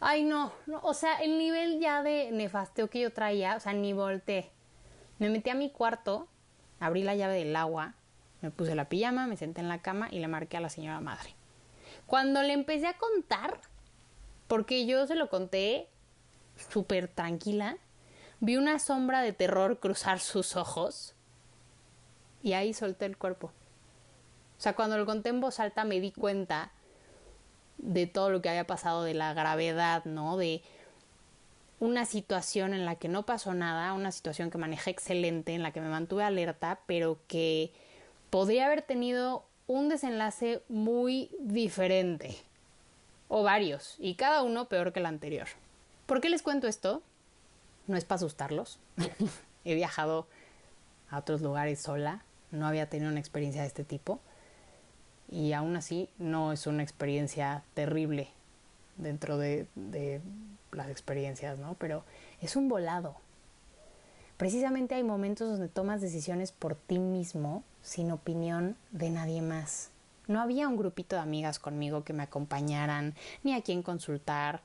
Ay, 0.00 0.24
no, 0.24 0.52
no, 0.66 0.80
o 0.82 0.94
sea, 0.94 1.16
el 1.22 1.38
nivel 1.38 1.78
ya 1.78 2.02
de 2.02 2.30
nefasteo 2.32 2.88
que 2.88 3.00
yo 3.00 3.12
traía, 3.12 3.56
o 3.56 3.60
sea, 3.60 3.72
ni 3.72 3.92
volteé. 3.92 4.50
Me 5.18 5.28
metí 5.28 5.50
a 5.50 5.54
mi 5.54 5.70
cuarto, 5.70 6.26
abrí 6.80 7.04
la 7.04 7.14
llave 7.14 7.34
del 7.34 7.54
agua, 7.54 7.94
me 8.40 8.50
puse 8.50 8.74
la 8.74 8.88
pijama, 8.88 9.28
me 9.28 9.36
senté 9.36 9.60
en 9.60 9.68
la 9.68 9.82
cama 9.82 10.08
y 10.10 10.18
le 10.18 10.26
marqué 10.26 10.56
a 10.56 10.60
la 10.60 10.70
señora 10.70 11.00
madre. 11.00 11.36
Cuando 12.06 12.42
le 12.42 12.52
empecé 12.52 12.88
a 12.88 12.98
contar, 12.98 13.60
porque 14.48 14.84
yo 14.86 15.06
se 15.06 15.14
lo 15.14 15.30
conté 15.30 15.88
súper 16.56 17.08
tranquila, 17.08 17.76
vi 18.40 18.56
una 18.56 18.78
sombra 18.78 19.20
de 19.22 19.32
terror 19.32 19.78
cruzar 19.78 20.20
sus 20.20 20.56
ojos 20.56 21.14
y 22.42 22.54
ahí 22.54 22.74
solté 22.74 23.06
el 23.06 23.16
cuerpo. 23.16 23.52
O 24.58 24.60
sea, 24.62 24.74
cuando 24.74 24.96
lo 24.96 25.06
conté 25.06 25.30
en 25.30 25.40
voz 25.40 25.60
alta 25.60 25.84
me 25.84 26.00
di 26.00 26.12
cuenta 26.12 26.72
de 27.78 28.06
todo 28.06 28.30
lo 28.30 28.42
que 28.42 28.48
había 28.48 28.66
pasado, 28.66 29.02
de 29.02 29.14
la 29.14 29.34
gravedad, 29.34 30.04
¿no? 30.04 30.36
De 30.36 30.62
una 31.80 32.04
situación 32.04 32.74
en 32.74 32.84
la 32.84 32.94
que 32.94 33.08
no 33.08 33.26
pasó 33.26 33.54
nada, 33.54 33.92
una 33.92 34.12
situación 34.12 34.50
que 34.50 34.58
manejé 34.58 34.90
excelente, 34.90 35.52
en 35.52 35.64
la 35.64 35.72
que 35.72 35.80
me 35.80 35.88
mantuve 35.88 36.22
alerta, 36.22 36.78
pero 36.86 37.18
que 37.26 37.72
podría 38.30 38.66
haber 38.66 38.82
tenido 38.82 39.44
un 39.66 39.88
desenlace 39.88 40.62
muy 40.68 41.30
diferente, 41.40 42.36
o 43.26 43.42
varios, 43.42 43.96
y 43.98 44.14
cada 44.14 44.42
uno 44.42 44.68
peor 44.68 44.92
que 44.92 45.00
el 45.00 45.06
anterior. 45.06 45.48
¿Por 46.06 46.20
qué 46.20 46.28
les 46.28 46.42
cuento 46.42 46.66
esto? 46.66 47.02
No 47.86 47.96
es 47.96 48.04
para 48.04 48.16
asustarlos. 48.16 48.78
He 49.64 49.74
viajado 49.74 50.26
a 51.10 51.18
otros 51.18 51.42
lugares 51.42 51.80
sola, 51.80 52.22
no 52.50 52.66
había 52.66 52.88
tenido 52.88 53.10
una 53.10 53.20
experiencia 53.20 53.62
de 53.62 53.68
este 53.68 53.84
tipo, 53.84 54.20
y 55.30 55.52
aún 55.52 55.76
así 55.76 56.08
no 56.18 56.52
es 56.52 56.66
una 56.66 56.82
experiencia 56.82 57.62
terrible 57.74 58.28
dentro 58.96 59.38
de, 59.38 59.66
de 59.74 60.20
las 60.72 60.88
experiencias, 60.90 61.58
¿no? 61.58 61.74
Pero 61.74 62.04
es 62.40 62.56
un 62.56 62.68
volado. 62.68 63.16
Precisamente 64.36 64.94
hay 64.94 65.04
momentos 65.04 65.50
donde 65.50 65.68
tomas 65.68 66.00
decisiones 66.00 66.52
por 66.52 66.74
ti 66.74 66.98
mismo 66.98 67.62
sin 67.82 68.10
opinión 68.10 68.76
de 68.90 69.10
nadie 69.10 69.40
más. 69.40 69.90
No 70.26 70.40
había 70.40 70.68
un 70.68 70.76
grupito 70.76 71.16
de 71.16 71.22
amigas 71.22 71.58
conmigo 71.58 72.04
que 72.04 72.12
me 72.12 72.22
acompañaran, 72.22 73.14
ni 73.42 73.54
a 73.54 73.62
quien 73.62 73.82
consultar. 73.82 74.62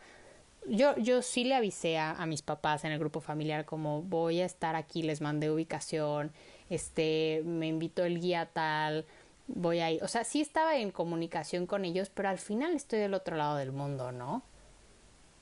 Yo, 0.70 0.98
yo 0.98 1.22
sí 1.22 1.44
le 1.44 1.56
avisé 1.56 1.98
a, 1.98 2.12
a, 2.12 2.26
mis 2.26 2.42
papás 2.42 2.84
en 2.84 2.92
el 2.92 3.00
grupo 3.00 3.22
familiar 3.22 3.66
como 3.66 4.02
voy 4.02 4.42
a 4.42 4.46
estar 4.46 4.76
aquí, 4.76 5.02
les 5.02 5.22
mandé 5.22 5.50
ubicación, 5.50 6.32
este, 6.70 7.42
me 7.46 7.68
invitó 7.68 8.04
el 8.04 8.20
guía 8.20 8.50
tal, 8.52 9.06
voy 9.48 9.80
a 9.80 9.92
ir. 9.92 10.04
O 10.04 10.08
sea, 10.08 10.24
sí 10.24 10.42
estaba 10.42 10.76
en 10.78 10.92
comunicación 10.92 11.66
con 11.66 11.86
ellos, 11.86 12.10
pero 12.14 12.30
al 12.30 12.38
final 12.38 12.76
estoy 12.76 13.00
del 13.00 13.14
otro 13.14 13.36
lado 13.36 13.56
del 13.56 13.72
mundo, 13.72 14.12
¿no? 14.12 14.44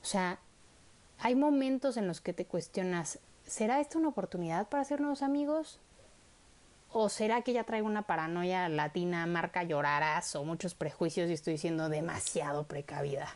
O 0.02 0.06
sea, 0.06 0.40
hay 1.20 1.36
momentos 1.36 1.98
en 1.98 2.08
los 2.08 2.22
que 2.22 2.34
te 2.34 2.46
cuestionas, 2.46 3.20
¿será 3.46 3.80
esta 3.80 3.98
una 3.98 4.10
oportunidad 4.10 4.70
para 4.70 4.82
hacer 4.82 5.02
nuevos 5.02 5.22
amigos? 5.22 5.80
¿O 6.92 7.10
será 7.10 7.42
que 7.42 7.54
ya 7.54 7.64
traigo 7.64 7.88
una 7.88 8.04
paranoia 8.04 8.70
latina, 8.70 9.26
marca 9.26 9.64
llorarás 9.64 10.36
o 10.36 10.44
muchos 10.46 10.76
prejuicios 10.76 11.30
y 11.30 11.34
estoy 11.34 11.58
siendo 11.58 11.90
demasiado 11.90 12.66
precavida? 12.66 13.36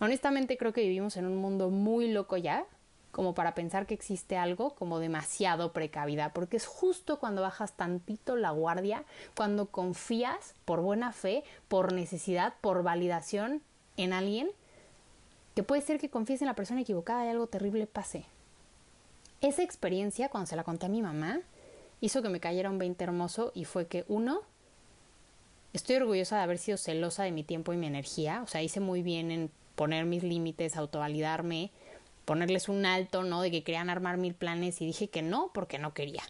Honestamente 0.00 0.56
creo 0.56 0.72
que 0.72 0.80
vivimos 0.80 1.18
en 1.18 1.26
un 1.26 1.36
mundo 1.36 1.68
muy 1.68 2.10
loco 2.10 2.38
ya, 2.38 2.64
como 3.12 3.34
para 3.34 3.54
pensar 3.54 3.86
que 3.86 3.94
existe 3.94 4.38
algo 4.38 4.74
como 4.74 4.98
demasiado 4.98 5.72
precavida, 5.72 6.32
porque 6.32 6.56
es 6.56 6.66
justo 6.66 7.18
cuando 7.18 7.42
bajas 7.42 7.74
tantito 7.74 8.36
la 8.36 8.50
guardia, 8.50 9.04
cuando 9.36 9.66
confías 9.66 10.54
por 10.64 10.80
buena 10.80 11.12
fe, 11.12 11.44
por 11.68 11.92
necesidad, 11.92 12.54
por 12.62 12.82
validación 12.82 13.62
en 13.98 14.14
alguien, 14.14 14.48
que 15.54 15.62
puede 15.62 15.82
ser 15.82 15.98
que 15.98 16.08
confíes 16.08 16.40
en 16.40 16.46
la 16.46 16.54
persona 16.54 16.80
equivocada 16.80 17.26
y 17.26 17.28
algo 17.28 17.46
terrible 17.46 17.86
pase. 17.86 18.24
Esa 19.42 19.62
experiencia, 19.62 20.30
cuando 20.30 20.46
se 20.46 20.56
la 20.56 20.64
conté 20.64 20.86
a 20.86 20.90
mi 20.90 21.02
mamá, 21.02 21.40
hizo 22.00 22.22
que 22.22 22.28
me 22.30 22.40
cayera 22.40 22.70
un 22.70 22.78
20 22.78 23.04
hermoso 23.04 23.52
y 23.54 23.66
fue 23.66 23.86
que 23.86 24.06
uno, 24.08 24.40
estoy 25.74 25.96
orgullosa 25.96 26.36
de 26.36 26.42
haber 26.42 26.58
sido 26.58 26.78
celosa 26.78 27.24
de 27.24 27.32
mi 27.32 27.42
tiempo 27.42 27.74
y 27.74 27.76
mi 27.76 27.86
energía, 27.86 28.42
o 28.42 28.46
sea, 28.46 28.62
hice 28.62 28.80
muy 28.80 29.02
bien 29.02 29.30
en 29.30 29.50
poner 29.80 30.04
mis 30.04 30.22
límites, 30.22 30.76
autovalidarme, 30.76 31.70
ponerles 32.26 32.68
un 32.68 32.84
alto, 32.84 33.22
¿no? 33.22 33.40
De 33.40 33.50
que 33.50 33.62
querían 33.62 33.88
armar 33.88 34.18
mil 34.18 34.34
planes 34.34 34.82
y 34.82 34.84
dije 34.84 35.08
que 35.08 35.22
no 35.22 35.50
porque 35.54 35.78
no 35.78 35.94
quería. 35.94 36.22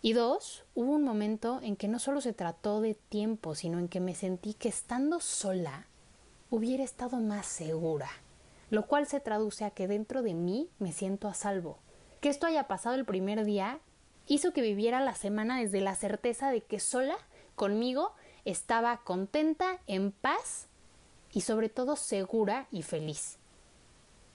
Y 0.00 0.14
dos, 0.14 0.64
hubo 0.74 0.92
un 0.92 1.04
momento 1.04 1.60
en 1.62 1.76
que 1.76 1.88
no 1.88 1.98
solo 1.98 2.22
se 2.22 2.32
trató 2.32 2.80
de 2.80 2.94
tiempo, 2.94 3.54
sino 3.54 3.78
en 3.78 3.88
que 3.88 4.00
me 4.00 4.14
sentí 4.14 4.54
que 4.54 4.70
estando 4.70 5.20
sola 5.20 5.84
hubiera 6.48 6.82
estado 6.82 7.18
más 7.18 7.44
segura, 7.44 8.08
lo 8.70 8.86
cual 8.86 9.06
se 9.06 9.20
traduce 9.20 9.66
a 9.66 9.70
que 9.70 9.86
dentro 9.86 10.22
de 10.22 10.32
mí 10.32 10.70
me 10.78 10.92
siento 10.92 11.28
a 11.28 11.34
salvo. 11.34 11.76
Que 12.22 12.30
esto 12.30 12.46
haya 12.46 12.66
pasado 12.66 12.94
el 12.94 13.04
primer 13.04 13.44
día 13.44 13.78
hizo 14.26 14.54
que 14.54 14.62
viviera 14.62 15.02
la 15.02 15.16
semana 15.16 15.60
desde 15.60 15.82
la 15.82 15.96
certeza 15.96 16.50
de 16.50 16.62
que 16.62 16.80
sola, 16.80 17.18
conmigo, 17.56 18.14
estaba 18.46 19.02
contenta, 19.04 19.80
en 19.86 20.12
paz 20.12 20.68
y 21.34 21.42
sobre 21.42 21.68
todo 21.68 21.96
segura 21.96 22.66
y 22.70 22.82
feliz. 22.82 23.38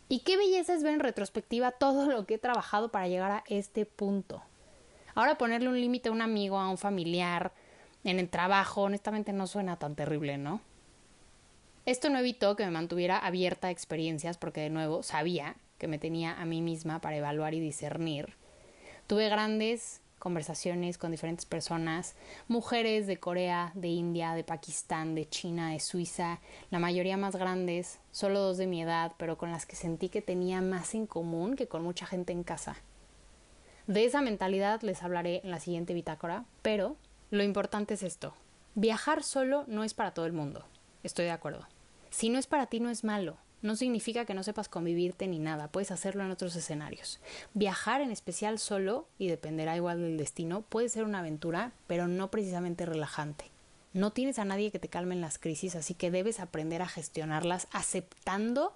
Y 0.10 0.20
qué 0.20 0.38
belleza 0.38 0.74
es 0.74 0.84
ver 0.84 0.96
en 0.96 1.00
retrospectiva 1.00 1.72
todo 1.72 2.06
lo 2.12 2.26
que 2.26 2.36
he 2.36 2.40
trabajado 2.40 2.90
para 2.90 3.08
llegar 3.08 3.32
a 3.32 3.44
este 3.48 3.86
punto. 3.86 4.44
Ahora 5.16 5.38
ponerle 5.38 5.70
un 5.70 5.80
límite 5.80 6.10
a 6.10 6.12
un 6.12 6.22
amigo, 6.22 6.60
a 6.60 6.70
un 6.70 6.78
familiar, 6.78 7.54
en 8.04 8.20
el 8.20 8.30
trabajo, 8.30 8.84
honestamente 8.84 9.34
no 9.34 9.48
suena 9.48 9.78
tan 9.78 9.96
terrible, 9.96 10.38
¿no? 10.38 10.62
Esto 11.86 12.10
no 12.10 12.20
evitó 12.20 12.56
que 12.56 12.66
me 12.66 12.72
mantuviera 12.72 13.18
abierta 13.18 13.68
a 13.68 13.72
experiencias 13.72 14.38
porque 14.38 14.62
de 14.62 14.70
nuevo 14.70 15.04
sabía 15.04 15.56
que 15.78 15.88
me 15.88 16.00
tenía 16.00 16.40
a 16.40 16.46
mí 16.46 16.62
misma 16.62 17.00
para 17.02 17.18
evaluar 17.18 17.54
y 17.54 17.60
discernir. 17.60 18.36
Tuve 19.08 19.30
grandes 19.30 20.02
conversaciones 20.20 20.98
con 20.98 21.12
diferentes 21.12 21.46
personas, 21.46 22.16
mujeres 22.48 23.08
de 23.08 23.18
Corea, 23.18 23.72
de 23.74 23.88
India, 23.88 24.34
de 24.34 24.44
Pakistán, 24.44 25.16
de 25.16 25.28
China, 25.28 25.72
de 25.72 25.80
Suiza, 25.80 26.40
la 26.70 26.80
mayoría 26.80 27.18
más 27.18 27.36
grandes, 27.36 28.00
solo 28.12 28.40
dos 28.40 28.58
de 28.58 28.68
mi 28.68 28.82
edad, 28.82 29.14
pero 29.18 29.38
con 29.38 29.52
las 29.52 29.66
que 29.66 29.76
sentí 29.76 30.10
que 30.10 30.22
tenía 30.22 30.62
más 30.62 30.94
en 30.94 31.08
común 31.08 31.56
que 31.56 31.68
con 31.68 31.84
mucha 31.84 32.06
gente 32.06 32.34
en 32.34 32.44
casa. 32.44 32.78
De 33.88 34.06
esa 34.06 34.22
mentalidad 34.22 34.82
les 34.84 35.02
hablaré 35.02 35.42
en 35.44 35.50
la 35.50 35.60
siguiente 35.60 35.96
bitácora, 35.96 36.46
pero 36.62 36.96
lo 37.32 37.42
importante 37.42 37.96
es 37.96 38.04
esto. 38.04 38.36
Viajar 38.76 39.24
solo 39.24 39.64
no 39.68 39.84
es 39.84 39.96
para 39.96 40.14
todo 40.14 40.28
el 40.28 40.34
mundo. 40.34 40.64
Estoy 41.02 41.26
de 41.26 41.32
acuerdo. 41.32 41.66
Si 42.12 42.30
no 42.30 42.38
es 42.38 42.46
para 42.46 42.68
ti, 42.68 42.80
no 42.80 42.90
es 42.90 43.04
malo. 43.04 43.38
No 43.62 43.76
significa 43.76 44.26
que 44.26 44.34
no 44.34 44.44
sepas 44.44 44.70
convivirte 44.70 45.28
ni 45.28 45.40
nada, 45.40 45.68
puedes 45.68 45.92
hacerlo 45.92 46.24
en 46.24 46.32
otros 46.32 46.56
escenarios. 46.56 47.20
Viajar 47.54 48.02
en 48.02 48.12
especial 48.12 48.58
solo, 48.60 49.08
y 49.18 49.28
dependerá 49.28 49.76
igual 49.76 50.02
del 50.02 50.18
destino, 50.18 50.62
puede 50.62 50.90
ser 50.90 51.04
una 51.04 51.20
aventura, 51.20 51.74
pero 51.88 52.08
no 52.08 52.32
precisamente 52.32 52.86
relajante. 52.86 53.46
No 53.92 54.12
tienes 54.12 54.40
a 54.40 54.46
nadie 54.46 54.72
que 54.72 54.80
te 54.80 54.88
calme 54.88 55.16
en 55.16 55.22
las 55.22 55.40
crisis, 55.40 55.76
así 55.76 55.94
que 55.94 56.12
debes 56.12 56.40
aprender 56.40 56.82
a 56.82 56.88
gestionarlas 56.88 57.68
aceptando 57.72 58.74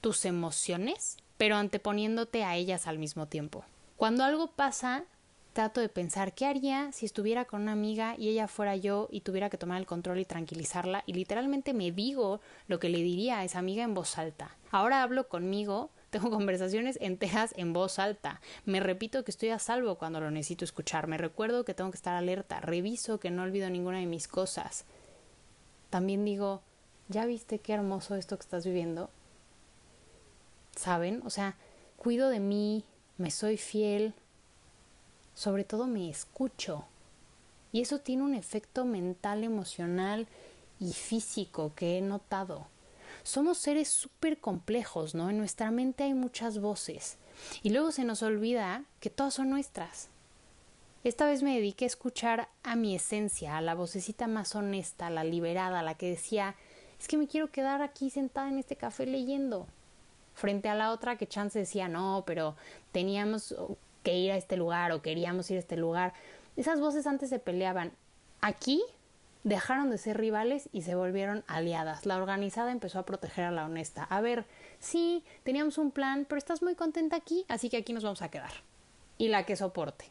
tus 0.00 0.24
emociones, 0.24 1.16
pero 1.36 1.56
anteponiéndote 1.56 2.44
a 2.44 2.56
ellas 2.56 2.86
al 2.86 2.98
mismo 2.98 3.26
tiempo. 3.26 3.64
Cuando 3.96 4.24
algo 4.24 4.48
pasa, 4.48 5.04
trato 5.52 5.80
de 5.80 5.88
pensar 5.88 6.34
qué 6.34 6.46
haría 6.46 6.92
si 6.92 7.06
estuviera 7.06 7.44
con 7.44 7.62
una 7.62 7.72
amiga 7.72 8.14
y 8.16 8.28
ella 8.28 8.48
fuera 8.48 8.76
yo 8.76 9.08
y 9.10 9.20
tuviera 9.22 9.50
que 9.50 9.58
tomar 9.58 9.80
el 9.80 9.86
control 9.86 10.20
y 10.20 10.24
tranquilizarla 10.24 11.02
y 11.06 11.12
literalmente 11.14 11.74
me 11.74 11.90
digo 11.90 12.40
lo 12.68 12.78
que 12.78 12.88
le 12.88 13.02
diría 13.02 13.38
a 13.38 13.44
esa 13.44 13.58
amiga 13.58 13.82
en 13.82 13.94
voz 13.94 14.18
alta. 14.18 14.56
Ahora 14.70 15.02
hablo 15.02 15.28
conmigo, 15.28 15.90
tengo 16.10 16.30
conversaciones 16.30 16.98
enteras 17.00 17.54
en 17.56 17.72
voz 17.72 17.98
alta. 17.98 18.40
Me 18.64 18.80
repito 18.80 19.24
que 19.24 19.30
estoy 19.30 19.50
a 19.50 19.58
salvo 19.58 19.96
cuando 19.96 20.20
lo 20.20 20.30
necesito 20.30 20.64
escuchar. 20.64 21.06
Me 21.06 21.18
recuerdo 21.18 21.64
que 21.64 21.74
tengo 21.74 21.90
que 21.90 21.96
estar 21.96 22.14
alerta. 22.14 22.60
Reviso 22.60 23.18
que 23.18 23.30
no 23.30 23.42
olvido 23.42 23.70
ninguna 23.70 23.98
de 23.98 24.06
mis 24.06 24.28
cosas. 24.28 24.84
También 25.88 26.24
digo, 26.24 26.62
¿ya 27.08 27.26
viste 27.26 27.58
qué 27.58 27.72
hermoso 27.72 28.14
esto 28.14 28.36
que 28.36 28.42
estás 28.42 28.64
viviendo? 28.64 29.10
¿Saben? 30.76 31.22
O 31.24 31.30
sea, 31.30 31.56
cuido 31.96 32.28
de 32.28 32.40
mí, 32.40 32.84
me 33.18 33.30
soy 33.30 33.56
fiel, 33.56 34.14
sobre 35.40 35.64
todo 35.64 35.86
me 35.86 36.10
escucho. 36.10 36.84
Y 37.72 37.80
eso 37.80 37.98
tiene 38.00 38.24
un 38.24 38.34
efecto 38.34 38.84
mental, 38.84 39.42
emocional 39.42 40.26
y 40.78 40.92
físico 40.92 41.72
que 41.74 41.96
he 41.96 42.02
notado. 42.02 42.66
Somos 43.22 43.56
seres 43.56 43.88
súper 43.88 44.36
complejos, 44.36 45.14
¿no? 45.14 45.30
En 45.30 45.38
nuestra 45.38 45.70
mente 45.70 46.04
hay 46.04 46.12
muchas 46.12 46.60
voces. 46.60 47.16
Y 47.62 47.70
luego 47.70 47.90
se 47.90 48.04
nos 48.04 48.22
olvida 48.22 48.84
que 49.00 49.08
todas 49.08 49.32
son 49.32 49.48
nuestras. 49.48 50.10
Esta 51.04 51.24
vez 51.24 51.42
me 51.42 51.54
dediqué 51.54 51.86
a 51.86 51.88
escuchar 51.88 52.50
a 52.62 52.76
mi 52.76 52.94
esencia, 52.94 53.56
a 53.56 53.62
la 53.62 53.74
vocecita 53.74 54.26
más 54.26 54.54
honesta, 54.54 55.08
la 55.08 55.24
liberada, 55.24 55.82
la 55.82 55.94
que 55.94 56.10
decía 56.10 56.54
es 57.00 57.08
que 57.08 57.16
me 57.16 57.28
quiero 57.28 57.50
quedar 57.50 57.80
aquí 57.80 58.10
sentada 58.10 58.50
en 58.50 58.58
este 58.58 58.76
café 58.76 59.06
leyendo. 59.06 59.66
Frente 60.34 60.68
a 60.68 60.74
la 60.74 60.92
otra 60.92 61.16
que 61.16 61.26
Chance 61.26 61.60
decía 61.60 61.88
no, 61.88 62.24
pero 62.26 62.56
teníamos 62.92 63.54
que 64.02 64.16
ir 64.16 64.32
a 64.32 64.36
este 64.36 64.56
lugar 64.56 64.92
o 64.92 65.02
queríamos 65.02 65.50
ir 65.50 65.56
a 65.56 65.60
este 65.60 65.76
lugar. 65.76 66.12
Esas 66.56 66.80
voces 66.80 67.06
antes 67.06 67.28
se 67.30 67.38
peleaban. 67.38 67.92
Aquí 68.40 68.82
dejaron 69.44 69.90
de 69.90 69.98
ser 69.98 70.18
rivales 70.18 70.68
y 70.72 70.82
se 70.82 70.94
volvieron 70.94 71.44
aliadas. 71.46 72.06
La 72.06 72.16
organizada 72.16 72.72
empezó 72.72 72.98
a 72.98 73.06
proteger 73.06 73.44
a 73.44 73.50
la 73.50 73.64
honesta. 73.64 74.04
A 74.04 74.20
ver, 74.20 74.44
sí, 74.78 75.24
teníamos 75.42 75.78
un 75.78 75.90
plan, 75.90 76.26
pero 76.28 76.38
estás 76.38 76.62
muy 76.62 76.74
contenta 76.74 77.16
aquí, 77.16 77.44
así 77.48 77.70
que 77.70 77.78
aquí 77.78 77.92
nos 77.92 78.04
vamos 78.04 78.22
a 78.22 78.30
quedar. 78.30 78.52
Y 79.18 79.28
la 79.28 79.44
que 79.44 79.56
soporte. 79.56 80.06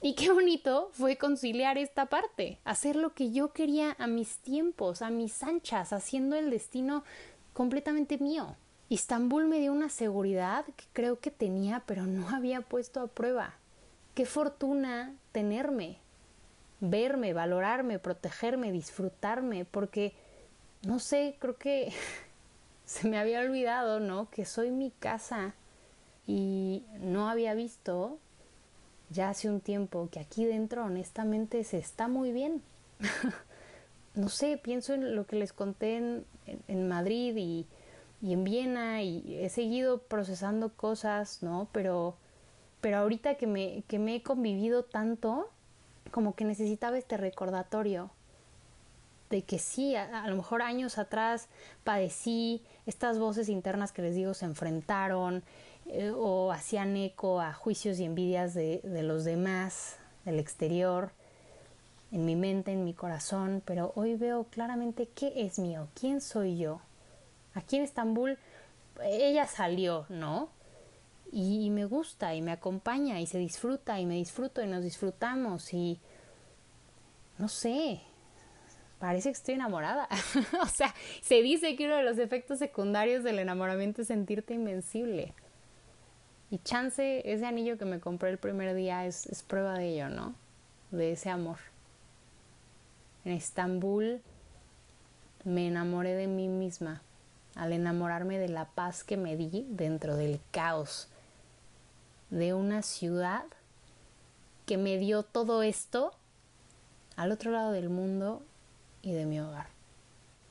Y 0.00 0.14
qué 0.14 0.30
bonito 0.30 0.90
fue 0.92 1.16
conciliar 1.16 1.78
esta 1.78 2.06
parte, 2.06 2.58
hacer 2.64 2.96
lo 2.96 3.14
que 3.14 3.32
yo 3.32 3.52
quería 3.52 3.96
a 3.98 4.06
mis 4.06 4.36
tiempos, 4.38 5.00
a 5.00 5.08
mis 5.08 5.42
anchas, 5.42 5.94
haciendo 5.94 6.36
el 6.36 6.50
destino 6.50 7.04
completamente 7.54 8.18
mío. 8.18 8.56
Istambul 8.88 9.46
me 9.46 9.60
dio 9.60 9.72
una 9.72 9.88
seguridad 9.88 10.64
que 10.76 10.84
creo 10.92 11.18
que 11.18 11.30
tenía, 11.30 11.82
pero 11.86 12.06
no 12.06 12.28
había 12.34 12.60
puesto 12.60 13.00
a 13.00 13.06
prueba. 13.06 13.54
Qué 14.14 14.26
fortuna 14.26 15.14
tenerme, 15.32 15.98
verme, 16.80 17.32
valorarme, 17.32 17.98
protegerme, 17.98 18.70
disfrutarme, 18.72 19.64
porque, 19.64 20.12
no 20.82 20.98
sé, 21.00 21.36
creo 21.40 21.56
que 21.56 21.92
se 22.84 23.08
me 23.08 23.18
había 23.18 23.40
olvidado, 23.40 24.00
¿no? 24.00 24.30
Que 24.30 24.44
soy 24.44 24.70
mi 24.70 24.90
casa 24.90 25.54
y 26.26 26.84
no 27.00 27.28
había 27.28 27.54
visto 27.54 28.18
ya 29.10 29.28
hace 29.28 29.48
un 29.48 29.60
tiempo 29.60 30.08
que 30.10 30.20
aquí 30.20 30.44
dentro 30.44 30.84
honestamente 30.84 31.62
se 31.64 31.78
está 31.78 32.08
muy 32.08 32.32
bien. 32.32 32.62
no 34.14 34.28
sé, 34.28 34.56
pienso 34.56 34.94
en 34.94 35.14
lo 35.16 35.26
que 35.26 35.36
les 35.36 35.52
conté 35.52 35.96
en, 35.96 36.24
en 36.68 36.88
Madrid 36.88 37.36
y 37.36 37.66
y 38.24 38.32
en 38.32 38.42
Viena 38.42 39.02
y 39.02 39.38
he 39.38 39.50
seguido 39.50 39.98
procesando 39.98 40.70
cosas, 40.70 41.42
¿no? 41.42 41.68
Pero, 41.72 42.16
pero 42.80 42.96
ahorita 42.96 43.34
que 43.34 43.46
me, 43.46 43.84
que 43.86 43.98
me 43.98 44.14
he 44.16 44.22
convivido 44.22 44.82
tanto, 44.82 45.50
como 46.10 46.34
que 46.34 46.46
necesitaba 46.46 46.96
este 46.96 47.18
recordatorio 47.18 48.10
de 49.28 49.42
que 49.42 49.58
sí, 49.58 49.94
a, 49.94 50.26
lo 50.26 50.36
mejor 50.36 50.62
años 50.62 50.96
atrás 50.96 51.48
padecí 51.82 52.62
estas 52.86 53.18
voces 53.18 53.50
internas 53.50 53.92
que 53.92 54.00
les 54.00 54.14
digo 54.14 54.32
se 54.32 54.46
enfrentaron 54.46 55.42
eh, 55.86 56.10
o 56.16 56.50
hacían 56.50 56.96
eco 56.96 57.42
a 57.42 57.52
juicios 57.52 58.00
y 58.00 58.04
envidias 58.06 58.54
de, 58.54 58.80
de 58.84 59.02
los 59.02 59.24
demás, 59.24 59.98
del 60.24 60.38
exterior, 60.38 61.10
en 62.10 62.24
mi 62.24 62.36
mente, 62.36 62.72
en 62.72 62.84
mi 62.84 62.94
corazón, 62.94 63.62
pero 63.66 63.92
hoy 63.96 64.14
veo 64.14 64.44
claramente 64.44 65.10
qué 65.14 65.44
es 65.44 65.58
mío, 65.58 65.88
quién 65.94 66.22
soy 66.22 66.56
yo, 66.56 66.80
Aquí 67.54 67.76
en 67.76 67.84
Estambul 67.84 68.38
ella 69.02 69.46
salió, 69.46 70.06
¿no? 70.08 70.48
Y, 71.32 71.70
me 71.70 71.84
gusta 71.84 72.34
y 72.34 72.42
me 72.42 72.52
acompaña 72.52 73.20
y 73.20 73.26
se 73.26 73.38
disfruta 73.38 73.98
y 73.98 74.06
me 74.06 74.14
disfruto 74.14 74.62
y 74.62 74.68
nos 74.68 74.84
disfrutamos 74.84 75.72
y 75.74 75.98
no 77.38 77.48
sé, 77.48 78.00
parece 79.00 79.30
que 79.30 79.36
estoy 79.36 79.54
enamorada. 79.54 80.08
o 80.62 80.66
sea, 80.66 80.94
se 81.22 81.42
dice 81.42 81.74
que 81.74 81.86
uno 81.86 81.96
de 81.96 82.04
los 82.04 82.18
efectos 82.18 82.60
secundarios 82.60 83.24
del 83.24 83.40
enamoramiento 83.40 84.02
es 84.02 84.08
sentirte 84.08 84.54
invencible. 84.54 85.34
Y 86.50 86.58
chance, 86.58 87.22
ese 87.24 87.46
anillo 87.46 87.78
que 87.78 87.84
me 87.84 87.98
compré 87.98 88.30
el 88.30 88.38
primer 88.38 88.76
día 88.76 89.04
es, 89.06 89.26
es 89.26 89.42
prueba 89.42 89.76
de 89.76 89.88
ello, 89.88 90.08
¿no? 90.08 90.36
De 90.92 91.12
ese 91.12 91.30
amor. 91.30 91.58
En 93.24 93.32
Estambul 93.32 94.22
me 95.42 95.66
enamoré 95.66 96.14
de 96.14 96.28
mí 96.28 96.46
misma 96.46 97.02
al 97.54 97.72
enamorarme 97.72 98.38
de 98.38 98.48
la 98.48 98.66
paz 98.66 99.04
que 99.04 99.16
me 99.16 99.36
di 99.36 99.66
dentro 99.68 100.16
del 100.16 100.40
caos 100.50 101.08
de 102.30 102.54
una 102.54 102.82
ciudad 102.82 103.44
que 104.66 104.76
me 104.76 104.98
dio 104.98 105.22
todo 105.22 105.62
esto 105.62 106.12
al 107.16 107.30
otro 107.32 107.52
lado 107.52 107.70
del 107.72 107.90
mundo 107.90 108.42
y 109.02 109.12
de 109.12 109.26
mi 109.26 109.38
hogar. 109.40 109.66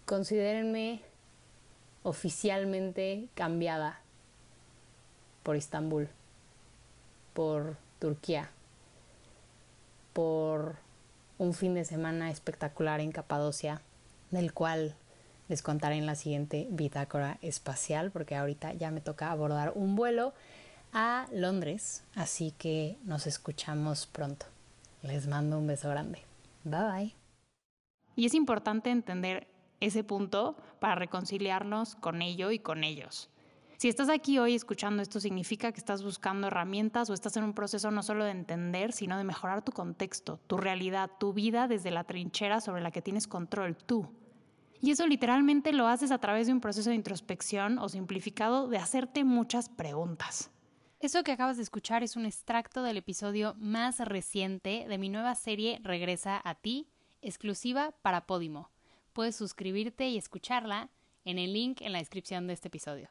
Considérenme 0.06 1.01
oficialmente 2.04 3.28
cambiada 3.34 3.99
por 5.41 5.56
Estambul, 5.56 6.10
por 7.34 7.76
Turquía, 7.99 8.49
por 10.14 10.76
un 11.38 11.54
fin 11.54 11.74
de 11.74 11.84
semana 11.84 12.32
espectacular 12.32 12.99
en 12.99 13.12
Capadocia, 13.12 13.82
del 14.32 14.54
cual 14.54 14.95
les 15.54 15.62
contaré 15.62 15.97
en 15.97 16.08
la 16.08 16.16
siguiente 16.16 16.68
bitácora 16.72 17.38
espacial 17.43 18.10
porque 18.10 18.36
ahorita 18.36 18.74
ya 18.74 18.89
me 18.89 19.01
toca 19.01 19.30
abordar 19.30 19.72
un 19.76 19.95
vuelo 19.95 20.34
a 20.93 21.28
Londres, 21.32 22.04
así 22.16 22.56
que 22.58 22.97
nos 23.04 23.28
escuchamos 23.28 24.08
pronto. 24.08 24.47
Les 25.04 25.28
mando 25.28 25.60
un 25.60 25.68
beso 25.68 25.91
grande. 25.91 26.24
Bye 26.64 26.91
bye. 26.91 27.16
Y 28.16 28.26
es 28.26 28.34
importante 28.34 28.89
entender 28.89 29.47
ese 29.80 30.04
punto 30.04 30.58
para 30.80 30.95
reconciliarnos 30.95 31.93
con 31.97 32.24
ello 32.24 32.49
y 32.49 32.58
con 32.58 32.84
ellos. 32.84 33.30
Si 33.78 33.89
estás 33.89 34.10
aquí 34.10 34.39
hoy 34.39 34.56
escuchando 34.56 35.04
esto, 35.04 35.20
significa 35.20 35.72
que 35.72 35.80
estás 35.80 36.01
buscando 36.01 36.47
herramientas 36.47 37.12
o 37.12 37.14
estás 37.14 37.38
en 37.38 37.43
un 37.43 37.54
proceso 37.54 37.91
no 37.91 38.01
solo 38.01 38.26
de 38.26 38.32
entender, 38.32 38.91
sino 38.91 39.20
de 39.20 39.24
mejorar 39.24 39.64
tu 39.64 39.72
contexto, 39.72 40.39
tu 40.47 40.58
realidad, 40.58 41.12
tu 41.20 41.32
vida 41.32 41.68
desde 41.68 41.91
la 41.91 42.06
trinchera 42.06 42.60
sobre 42.60 42.82
la 42.82 42.89
que 42.89 43.04
tienes 43.04 43.28
control 43.28 43.76
tú. 43.76 44.10
Y 44.84 44.91
eso 44.91 45.07
literalmente 45.07 45.71
lo 45.71 45.88
haces 45.88 46.11
a 46.11 46.17
través 46.17 46.45
de 46.45 46.51
un 46.51 46.59
proceso 46.59 46.89
de 46.89 46.97
introspección 46.97 47.79
o 47.79 47.88
simplificado 47.88 48.67
de 48.67 48.79
hacerte 48.79 49.23
muchas 49.23 49.69
preguntas. 49.69 50.51
Eso 50.99 51.23
que 51.23 51.31
acabas 51.31 51.55
de 51.55 51.63
escuchar 51.63 52.03
es 52.03 52.17
un 52.17 52.25
extracto 52.25 52.84
del 52.84 52.97
episodio 52.97 53.55
más 53.57 53.99
reciente 53.99 54.86
de 54.89 54.97
mi 54.97 55.07
nueva 55.07 55.36
serie 55.36 55.79
Regresa 55.84 56.41
a 56.43 56.55
ti, 56.55 56.89
exclusiva 57.21 57.93
para 58.01 58.25
Podimo. 58.25 58.71
Puedes 59.13 59.38
suscribirte 59.38 60.09
y 60.09 60.17
escucharla 60.17 60.89
en 61.23 61.39
el 61.39 61.53
link 61.53 61.79
en 61.79 61.93
la 61.93 61.99
descripción 61.99 62.45
de 62.47 62.51
este 62.51 62.67
episodio. 62.67 63.09